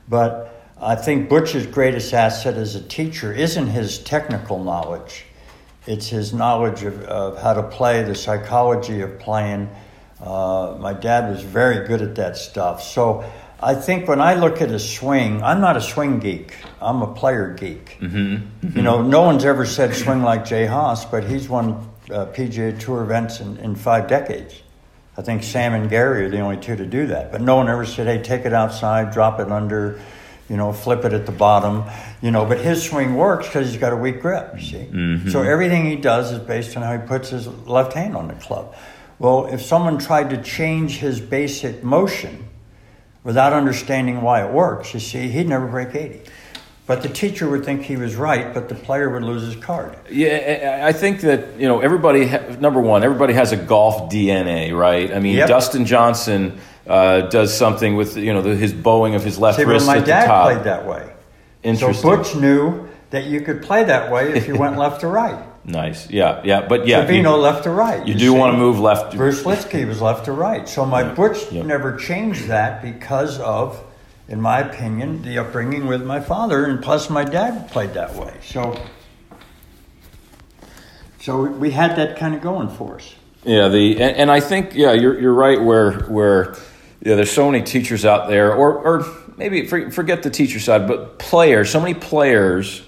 But 0.07 0.73
I 0.79 0.95
think 0.95 1.29
Butch's 1.29 1.65
greatest 1.65 2.13
asset 2.13 2.55
as 2.55 2.75
a 2.75 2.81
teacher 2.81 3.33
isn't 3.33 3.67
his 3.67 3.99
technical 3.99 4.63
knowledge, 4.63 5.25
it's 5.85 6.07
his 6.07 6.33
knowledge 6.33 6.83
of, 6.83 7.01
of 7.03 7.41
how 7.41 7.53
to 7.53 7.63
play, 7.63 8.03
the 8.03 8.15
psychology 8.15 9.01
of 9.01 9.19
playing. 9.19 9.69
Uh, 10.21 10.75
my 10.79 10.93
dad 10.93 11.29
was 11.29 11.43
very 11.43 11.87
good 11.87 12.01
at 12.01 12.15
that 12.15 12.35
stuff. 12.35 12.83
So 12.83 13.23
I 13.61 13.73
think 13.73 14.07
when 14.07 14.21
I 14.21 14.35
look 14.35 14.61
at 14.61 14.69
a 14.69 14.79
swing, 14.79 15.41
I'm 15.41 15.61
not 15.61 15.77
a 15.77 15.81
swing 15.81 16.19
geek. 16.19 16.55
I'm 16.79 17.01
a 17.01 17.11
player 17.11 17.53
geek. 17.53 17.97
Mm-hmm. 17.99 18.17
Mm-hmm. 18.17 18.77
You 18.77 18.83
know, 18.83 19.01
no 19.01 19.21
one's 19.23 19.45
ever 19.45 19.65
said 19.65 19.95
swing 19.95 20.21
like 20.21 20.45
Jay 20.45 20.65
Haas, 20.65 21.05
but 21.05 21.23
he's 21.23 21.49
won 21.49 21.89
uh, 22.11 22.27
PGA 22.27 22.79
Tour 22.79 23.01
events 23.01 23.39
in, 23.39 23.57
in 23.57 23.75
five 23.75 24.07
decades. 24.07 24.61
I 25.17 25.23
think 25.23 25.41
Sam 25.41 25.73
and 25.73 25.89
Gary 25.89 26.25
are 26.25 26.29
the 26.29 26.39
only 26.39 26.57
two 26.57 26.75
to 26.75 26.85
do 26.85 27.07
that. 27.07 27.31
But 27.31 27.41
no 27.41 27.55
one 27.55 27.67
ever 27.67 27.85
said, 27.85 28.05
hey, 28.05 28.21
take 28.21 28.45
it 28.45 28.53
outside, 28.53 29.11
drop 29.11 29.39
it 29.39 29.51
under, 29.51 29.99
you 30.47 30.55
know, 30.55 30.71
flip 30.71 31.03
it 31.05 31.13
at 31.13 31.25
the 31.25 31.31
bottom, 31.31 31.83
you 32.21 32.29
know. 32.29 32.45
But 32.45 32.59
his 32.59 32.87
swing 32.87 33.15
works 33.15 33.47
because 33.47 33.71
he's 33.71 33.79
got 33.79 33.91
a 33.91 33.97
weak 33.97 34.21
grip, 34.21 34.51
you 34.55 34.61
see. 34.61 34.77
Mm-hmm. 34.77 35.29
So 35.29 35.41
everything 35.41 35.85
he 35.85 35.95
does 35.95 36.31
is 36.31 36.39
based 36.39 36.77
on 36.77 36.83
how 36.83 36.95
he 36.95 37.07
puts 37.07 37.29
his 37.29 37.47
left 37.47 37.93
hand 37.93 38.15
on 38.15 38.27
the 38.27 38.35
club. 38.35 38.75
Well, 39.17 39.47
if 39.47 39.63
someone 39.63 39.97
tried 39.97 40.29
to 40.29 40.41
change 40.43 40.99
his 40.99 41.19
basic 41.19 41.83
motion, 41.83 42.46
without 43.27 43.51
understanding 43.51 44.21
why 44.21 44.41
it 44.41 44.53
works, 44.53 44.93
you 44.93 45.01
see, 45.01 45.27
he'd 45.27 45.49
never 45.49 45.67
break 45.67 45.93
80. 45.93 46.21
But 46.85 47.03
the 47.03 47.09
teacher 47.09 47.49
would 47.49 47.65
think 47.65 47.81
he 47.81 47.97
was 47.97 48.15
right, 48.15 48.53
but 48.53 48.69
the 48.69 48.75
player 48.75 49.09
would 49.09 49.23
lose 49.23 49.43
his 49.53 49.61
card. 49.61 49.97
Yeah, 50.09 50.83
I 50.85 50.93
think 50.93 51.19
that, 51.19 51.59
you 51.59 51.67
know, 51.67 51.81
everybody, 51.81 52.25
number 52.57 52.79
one, 52.79 53.03
everybody 53.03 53.33
has 53.33 53.51
a 53.51 53.57
golf 53.57 54.09
DNA, 54.09 54.73
right? 54.73 55.13
I 55.13 55.19
mean, 55.19 55.35
yep. 55.35 55.49
Dustin 55.49 55.85
Johnson 55.85 56.61
uh, 56.87 57.23
does 57.23 57.55
something 57.55 57.97
with 57.97 58.15
you 58.15 58.33
know 58.33 58.41
the, 58.41 58.55
his 58.55 58.71
bowing 58.71 59.13
of 59.15 59.21
his 59.25 59.37
left 59.37 59.57
See, 59.57 59.65
wrist 59.65 59.85
my 59.85 59.97
at 59.97 60.05
dad 60.05 60.23
the 60.23 60.27
top. 60.27 60.51
played 60.51 60.63
that 60.63 60.85
way. 60.87 61.13
Interesting. 61.61 62.01
So 62.01 62.15
Butch 62.15 62.33
knew 62.37 62.87
that 63.09 63.25
you 63.25 63.41
could 63.41 63.61
play 63.61 63.83
that 63.83 64.09
way 64.09 64.31
if 64.31 64.47
you 64.47 64.55
went 64.55 64.77
left 64.83 65.01
to 65.01 65.07
right. 65.07 65.43
Nice. 65.67 66.09
Yeah. 66.09 66.41
Yeah. 66.45 66.65
But 66.65 66.87
yeah, 66.87 67.03
Trevino 67.03 67.35
you, 67.35 67.41
left 67.41 67.65
to 67.65 67.71
right. 67.71 68.07
you 68.07 68.13
see. 68.13 68.19
do 68.19 68.33
want 68.33 68.53
to 68.53 68.57
move 68.57 68.79
left. 68.79 69.15
Bruce 69.15 69.43
Lietzke 69.43 69.85
was 69.85 70.01
left 70.01 70.25
to 70.25 70.31
right. 70.31 70.67
So 70.67 70.85
my 70.85 71.03
Butch 71.03 71.51
yeah. 71.51 71.63
never 71.63 71.97
changed 71.97 72.47
that 72.47 72.81
because 72.81 73.37
of, 73.39 73.83
in 74.29 74.39
my 74.39 74.59
opinion, 74.59 75.23
the 75.23 75.37
upbringing 75.39 75.85
with 75.85 76.05
my 76.05 76.21
father, 76.21 76.65
and 76.65 76.81
plus 76.81 77.09
my 77.09 77.25
dad 77.25 77.69
played 77.69 77.93
that 77.95 78.15
way. 78.15 78.33
So, 78.41 78.81
so 81.19 81.43
we 81.43 81.71
had 81.71 81.97
that 81.97 82.17
kind 82.17 82.33
of 82.33 82.41
going 82.41 82.69
for 82.69 82.95
us. 82.95 83.13
Yeah, 83.43 83.67
the 83.67 84.01
and, 84.01 84.15
and 84.15 84.31
I 84.31 84.39
think 84.39 84.73
yeah, 84.73 84.93
you're 84.93 85.19
you're 85.19 85.33
right. 85.33 85.61
Where 85.61 85.99
where 86.05 86.55
yeah, 87.01 87.15
there's 87.15 87.31
so 87.31 87.51
many 87.51 87.63
teachers 87.63 88.05
out 88.05 88.29
there, 88.29 88.53
or 88.53 88.73
or 88.73 89.05
maybe 89.35 89.67
forget 89.67 90.23
the 90.23 90.29
teacher 90.29 90.61
side, 90.61 90.87
but 90.87 91.19
players. 91.19 91.69
So 91.69 91.81
many 91.81 91.93
players. 91.93 92.83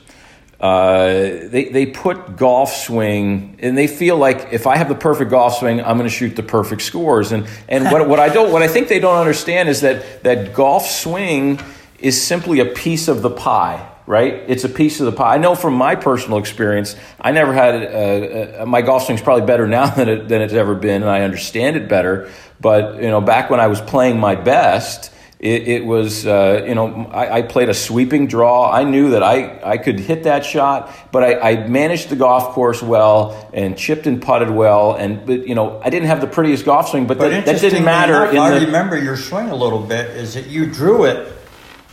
Uh, 0.60 1.08
they 1.48 1.70
they 1.72 1.86
put 1.86 2.36
golf 2.36 2.74
swing, 2.74 3.58
and 3.60 3.78
they 3.78 3.88
feel 3.88 4.18
like 4.18 4.50
if 4.52 4.68
I 4.68 4.76
have 4.76 4.90
the 4.90 4.96
perfect 4.96 5.32
golf 5.32 5.58
swing, 5.60 5.80
I'm 5.80 5.98
going 5.98 6.10
to 6.10 6.16
shoot 6.16 6.36
the 6.36 6.44
perfect 6.44 6.82
scores. 6.82 7.32
And 7.32 7.48
and 7.70 7.86
what 7.86 8.08
what 8.10 8.20
I 8.20 8.30
don't 8.30 8.52
what 8.52 8.62
I 8.62 8.68
think 8.68 8.90
they 8.90 9.00
don't 9.00 9.18
understand 9.18 9.70
is 9.70 9.82
that 9.82 10.24
that 10.24 10.54
golf 10.54 10.86
swing 10.86 11.60
is 12.00 12.22
simply 12.22 12.60
a 12.60 12.66
piece 12.66 13.08
of 13.08 13.22
the 13.22 13.30
pie 13.30 13.90
right? 14.10 14.44
It's 14.48 14.64
a 14.64 14.70
piece 14.70 15.00
of 15.00 15.06
the 15.06 15.12
pie. 15.12 15.36
I 15.36 15.38
know 15.38 15.54
from 15.54 15.76
my 15.76 15.94
personal 15.94 16.40
experience, 16.40 16.96
I 17.22 17.32
never 17.32 17.54
had 17.54 17.76
a, 17.76 18.64
a, 18.64 18.66
my 18.66 18.82
golf 18.82 19.04
swing's 19.04 19.22
probably 19.22 19.46
better 19.46 19.68
now 19.68 19.86
than 19.96 20.10
it, 20.10 20.28
than 20.28 20.42
it's 20.42 20.54
ever 20.54 20.74
been, 20.74 21.04
and 21.04 21.12
I 21.12 21.22
understand 21.22 21.76
it 21.76 21.88
better. 21.88 22.32
But 22.60 22.96
you 22.96 23.08
know, 23.08 23.22
back 23.22 23.52
when 23.52 23.60
I 23.60 23.68
was 23.68 23.80
playing 23.80 24.20
my 24.20 24.34
best, 24.34 25.14
it, 25.40 25.68
it 25.70 25.86
was 25.86 26.28
uh, 26.28 26.66
you 26.68 26.76
know 26.76 27.10
I, 27.12 27.38
I, 27.38 27.42
played 27.44 27.70
a 27.70 27.74
sweeping 27.74 28.28
draw. 28.28 28.70
I 28.70 28.84
knew 28.84 29.12
that 29.12 29.24
I, 29.24 29.60
I 29.64 29.78
could 29.78 29.98
hit 29.98 30.24
that 30.24 30.44
shot, 30.44 30.94
but 31.14 31.24
I, 31.24 31.52
I 31.52 31.68
managed 31.68 32.10
the 32.10 32.18
golf 32.18 32.54
course 32.54 32.82
well 32.82 33.50
and 33.54 33.78
chipped 33.78 34.06
and 34.06 34.22
putted 34.22 34.50
well. 34.50 34.96
And 34.96 35.26
but 35.26 35.48
you 35.48 35.56
know 35.56 35.80
I 35.82 35.90
didn't 35.90 36.08
have 36.08 36.20
the 36.20 36.28
prettiest 36.28 36.66
golf 36.66 36.90
swing, 36.90 37.08
but, 37.08 37.18
But 37.18 37.30
that, 37.30 37.46
that 37.46 37.62
didn't 37.62 37.86
matter. 37.86 38.26
enough, 38.26 38.36
I 38.36 38.60
the, 38.60 38.66
remember 38.66 38.98
your 38.98 39.16
swing 39.16 39.50
a 39.50 39.56
little 39.56 39.80
bit. 39.82 40.10
Is 40.12 40.34
that 40.34 40.48
you 40.48 40.66
drew 40.66 41.06
it 41.06 41.32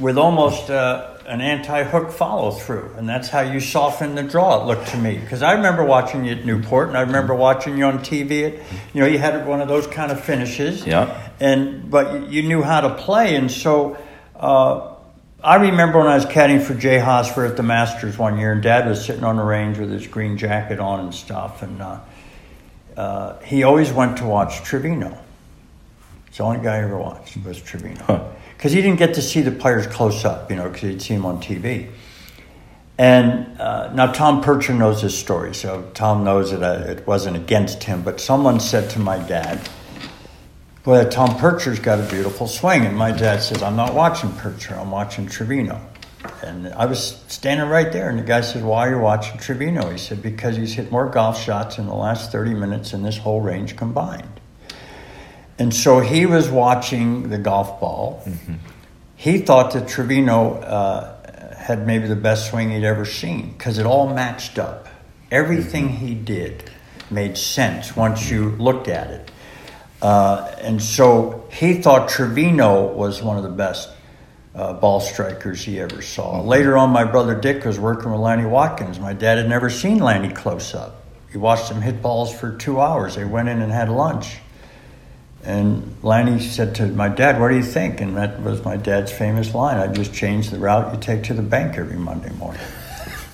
with 0.01 0.19
almost 0.19 0.69
uh, 0.69 1.16
an 1.27 1.41
anti-hook 1.41 2.13
follow 2.13 2.51
through, 2.53 2.95
and 2.97 3.09
that's 3.09 3.29
how 3.29 3.41
you 3.41 3.61
soften 3.61 4.15
the 4.15 4.23
draw. 4.23 4.63
It 4.63 4.67
looked 4.67 4.89
to 4.89 4.97
me 4.97 5.19
because 5.19 5.43
I 5.43 5.53
remember 5.53 5.85
watching 5.85 6.25
you 6.25 6.33
at 6.33 6.45
Newport, 6.45 6.89
and 6.89 6.97
I 6.97 7.03
remember 7.03 7.35
watching 7.35 7.77
you 7.77 7.85
on 7.85 7.99
TV. 7.99 8.47
At, 8.47 8.55
you 8.95 9.01
know, 9.01 9.07
you 9.07 9.19
had 9.19 9.47
one 9.47 9.61
of 9.61 9.69
those 9.69 9.87
kind 9.87 10.13
of 10.13 10.21
finishes. 10.21 10.87
Yeah. 10.87 11.29
And 11.41 11.91
but 11.91 12.31
you- 12.31 12.43
knew 12.43 12.63
how 12.63 12.81
to 12.83 12.95
play, 12.95 13.35
and 13.37 13.51
so. 13.51 13.99
Uh, 14.35 14.93
I 15.45 15.57
remember 15.57 15.99
when 15.99 16.09
I 16.09 16.17
was 16.17 16.25
caddying 16.25 16.63
for 16.63 16.75
Jay 16.75 16.99
Haas 16.99 17.37
at 17.39 17.57
the 17.57 17.63
Masters 17.63 18.19
one 18.19 18.37
year, 18.37 18.53
and 18.53 18.63
Dad 18.63 18.89
was 18.89 19.05
sitting 19.05 19.23
on 19.23 19.37
the 19.37 19.45
range 19.45 19.79
with 19.79 19.93
his 19.93 20.07
green 20.07 20.39
jacket 20.39 20.81
on 20.81 20.99
and 20.99 21.15
stuff, 21.15 21.63
and 21.63 21.81
uh, 21.81 22.01
uh, 22.97 23.39
he 23.41 23.63
always 23.63 23.93
went 23.93 24.17
to 24.19 24.25
watch 24.27 24.63
Trevino. 24.63 25.17
It's 26.27 26.39
the 26.39 26.45
only 26.45 26.65
guy 26.65 26.77
I 26.77 26.83
ever 26.83 26.99
watched 26.99 27.37
was 27.45 27.61
Trevino. 27.61 28.35
Because 28.57 28.73
he 28.73 28.81
didn't 28.81 28.99
get 28.99 29.15
to 29.15 29.23
see 29.23 29.43
the 29.43 29.51
players 29.51 29.87
close 29.87 30.25
up, 30.25 30.51
you 30.51 30.57
know, 30.57 30.69
because 30.69 30.83
he'd 30.83 31.03
see 31.03 31.15
them 31.15 31.27
on 31.27 31.43
TV. 31.43 31.91
And 32.99 33.61
uh, 33.61 33.93
now 33.93 34.13
Tom 34.13 34.41
Purtzer 34.41 34.73
knows 34.73 35.03
this 35.03 35.19
story, 35.19 35.55
so 35.55 35.91
Tom 35.93 36.25
knows 36.25 36.51
that 36.51 36.65
I, 36.65 36.77
it 36.93 37.07
wasn't 37.07 37.37
against 37.37 37.85
him. 37.85 38.03
But 38.03 38.21
someone 38.21 38.59
said 38.59 38.89
to 38.91 38.99
my 38.99 39.19
dad, 39.19 39.69
"Well, 40.87 41.07
Tom 41.09 41.37
Purtzer's 41.37 41.79
got 41.79 42.01
a 42.01 42.11
beautiful 42.11 42.47
swing," 42.47 42.87
and 42.87 42.97
my 42.97 43.13
dad 43.13 43.43
says, 43.43 43.63
"I'm 43.63 43.77
not 43.77 43.93
watching 43.93 44.33
Purtzer. 44.33 44.75
I'm 44.75 44.91
watching 44.91 45.27
Trevino." 45.27 45.79
And 46.43 46.69
I 46.69 46.87
was 46.87 47.23
standing 47.29 47.69
right 47.69 47.93
there, 47.93 48.09
and 48.09 48.19
the 48.19 48.23
guy 48.23 48.41
said, 48.41 48.65
"Why 48.65 48.87
are 48.87 48.93
you 48.93 48.99
watching 48.99 49.39
Trevino?" 49.39 49.91
He 49.91 49.99
said, 49.99 50.23
"Because 50.23 50.57
he's 50.57 50.73
hit 50.73 50.91
more 50.91 51.07
golf 51.07 51.39
shots 51.39 51.77
in 51.77 51.87
the 51.87 51.95
last 51.95 52.33
30 52.33 52.55
minutes 52.55 52.95
in 52.95 53.03
this 53.03 53.19
whole 53.19 53.43
range 53.43 53.77
combined." 53.77 54.36
And 55.59 55.73
so 55.73 56.01
he 56.01 56.27
was 56.27 56.51
watching 56.51 57.31
the 57.31 57.39
golf 57.39 57.81
ball. 57.81 58.23
He 59.17 59.39
thought 59.39 59.73
that 59.73 59.89
Trevino 59.89 60.55
uh, 60.55 61.55
had 61.57 61.87
maybe 61.87 62.07
the 62.07 62.17
best 62.17 62.51
swing 62.51 62.71
he'd 62.71 62.85
ever 62.85 63.05
seen 63.05 63.53
because 63.53 63.79
it 63.79 63.87
all 63.87 64.13
matched 64.13 64.59
up. 64.59 64.89
Everything 65.31 65.89
he 65.89 66.15
did 66.15 66.71
made 67.11 67.39
sense 67.39 67.97
once 67.97 68.31
you 68.31 68.51
looked 68.51 68.89
at 68.89 69.11
it. 69.11 69.31
Uh, 70.03 70.55
and 70.61 70.83
so 70.83 71.49
he 71.51 71.81
thought 71.81 72.09
Trevino 72.09 72.93
was 72.93 73.23
one 73.23 73.39
of 73.39 73.43
the 73.43 73.49
best 73.49 73.89
uh, 74.55 74.75
ball 74.75 75.01
strikers 75.01 75.63
he 75.63 75.81
ever 75.81 76.03
saw. 76.03 76.41
Later 76.43 76.77
on, 76.77 76.91
my 76.91 77.05
brother 77.05 77.35
Dick 77.35 77.65
was 77.65 77.79
working 77.79 78.11
with 78.11 78.21
Lanny 78.21 78.45
Wadkins. 78.45 79.01
My 79.01 79.13
dad 79.13 79.39
had 79.39 79.49
never 79.49 79.71
seen 79.71 79.99
Lanny 79.99 80.33
close 80.33 80.75
up. 80.75 81.03
He 81.33 81.39
watched 81.39 81.71
him 81.71 81.81
hit 81.81 82.01
balls 82.01 82.35
for 82.35 82.57
two 82.57 82.81
hours. 82.81 83.15
They 83.15 83.25
went 83.25 83.49
in 83.49 83.61
and 83.61 83.73
had 83.73 83.89
lunch. 83.89 84.39
And 85.47 85.97
Lanny 86.03 86.41
said 86.41 86.75
to 86.77 86.87
my 86.89 87.09
dad, 87.09 87.41
What 87.41 87.49
do 87.49 87.57
you 87.57 87.63
think? 87.63 88.01
And 88.01 88.17
that 88.17 88.43
was 88.43 88.65
my 88.65 88.77
dad's 88.77 89.13
famous 89.13 89.55
line 89.55 89.79
I 89.79 89.87
just 89.87 90.13
changed 90.13 90.51
the 90.51 90.59
route 90.59 90.93
you 90.93 91.01
take 91.01 91.23
to 91.25 91.35
the 91.35 91.43
bank 91.43 91.79
every 91.79 91.97
Monday 91.97 92.33
morning. 92.33 92.61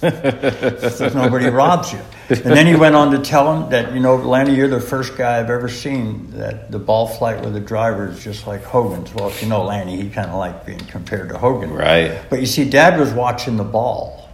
so 0.90 1.10
nobody 1.14 1.48
robs 1.48 1.92
you. 1.92 2.00
And 2.28 2.38
then 2.38 2.66
he 2.66 2.74
went 2.74 2.94
on 2.94 3.12
to 3.12 3.18
tell 3.18 3.54
him 3.54 3.70
that, 3.70 3.94
you 3.94 4.00
know, 4.00 4.16
Lanny, 4.16 4.54
you're 4.54 4.68
the 4.68 4.80
first 4.80 5.16
guy 5.16 5.38
I've 5.38 5.48
ever 5.48 5.68
seen 5.68 6.30
that 6.32 6.70
the 6.70 6.78
ball 6.78 7.06
flight 7.06 7.42
with 7.42 7.56
a 7.56 7.60
driver 7.60 8.08
is 8.08 8.22
just 8.22 8.46
like 8.46 8.62
Hogan's. 8.62 9.14
Well, 9.14 9.28
if 9.28 9.42
you 9.42 9.48
know 9.48 9.64
Lanny, 9.64 10.00
he 10.00 10.10
kind 10.10 10.28
of 10.28 10.36
liked 10.36 10.66
being 10.66 10.80
compared 10.80 11.30
to 11.30 11.38
Hogan. 11.38 11.72
Right. 11.72 12.20
But 12.28 12.40
you 12.40 12.46
see, 12.46 12.68
Dad 12.68 13.00
was 13.00 13.12
watching 13.12 13.56
the 13.56 13.64
ball. 13.64 14.28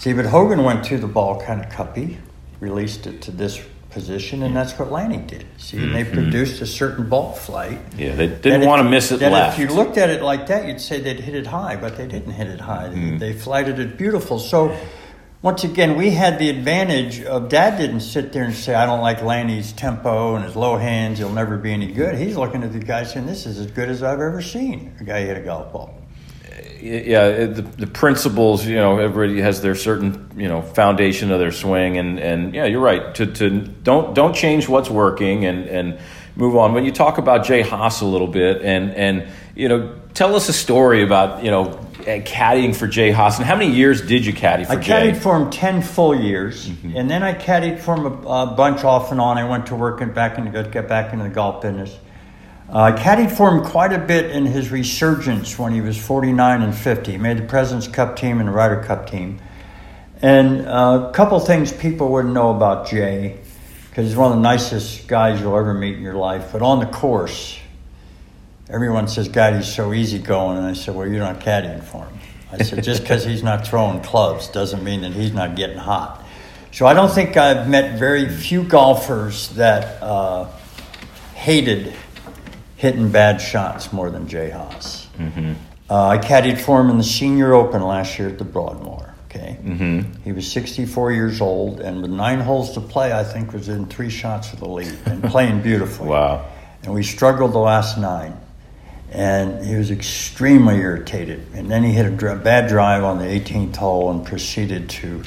See, 0.00 0.12
but 0.12 0.26
Hogan 0.26 0.62
went 0.62 0.84
to 0.86 0.98
the 0.98 1.06
ball 1.06 1.40
kind 1.40 1.64
of 1.64 1.70
cuppy, 1.70 2.18
released 2.60 3.06
it 3.06 3.22
to 3.22 3.30
this 3.30 3.62
position, 3.96 4.42
and 4.42 4.54
that's 4.54 4.78
what 4.78 4.92
Lanny 4.92 5.16
did. 5.16 5.46
See, 5.56 5.78
and 5.78 5.94
they 5.94 6.04
mm-hmm. 6.04 6.12
produced 6.12 6.60
a 6.60 6.66
certain 6.66 7.08
ball 7.08 7.32
flight. 7.32 7.80
yeah, 7.96 8.14
they 8.14 8.26
didn't 8.26 8.60
if- 8.60 8.68
want 8.68 8.82
to 8.82 8.88
miss 8.90 9.10
it 9.10 9.20
that 9.20 9.32
left. 9.32 9.58
If 9.58 9.70
you 9.70 9.74
looked 9.74 9.96
at 9.96 10.10
it 10.10 10.20
like 10.20 10.48
that, 10.48 10.68
you'd 10.68 10.82
say 10.82 11.00
they'd 11.00 11.18
hit 11.18 11.34
it 11.34 11.46
high, 11.46 11.76
but 11.76 11.96
they 11.96 12.06
didn't 12.06 12.32
hit 12.32 12.48
it 12.48 12.60
high. 12.60 12.88
They, 12.88 12.96
mm-hmm. 12.96 13.18
they 13.18 13.32
flighted 13.32 13.78
it 13.78 13.96
beautiful. 13.96 14.38
So, 14.38 14.76
once 15.40 15.64
again, 15.64 15.96
we 15.96 16.10
had 16.10 16.38
the 16.38 16.50
advantage 16.50 17.22
of 17.22 17.48
Dad 17.48 17.78
didn't 17.78 18.00
sit 18.00 18.34
there 18.34 18.44
and 18.44 18.54
say, 18.54 18.74
"I 18.74 18.84
don't 18.84 19.00
like 19.00 19.22
Lanny's 19.22 19.72
tempo 19.72 20.34
and 20.34 20.44
his 20.44 20.56
low 20.56 20.76
hands. 20.76 21.18
He'll 21.18 21.32
never 21.32 21.56
be 21.56 21.72
any 21.72 21.90
good." 21.90 22.16
He's 22.16 22.36
looking 22.36 22.62
at 22.64 22.74
the 22.74 22.78
guy 22.78 23.04
saying, 23.04 23.24
"This 23.24 23.46
is 23.46 23.58
as 23.58 23.70
good 23.70 23.88
as 23.88 24.02
I've 24.02 24.20
ever 24.20 24.42
seen 24.42 24.94
a 25.00 25.04
guy 25.04 25.20
hit 25.20 25.38
a 25.38 25.40
golf 25.40 25.72
ball." 25.72 25.94
Yeah, 26.86 27.46
the, 27.46 27.62
the 27.62 27.86
principles, 27.86 28.64
you 28.64 28.76
know, 28.76 28.98
everybody 28.98 29.40
has 29.40 29.60
their 29.60 29.74
certain, 29.74 30.30
you 30.36 30.48
know, 30.48 30.62
foundation 30.62 31.30
of 31.32 31.38
their 31.38 31.52
swing, 31.52 31.98
and, 31.98 32.18
and 32.18 32.54
yeah, 32.54 32.66
you're 32.66 32.80
right. 32.80 33.14
To, 33.16 33.26
to 33.26 33.60
don't 33.60 34.14
don't 34.14 34.34
change 34.34 34.68
what's 34.68 34.88
working 34.88 35.44
and, 35.44 35.66
and 35.66 35.98
move 36.36 36.56
on. 36.56 36.74
When 36.74 36.84
you 36.84 36.92
talk 36.92 37.18
about 37.18 37.44
Jay 37.44 37.62
Haas 37.62 38.00
a 38.00 38.06
little 38.06 38.28
bit, 38.28 38.62
and 38.62 38.92
and 38.92 39.28
you 39.54 39.68
know, 39.68 39.98
tell 40.14 40.36
us 40.36 40.48
a 40.48 40.52
story 40.52 41.02
about 41.02 41.42
you 41.42 41.50
know 41.50 41.64
uh, 42.06 42.20
caddying 42.20 42.74
for 42.74 42.86
Jay 42.86 43.10
Haas, 43.10 43.38
and 43.38 43.46
how 43.46 43.56
many 43.56 43.72
years 43.72 44.02
did 44.02 44.24
you 44.24 44.32
caddy 44.32 44.64
for 44.64 44.72
I 44.72 44.76
Jay? 44.76 44.92
Mm-hmm. 44.92 45.16
caddied 45.16 45.22
for 45.22 45.36
him 45.36 45.50
ten 45.50 45.82
full 45.82 46.14
years, 46.14 46.70
and 46.84 47.10
then 47.10 47.22
I 47.22 47.34
caddied 47.34 47.80
for 47.80 47.96
him 47.96 48.06
a, 48.06 48.28
a 48.28 48.46
bunch 48.46 48.84
off 48.84 49.10
and 49.12 49.20
on. 49.20 49.38
I 49.38 49.48
went 49.48 49.66
to 49.66 49.74
work 49.74 50.00
and 50.00 50.14
back 50.14 50.38
into 50.38 50.62
get 50.64 50.88
back 50.88 51.12
into 51.12 51.24
the 51.24 51.30
golf 51.30 51.62
business. 51.62 51.96
Uh, 52.68 52.96
caddied 52.96 53.30
for 53.30 53.48
him 53.48 53.64
quite 53.64 53.92
a 53.92 53.98
bit 53.98 54.30
in 54.32 54.44
his 54.44 54.72
resurgence 54.72 55.56
when 55.56 55.72
he 55.72 55.80
was 55.80 55.96
49 55.96 56.62
and 56.62 56.74
50. 56.74 57.12
He 57.12 57.18
made 57.18 57.38
the 57.38 57.44
President's 57.44 57.86
Cup 57.86 58.16
team 58.16 58.40
and 58.40 58.48
the 58.48 58.52
Ryder 58.52 58.82
Cup 58.82 59.08
team. 59.08 59.38
And 60.20 60.66
uh, 60.66 61.08
a 61.10 61.12
couple 61.12 61.38
things 61.38 61.72
people 61.72 62.10
wouldn't 62.10 62.34
know 62.34 62.50
about 62.50 62.88
Jay, 62.88 63.38
because 63.88 64.08
he's 64.08 64.16
one 64.16 64.32
of 64.32 64.38
the 64.38 64.42
nicest 64.42 65.06
guys 65.06 65.40
you'll 65.40 65.56
ever 65.56 65.74
meet 65.74 65.96
in 65.96 66.02
your 66.02 66.14
life. 66.14 66.50
But 66.52 66.62
on 66.62 66.80
the 66.80 66.86
course, 66.86 67.56
everyone 68.68 69.06
says, 69.06 69.28
God, 69.28 69.54
he's 69.54 69.72
so 69.72 69.92
easygoing. 69.92 70.58
And 70.58 70.66
I 70.66 70.72
said, 70.72 70.96
Well, 70.96 71.06
you're 71.06 71.20
not 71.20 71.40
caddying 71.40 71.84
for 71.84 72.04
him. 72.04 72.18
I 72.50 72.62
said, 72.64 72.82
Just 72.82 73.02
because 73.02 73.24
he's 73.24 73.42
not 73.42 73.66
throwing 73.66 74.02
clubs 74.02 74.48
doesn't 74.48 74.82
mean 74.82 75.02
that 75.02 75.12
he's 75.12 75.32
not 75.32 75.54
getting 75.54 75.78
hot. 75.78 76.24
So 76.72 76.86
I 76.86 76.94
don't 76.94 77.10
think 77.10 77.36
I've 77.36 77.68
met 77.68 77.98
very 77.98 78.28
few 78.28 78.64
golfers 78.64 79.50
that 79.50 80.02
uh, 80.02 80.50
hated 81.34 81.94
hitting 82.76 83.10
bad 83.10 83.40
shots 83.40 83.92
more 83.92 84.10
than 84.10 84.28
Jay 84.28 84.50
Haas. 84.50 85.08
Uh, 85.88 86.08
I 86.08 86.18
caddied 86.18 86.58
for 86.58 86.80
him 86.80 86.90
in 86.90 86.98
the 86.98 87.04
Senior 87.04 87.54
Open 87.54 87.82
last 87.82 88.18
year 88.18 88.28
at 88.28 88.38
the 88.38 88.44
Broadmoor. 88.44 89.14
Okay, 89.28 89.58
mm-hmm. 89.62 90.22
he 90.22 90.32
was 90.32 90.50
64 90.50 91.12
years 91.12 91.40
old, 91.40 91.80
and 91.80 92.00
with 92.00 92.10
nine 92.10 92.40
holes 92.40 92.72
to 92.72 92.80
play, 92.80 93.12
I 93.12 93.22
think 93.22 93.52
was 93.52 93.68
in 93.68 93.86
three 93.86 94.08
shots 94.08 94.52
of 94.52 94.60
the 94.60 94.68
lead 94.68 94.96
and 95.04 95.22
playing 95.24 95.62
beautifully. 95.62 96.08
Wow. 96.16 96.46
And 96.82 96.94
we 96.94 97.02
struggled 97.02 97.52
the 97.52 97.58
last 97.58 97.98
nine, 97.98 98.38
and 99.10 99.64
he 99.64 99.74
was 99.74 99.90
extremely 99.90 100.76
irritated. 100.76 101.44
And 101.52 101.68
then 101.68 101.82
he 101.82 101.90
hit 101.90 102.06
a 102.06 102.10
dr- 102.10 102.44
bad 102.44 102.68
drive 102.68 103.02
on 103.02 103.18
the 103.18 103.24
18th 103.24 103.74
hole 103.74 104.10
and 104.12 104.24
proceeded 104.24 104.88
to 104.90 105.22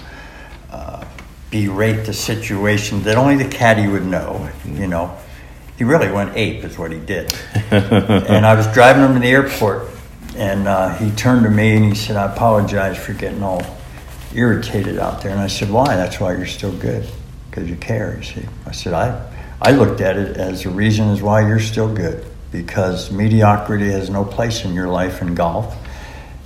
uh, 0.71 1.03
berate 1.51 2.05
the 2.05 2.13
situation 2.13 3.03
that 3.03 3.17
only 3.17 3.35
the 3.35 3.49
caddy 3.49 3.87
would 3.87 4.05
know, 4.05 4.49
you 4.65 4.87
know. 4.87 5.17
He 5.79 5.85
really 5.85 6.11
went 6.11 6.35
ape, 6.35 6.65
is 6.65 6.77
what 6.77 6.91
he 6.91 6.99
did. 6.99 7.33
and 7.71 8.45
I 8.45 8.53
was 8.53 8.67
driving 8.73 9.01
him 9.01 9.13
to 9.13 9.19
the 9.21 9.29
airport, 9.29 9.89
and 10.35 10.67
uh, 10.67 10.93
he 10.97 11.09
turned 11.11 11.43
to 11.45 11.49
me 11.49 11.73
and 11.77 11.85
he 11.85 11.95
said, 11.95 12.17
I 12.17 12.29
apologize 12.33 12.97
for 12.97 13.13
getting 13.13 13.41
all 13.41 13.61
irritated 14.35 14.99
out 14.99 15.23
there. 15.23 15.31
And 15.31 15.39
I 15.39 15.47
said, 15.47 15.69
Why? 15.71 15.95
That's 15.95 16.19
why 16.19 16.35
you're 16.35 16.47
still 16.47 16.73
good, 16.73 17.09
because 17.49 17.69
you 17.69 17.77
care, 17.77 18.17
you 18.17 18.23
see. 18.23 18.45
I 18.65 18.73
said, 18.73 18.91
I, 18.91 19.25
I 19.61 19.71
looked 19.71 20.01
at 20.01 20.17
it 20.17 20.35
as 20.35 20.63
the 20.63 20.69
reason 20.69 21.07
is 21.07 21.21
why 21.21 21.47
you're 21.47 21.61
still 21.61 21.95
good, 21.95 22.25
because 22.51 23.09
mediocrity 23.09 23.89
has 23.89 24.09
no 24.09 24.25
place 24.25 24.65
in 24.65 24.73
your 24.73 24.89
life 24.89 25.21
in 25.21 25.33
golf. 25.33 25.77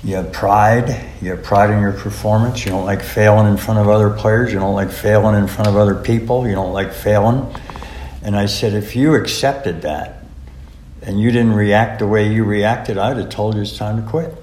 You 0.03 0.17
have 0.17 0.31
pride. 0.31 0.89
You 1.23 1.31
have 1.31 1.43
pride 1.43 1.71
in 1.71 1.81
your 1.81 1.93
performance. 1.93 2.65
You 2.65 2.69
don't 2.69 2.85
like 2.85 3.01
failing 3.01 3.47
in 3.47 3.57
front 3.57 3.79
of 3.79 3.89
other 3.89 4.11
players. 4.11 4.53
You 4.53 4.59
don't 4.59 4.75
like 4.75 4.91
failing 4.91 5.41
in 5.41 5.47
front 5.47 5.69
of 5.69 5.75
other 5.75 5.95
people. 5.95 6.47
You 6.47 6.53
don't 6.53 6.73
like 6.73 6.93
failing. 6.93 7.51
And 8.23 8.37
I 8.37 8.45
said, 8.45 8.73
if 8.73 8.95
you 8.95 9.15
accepted 9.15 9.81
that 9.81 10.23
and 11.01 11.19
you 11.19 11.29
didn't 11.29 11.53
react 11.53 11.99
the 11.99 12.07
way 12.07 12.31
you 12.31 12.45
reacted, 12.45 12.97
I'd 12.97 13.17
have 13.17 13.29
told 13.29 13.55
you 13.55 13.61
it's 13.61 13.77
time 13.77 14.01
to 14.01 14.09
quit. 14.09 14.33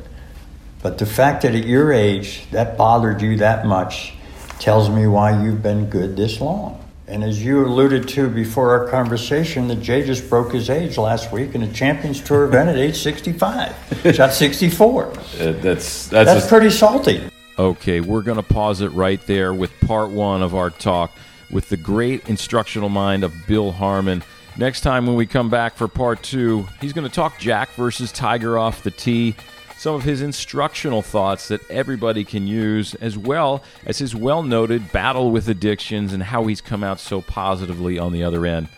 But 0.83 0.99
the 0.99 1.07
fact 1.07 1.43
that 1.43 1.55
at 1.55 1.65
your 1.65 1.93
age 1.93 2.47
that 2.51 2.77
bothered 2.77 3.23
you 3.23 3.39
that 3.39 3.67
much 3.67 4.13
tells 4.59 4.91
me 4.91 5.07
why 5.07 5.43
you've 5.43 5.63
been 5.63 5.89
good 5.89 6.17
this 6.17 6.41
long. 6.41 6.77
And 7.09 7.25
as 7.25 7.43
you 7.43 7.67
alluded 7.67 8.07
to 8.11 8.29
before 8.29 8.71
our 8.71 8.89
conversation, 8.89 9.67
that 9.69 9.81
Jay 9.81 10.07
just 10.07 10.29
broke 10.31 10.53
his 10.53 10.71
age 10.71 10.97
last 10.97 11.33
week 11.33 11.55
in 11.55 11.63
a 11.63 11.73
Champions 11.73 12.21
Tour 12.21 12.45
event 12.45 12.69
at 12.69 12.77
age 12.77 12.97
65. 12.97 13.75
Shot 14.15 14.33
64. 14.33 15.07
Uh, 15.07 15.13
that's 15.15 16.07
that's, 16.07 16.09
that's 16.09 16.47
a, 16.47 16.49
pretty 16.49 16.71
salty. 16.71 17.23
Okay, 17.59 18.01
we're 18.01 18.23
going 18.23 18.37
to 18.37 18.45
pause 18.45 18.81
it 18.81 18.91
right 18.91 19.21
there 19.27 19.53
with 19.53 19.73
part 19.81 20.11
one 20.11 20.43
of 20.43 20.55
our 20.55 20.71
talk 20.71 21.11
with 21.51 21.69
the 21.69 21.77
great 21.77 22.29
instructional 22.29 22.89
mind 22.89 23.25
of 23.25 23.47
Bill 23.47 23.73
Harmon. 23.73 24.23
Next 24.57 24.81
time 24.83 25.07
when 25.07 25.17
we 25.17 25.27
come 25.27 25.49
back 25.49 25.75
for 25.77 25.89
part 25.89 26.23
two, 26.23 26.67
he's 26.81 26.93
going 26.93 27.09
to 27.09 27.15
talk 27.15 27.39
Jack 27.39 27.71
versus 27.75 28.13
Tiger 28.13 28.59
off 28.59 28.83
the 28.83 28.91
tee, 28.91 29.35
some 29.77 29.95
of 29.95 30.03
his 30.03 30.23
instructional 30.23 31.03
thoughts 31.03 31.49
that 31.49 31.69
everybody 31.71 32.25
can 32.25 32.47
use, 32.47 32.95
as 32.97 33.17
well 33.17 33.63
as 33.87 33.99
his 33.99 34.15
well 34.15 34.43
noted 34.43 34.93
battle 34.93 35.31
with 35.31 35.49
addictions 35.49 36.13
and 36.13 36.23
how 36.23 36.47
he's 36.47 36.61
come 36.61 36.85
out 36.85 37.01
so 37.01 37.23
positively 37.23 37.99
on 37.99 38.13
the 38.13 38.23
other 38.23 38.45
end. 38.45 38.69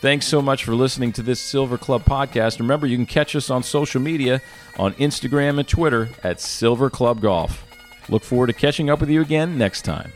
Thanks 0.00 0.26
so 0.26 0.40
much 0.40 0.64
for 0.64 0.74
listening 0.74 1.12
to 1.14 1.22
this 1.22 1.40
Silver 1.40 1.76
Club 1.76 2.04
podcast. 2.04 2.60
Remember, 2.60 2.86
you 2.86 2.96
can 2.96 3.06
catch 3.06 3.34
us 3.34 3.50
on 3.50 3.64
social 3.64 4.00
media 4.00 4.40
on 4.78 4.94
Instagram 4.94 5.58
and 5.58 5.66
Twitter 5.66 6.08
at 6.22 6.40
Silver 6.40 6.88
Club 6.88 7.20
Golf. 7.20 7.64
Look 8.08 8.22
forward 8.22 8.46
to 8.46 8.52
catching 8.52 8.90
up 8.90 9.00
with 9.00 9.10
you 9.10 9.20
again 9.20 9.58
next 9.58 9.82
time. 9.82 10.12